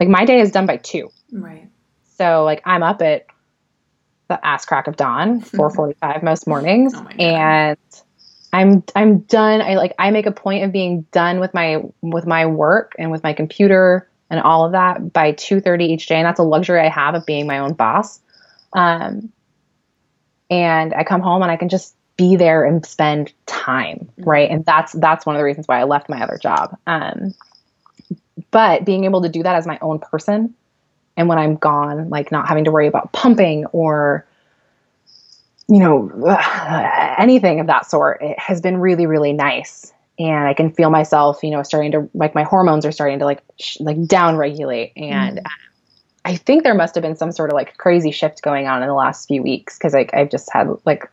like 0.00 0.08
my 0.08 0.24
day 0.24 0.40
is 0.40 0.50
done 0.50 0.66
by 0.66 0.76
two. 0.78 1.10
Right. 1.32 1.68
So 2.16 2.44
like 2.44 2.62
I'm 2.64 2.82
up 2.82 3.02
at 3.02 3.26
the 4.28 4.44
ass 4.44 4.64
crack 4.64 4.86
of 4.86 4.96
dawn, 4.96 5.40
4:45 5.42 6.22
most 6.22 6.46
mornings, 6.46 6.94
Oh 6.94 7.06
and 7.18 7.78
I'm 8.52 8.82
I'm 8.94 9.20
done. 9.20 9.60
I 9.60 9.74
like 9.74 9.94
I 9.98 10.10
make 10.10 10.26
a 10.26 10.32
point 10.32 10.64
of 10.64 10.72
being 10.72 11.02
done 11.12 11.40
with 11.40 11.52
my 11.54 11.82
with 12.02 12.26
my 12.26 12.46
work 12.46 12.92
and 12.98 13.10
with 13.10 13.22
my 13.22 13.32
computer 13.32 14.08
and 14.30 14.40
all 14.40 14.64
of 14.64 14.72
that 14.72 15.12
by 15.12 15.32
2:30 15.32 15.84
each 15.84 16.06
day, 16.06 16.16
and 16.16 16.26
that's 16.26 16.40
a 16.40 16.44
luxury 16.44 16.80
I 16.80 16.88
have 16.88 17.14
of 17.14 17.26
being 17.26 17.46
my 17.46 17.58
own 17.58 17.74
boss. 17.74 18.20
Um, 18.72 19.32
and 20.50 20.94
I 20.94 21.04
come 21.04 21.20
home 21.20 21.42
and 21.42 21.50
I 21.50 21.56
can 21.56 21.68
just 21.68 21.96
be 22.16 22.36
there 22.36 22.64
and 22.64 22.84
spend 22.84 23.32
time, 23.46 24.08
right? 24.18 24.50
And 24.50 24.64
that's 24.64 24.92
that's 24.92 25.26
one 25.26 25.36
of 25.36 25.40
the 25.40 25.44
reasons 25.44 25.68
why 25.68 25.80
I 25.80 25.84
left 25.84 26.08
my 26.08 26.22
other 26.22 26.38
job. 26.38 26.76
Um, 26.86 27.34
but 28.50 28.84
being 28.84 29.04
able 29.04 29.22
to 29.22 29.28
do 29.28 29.42
that 29.42 29.56
as 29.56 29.66
my 29.66 29.78
own 29.82 29.98
person 29.98 30.54
and 31.16 31.28
when 31.28 31.38
I'm 31.38 31.56
gone, 31.56 32.08
like 32.10 32.30
not 32.30 32.48
having 32.48 32.64
to 32.64 32.70
worry 32.70 32.86
about 32.86 33.12
pumping 33.12 33.66
or 33.66 34.26
you 35.68 35.78
know 35.78 36.10
anything 37.18 37.60
of 37.60 37.66
that 37.66 37.90
sort, 37.90 38.22
it 38.22 38.38
has 38.38 38.60
been 38.60 38.78
really 38.78 39.06
really 39.06 39.32
nice. 39.32 39.92
And 40.18 40.48
I 40.48 40.54
can 40.54 40.70
feel 40.72 40.88
myself, 40.88 41.42
you 41.42 41.50
know, 41.50 41.62
starting 41.62 41.92
to 41.92 42.08
like 42.14 42.34
my 42.34 42.42
hormones 42.42 42.86
are 42.86 42.92
starting 42.92 43.18
to 43.18 43.24
like 43.26 43.42
sh- 43.60 43.80
like 43.80 44.06
down 44.06 44.36
regulate, 44.36 44.92
and 44.96 45.38
Mhm. 45.38 45.44
I 46.24 46.36
think 46.36 46.64
there 46.64 46.74
must 46.74 46.94
have 46.96 47.02
been 47.02 47.16
some 47.16 47.30
sort 47.32 47.50
of 47.50 47.54
like 47.54 47.76
crazy 47.76 48.10
shift 48.10 48.42
going 48.42 48.66
on 48.66 48.82
in 48.82 48.88
the 48.88 48.94
last 48.94 49.28
few 49.28 49.42
weeks 49.42 49.78
because 49.78 49.92
like 49.92 50.12
I've 50.14 50.30
just 50.30 50.50
had 50.52 50.68
like 50.84 51.08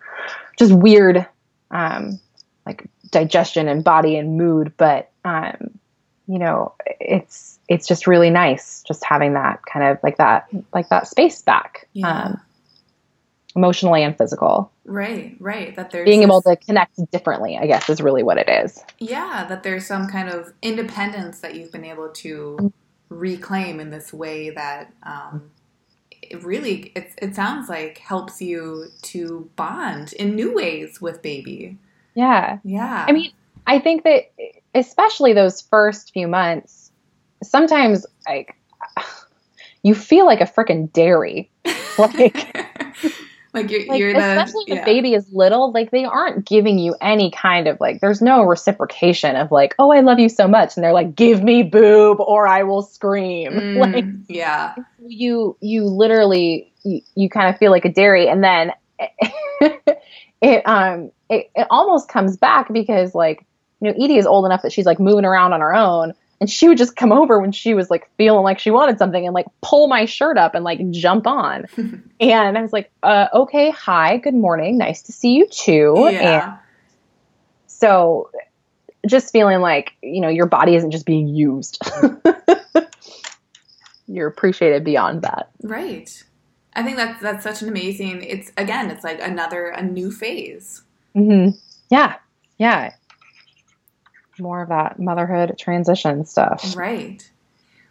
just 0.57 0.71
weird 0.73 1.25
um, 1.69 2.19
like 2.65 2.87
digestion 3.11 3.67
and 3.67 3.83
body 3.83 4.15
and 4.17 4.37
mood, 4.37 4.73
but 4.77 5.11
um, 5.25 5.77
you 6.28 6.39
know, 6.39 6.74
it's 6.99 7.59
it's 7.69 7.88
just 7.88 8.07
really 8.07 8.30
nice 8.30 8.84
just 8.88 9.03
having 9.03 9.34
that 9.34 9.61
kind 9.65 9.86
of 9.86 9.97
like 10.03 10.17
that 10.17 10.47
like 10.74 10.89
that 10.89 11.07
space 11.07 11.41
back, 11.41 11.88
Yeah. 11.93 12.07
um, 12.24 12.41
emotionally 13.55 14.03
and 14.03 14.17
physical. 14.17 14.71
right. 14.86 15.36
Right. 15.39 15.76
That 15.76 15.91
there's 15.91 16.05
Being 16.05 16.24
able 16.24 16.41
this- 16.41 16.57
to 16.57 16.65
connect 16.65 16.99
differently, 17.11 17.57
I 17.57 17.67
guess, 17.67 17.89
is 17.89 18.01
really 18.01 18.24
what 18.24 18.38
it 18.38 18.49
is. 18.49 18.84
Yeah, 18.99 19.45
that 19.47 19.63
there's 19.63 19.86
some 19.86 20.07
kind 20.07 20.28
of 20.30 20.53
independence 20.61 21.39
that 21.41 21.55
you've 21.55 21.71
been 21.71 21.86
able 21.86 22.09
to 22.09 22.74
reclaim 23.09 23.80
in 23.80 23.91
this 23.91 24.11
way 24.11 24.49
that 24.49 24.91
um, 25.03 25.51
it 26.21 26.43
really 26.43 26.91
it, 26.95 27.11
it 27.21 27.36
sounds 27.36 27.69
like 27.69 27.99
helps 27.99 28.41
you 28.41 28.88
to 29.03 29.49
bond 29.55 30.13
in 30.13 30.36
new 30.36 30.53
ways 30.53 30.99
with 30.99 31.21
baby. 31.21 31.78
Yeah. 32.15 32.57
Yeah. 32.63 33.05
I 33.07 33.11
mean, 33.11 33.32
I 33.67 33.80
think 33.80 34.03
that 34.03 34.32
especially 34.74 35.34
those 35.34 35.61
first 35.61 36.11
few 36.13 36.28
months, 36.28 36.91
sometimes 37.41 38.05
like 38.28 38.55
you 39.84 39.95
feel 39.95 40.26
like 40.26 40.41
a 40.41 40.45
freaking 40.45 40.91
dairy. 40.91 41.49
Like, 41.95 42.55
like 43.53 43.69
you're, 43.69 43.86
like 43.86 43.99
you're 43.99 44.13
the 44.13 44.19
especially 44.19 44.63
if 44.63 44.69
yeah. 44.69 44.80
the 44.80 44.86
baby 44.86 45.13
is 45.13 45.32
little, 45.32 45.71
like 45.71 45.91
they 45.91 46.05
aren't 46.05 46.43
giving 46.43 46.80
you 46.80 46.95
any 47.01 47.30
kind 47.30 47.67
of 47.67 47.80
like 47.80 48.01
there's 48.01 48.19
no 48.19 48.43
reciprocation 48.43 49.36
of 49.36 49.51
like, 49.51 49.76
oh, 49.78 49.91
I 49.91 49.99
love 49.99 50.17
you 50.17 50.28
so 50.28 50.47
much, 50.47 50.76
and 50.76 50.84
they're 50.84 50.91
like, 50.91 51.13
give 51.13 51.43
me 51.43 51.61
boob 51.61 52.19
or 52.19 52.47
I 52.47 52.63
will 52.63 52.82
scream. 52.82 53.51
Mm, 53.51 53.78
Like 53.93 54.05
yeah. 54.28 54.74
you 55.05 55.55
you 55.61 55.84
literally 55.86 56.74
you, 56.82 57.01
you 57.13 57.30
kind 57.30 57.47
of 57.47 57.59
feel 57.59 57.69
like 57.69 57.86
a 57.86 57.93
dairy 57.93 58.28
and 58.28 58.43
then 58.43 58.71
it 60.41 60.67
um 60.67 61.11
it, 61.30 61.51
it 61.53 61.67
almost 61.69 62.09
comes 62.09 62.38
back 62.38 62.74
because 62.74 63.13
like 63.13 63.45
you 63.84 63.91
know 63.91 64.03
Edie 64.03 64.17
is 64.17 64.25
old 64.25 64.45
enough 64.45 64.61
that 64.61 64.71
she's 64.71 64.86
like 64.86 64.99
moving 64.99 65.25
around 65.25 65.53
on 65.53 65.61
her 65.61 65.75
own 65.75 66.13
and 66.39 66.49
she 66.49 66.67
would 66.67 66.77
just 66.77 66.95
come 66.95 67.11
over 67.11 67.39
when 67.39 67.51
she 67.51 67.73
was 67.73 67.89
like 67.89 68.09
feeling 68.17 68.43
like 68.43 68.59
she 68.59 68.71
wanted 68.71 68.97
something 68.97 69.25
and 69.25 69.34
like 69.34 69.45
pull 69.61 69.88
my 69.88 70.05
shirt 70.05 70.38
up 70.38 70.55
and 70.55 70.63
like 70.63 70.79
jump 70.91 71.27
on 71.27 71.65
and 72.19 72.57
I 72.57 72.61
was 72.61 72.73
like 72.73 72.91
uh 73.03 73.27
okay 73.34 73.71
hi 73.71 74.17
good 74.17 74.34
morning 74.34 74.77
nice 74.77 75.01
to 75.03 75.11
see 75.11 75.34
you 75.34 75.47
too 75.47 76.05
and 76.07 76.19
Yeah. 76.19 76.57
so 77.67 78.29
just 79.05 79.31
feeling 79.34 79.59
like 79.59 79.91
you 80.01 80.21
know 80.21 80.29
your 80.29 80.45
body 80.45 80.75
isn't 80.75 80.91
just 80.91 81.05
being 81.05 81.27
used 81.27 81.77
you're 84.07 84.27
appreciated 84.27 84.84
beyond 84.84 85.21
that 85.23 85.49
Right. 85.61 86.23
I 86.75 86.84
think 86.84 86.97
that's 86.97 87.21
that's 87.21 87.43
such 87.43 87.61
an 87.61 87.69
amazing. 87.69 88.23
It's 88.23 88.51
again, 88.57 88.89
it's 88.89 89.03
like 89.03 89.21
another 89.21 89.67
a 89.67 89.84
new 89.84 90.11
phase. 90.11 90.81
hmm 91.13 91.49
Yeah, 91.91 92.15
yeah. 92.57 92.93
More 94.39 94.61
of 94.61 94.69
that 94.69 94.99
motherhood 94.99 95.55
transition 95.59 96.25
stuff. 96.25 96.75
Right. 96.75 97.29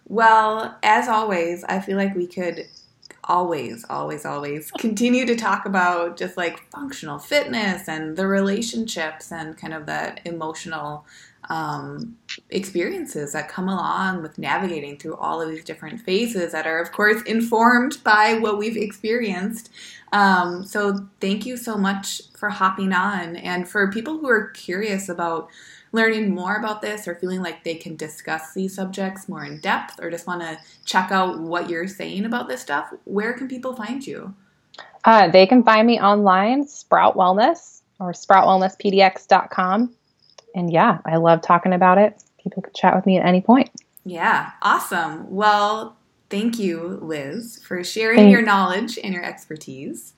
Well, 0.07 0.77
as 0.83 1.09
always, 1.09 1.65
I 1.65 1.81
feel 1.81 1.97
like 1.97 2.15
we 2.15 2.27
could 2.27 2.67
always, 3.25 3.85
always, 3.89 4.25
always 4.25 4.71
continue 4.79 5.27
to 5.27 5.37
talk 5.37 5.67
about 5.67 6.17
just 6.17 6.37
like 6.37 6.69
functional 6.71 7.19
fitness 7.19 7.89
and 7.89 8.17
the 8.17 8.27
relationships 8.27 9.33
and 9.33 9.57
kind 9.57 9.75
of 9.75 9.87
that 9.87 10.21
emotional 10.25 11.07
um, 11.49 12.17
experiences 12.51 13.33
that 13.33 13.49
come 13.49 13.69
along 13.69 14.23
with 14.23 14.39
navigating 14.39 14.97
through 14.97 15.17
all 15.17 15.41
of 15.41 15.51
these 15.51 15.65
different 15.65 16.01
phases 16.01 16.53
that 16.53 16.67
are, 16.67 16.81
of 16.81 16.93
course, 16.93 17.21
informed 17.23 17.99
by 18.05 18.35
what 18.35 18.59
we've 18.59 18.77
experienced. 18.77 19.71
Um, 20.13 20.65
so, 20.65 21.09
thank 21.21 21.45
you 21.47 21.57
so 21.57 21.77
much 21.77 22.23
for 22.39 22.51
hopping 22.51 22.93
on. 22.93 23.37
And 23.37 23.69
for 23.69 23.91
people 23.91 24.19
who 24.19 24.29
are 24.29 24.51
curious 24.51 25.09
about 25.09 25.49
learning 25.93 26.35
more 26.35 26.57
about 26.57 26.83
this 26.83 27.07
or 27.07 27.15
feeling 27.15 27.43
like 27.43 27.63
they 27.65 27.75
can 27.75 27.97
discuss 27.97 28.55
these 28.55 28.75
subjects 28.75 29.29
more 29.29 29.45
in 29.45 29.61
depth 29.61 30.01
or 30.01 30.11
just 30.11 30.27
want 30.27 30.41
to 30.41 30.59
check 30.85 31.13
out 31.13 31.39
what 31.39 31.69
you're 31.71 31.87
saying 31.87 32.25
about 32.25 32.49
this 32.49 32.63
stuff, 32.63 32.93
where 33.05 33.35
can 33.35 33.47
people 33.47 33.75
find 33.77 34.07
you? 34.07 34.35
Uh, 35.05 35.29
they 35.29 35.47
can 35.47 35.63
find 35.63 35.87
me 35.87 36.01
online, 36.01 36.67
Sprout 36.67 37.15
Wellness 37.15 37.83
or 38.01 38.13
sproutwellnesspdx.com. 38.13 39.95
And 40.55 40.73
yeah, 40.73 40.99
I 41.05 41.17
love 41.17 41.43
talking 41.43 41.73
about 41.73 41.99
it. 41.99 42.23
People 42.43 42.63
can 42.63 42.73
chat 42.73 42.95
with 42.97 43.07
me 43.07 43.19
at 43.19 43.27
any 43.27 43.41
point. 43.41 43.71
Yeah, 44.05 44.51
awesome. 44.63 45.31
Well, 45.31 45.97
thank 46.29 46.59
you, 46.59 46.99
Liz, 47.03 47.61
for 47.65 47.85
sharing 47.85 48.19
Thank- 48.19 48.33
your 48.33 48.43
knowledge 48.43 48.99
and 49.03 49.15
your 49.15 49.25
expertise. 49.25 50.15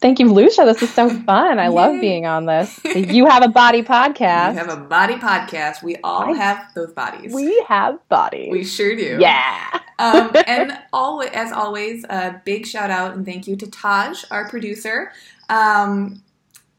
Thank 0.00 0.18
you, 0.18 0.32
Lucia. 0.32 0.64
This 0.64 0.82
is 0.82 0.92
so 0.92 1.08
fun. 1.24 1.58
I 1.58 1.68
love 1.68 2.00
being 2.00 2.26
on 2.26 2.46
this. 2.46 2.78
You 3.10 3.26
have 3.26 3.42
a 3.42 3.48
body 3.48 3.82
podcast. 3.82 4.52
We 4.52 4.56
have 4.58 4.68
a 4.68 4.76
body 4.76 5.14
podcast. 5.14 5.82
We 5.82 5.96
all 6.04 6.34
I- 6.34 6.36
have 6.36 6.74
those 6.74 6.92
bodies. 6.92 7.32
We 7.32 7.64
have 7.68 7.98
bodies. 8.08 8.50
We 8.50 8.64
sure 8.64 8.94
do. 8.96 9.18
yeah. 9.20 9.80
um, 9.98 10.30
and 10.46 10.78
always, 10.92 11.30
as 11.32 11.52
always, 11.52 12.04
a 12.04 12.40
big 12.44 12.66
shout 12.66 12.90
out 12.90 13.14
and 13.14 13.24
thank 13.24 13.46
you 13.46 13.56
to 13.56 13.70
Taj, 13.70 14.24
our 14.30 14.48
producer. 14.48 15.12
Um, 15.48 16.22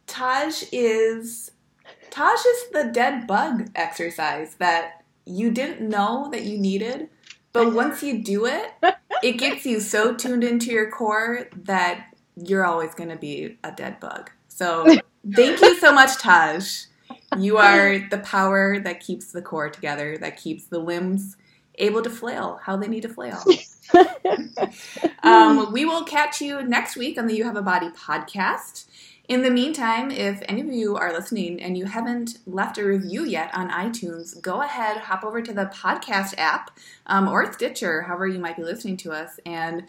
Taj 0.08 0.64
is 0.72 1.52
Taj 2.10 2.40
is 2.40 2.70
the 2.74 2.90
dead 2.94 3.26
bug 3.28 3.70
exercise 3.76 4.56
that 4.56 5.04
you 5.26 5.52
didn't 5.52 5.88
know 5.88 6.28
that 6.32 6.44
you 6.44 6.58
needed, 6.58 7.10
but 7.54 7.74
once 7.74 8.04
you 8.04 8.22
do 8.24 8.46
it, 8.46 8.72
it 9.24 9.34
gets 9.34 9.66
you 9.66 9.80
so 9.80 10.14
tuned 10.14 10.44
into 10.44 10.72
your 10.72 10.90
core 10.92 11.48
that 11.56 12.08
you're 12.46 12.66
always 12.66 12.94
going 12.96 13.10
to 13.10 13.16
be 13.16 13.58
a 13.64 13.72
dead 13.72 14.00
bug. 14.00 14.32
So 14.48 14.86
thank 15.36 15.62
you 15.62 15.80
so 15.80 15.94
much, 15.94 16.18
Taj. 16.18 16.86
You 17.38 17.58
are 17.58 18.00
the 18.10 18.20
power 18.20 18.80
that 18.80 19.00
keeps 19.00 19.32
the 19.32 19.42
core 19.42 19.70
together, 19.70 20.18
that 20.18 20.38
keeps 20.38 20.66
the 20.66 20.80
limbs 20.80 21.38
able 21.76 22.02
to 22.02 22.10
flail 22.10 22.60
how 22.64 22.78
they 22.78 22.88
need 22.88 23.02
to 23.02 23.10
flail. 23.10 23.42
um, 25.24 25.72
we 25.72 25.86
will 25.86 26.04
catch 26.04 26.42
you 26.42 26.62
next 26.64 26.96
week 26.96 27.18
on 27.18 27.28
the 27.28 27.36
You 27.36 27.44
Have 27.46 27.56
a 27.56 27.62
Body 27.62 27.90
podcast. 27.90 28.86
In 29.28 29.44
the 29.44 29.52
meantime, 29.52 30.12
if 30.12 30.42
any 30.50 30.60
of 30.60 30.68
you 30.68 30.98
are 30.98 31.14
listening 31.14 31.62
and 31.62 31.78
you 31.78 31.86
haven't 31.86 32.40
left 32.46 32.78
a 32.78 32.84
review 32.84 33.24
yet 33.24 33.50
on 33.54 33.70
iTunes, 33.70 34.40
go 34.42 34.62
ahead, 34.62 34.98
hop 34.98 35.24
over 35.24 35.42
to 35.42 35.54
the 35.54 35.72
podcast 35.74 36.34
app 36.38 36.78
um, 37.06 37.30
or 37.30 37.52
Stitcher, 37.54 38.02
however 38.02 38.28
you 38.28 38.40
might 38.40 38.58
be 38.58 38.64
listening 38.64 38.98
to 38.98 39.12
us, 39.14 39.40
and 39.46 39.86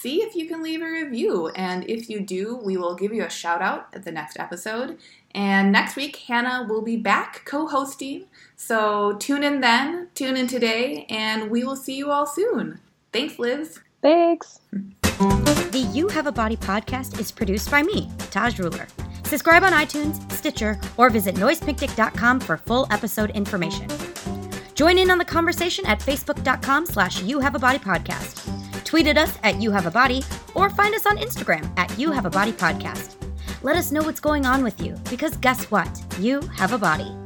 see 0.00 0.22
if 0.22 0.34
you 0.34 0.46
can 0.46 0.62
leave 0.62 0.82
a 0.82 0.90
review. 0.90 1.48
And 1.48 1.88
if 1.88 2.08
you 2.08 2.20
do, 2.20 2.56
we 2.56 2.76
will 2.76 2.94
give 2.94 3.12
you 3.12 3.24
a 3.24 3.30
shout 3.30 3.62
out 3.62 3.88
at 3.92 4.04
the 4.04 4.12
next 4.12 4.38
episode. 4.38 4.98
And 5.34 5.70
next 5.70 5.96
week, 5.96 6.16
Hannah 6.16 6.66
will 6.68 6.82
be 6.82 6.96
back 6.96 7.42
co 7.44 7.66
hosting. 7.66 8.26
So 8.56 9.16
tune 9.18 9.44
in 9.44 9.60
then, 9.60 10.08
tune 10.14 10.36
in 10.36 10.46
today, 10.46 11.06
and 11.08 11.50
we 11.50 11.64
will 11.64 11.76
see 11.76 11.96
you 11.96 12.10
all 12.10 12.26
soon. 12.26 12.80
Thanks, 13.12 13.38
Liz. 13.38 13.80
Thanks. 14.02 14.60
The 15.02 15.88
You 15.92 16.08
Have 16.08 16.26
a 16.26 16.32
Body 16.32 16.56
podcast 16.56 17.20
is 17.20 17.30
produced 17.30 17.70
by 17.70 17.82
me, 17.82 18.10
Taj 18.30 18.58
Ruler. 18.58 18.86
Subscribe 19.24 19.62
on 19.62 19.72
iTunes, 19.72 20.30
Stitcher, 20.32 20.80
or 20.96 21.10
visit 21.10 21.36
noisepicnic.com 21.36 22.40
for 22.40 22.56
full 22.56 22.86
episode 22.90 23.30
information. 23.30 23.88
Join 24.74 24.98
in 24.98 25.10
on 25.10 25.18
the 25.18 25.24
conversation 25.24 25.86
at 25.86 26.00
facebook.com 26.00 26.86
slash 26.86 27.22
you 27.22 27.38
have 27.38 27.54
a 27.54 27.58
body 27.58 27.78
podcast. 27.78 28.59
Tweet 28.90 29.06
at 29.06 29.16
us 29.16 29.38
at 29.44 29.62
you 29.62 29.70
have 29.70 29.86
a 29.86 29.90
body 29.92 30.24
or 30.56 30.68
find 30.68 30.96
us 30.96 31.06
on 31.06 31.16
Instagram 31.16 31.70
at 31.78 31.96
you 31.96 32.10
have 32.10 32.26
a 32.26 32.30
body 32.30 32.50
podcast. 32.50 33.14
Let 33.62 33.76
us 33.76 33.92
know 33.92 34.02
what's 34.02 34.18
going 34.18 34.46
on 34.46 34.64
with 34.64 34.82
you 34.82 34.96
because 35.08 35.36
guess 35.36 35.70
what? 35.70 35.88
You 36.18 36.40
have 36.56 36.72
a 36.72 36.78
body. 36.78 37.19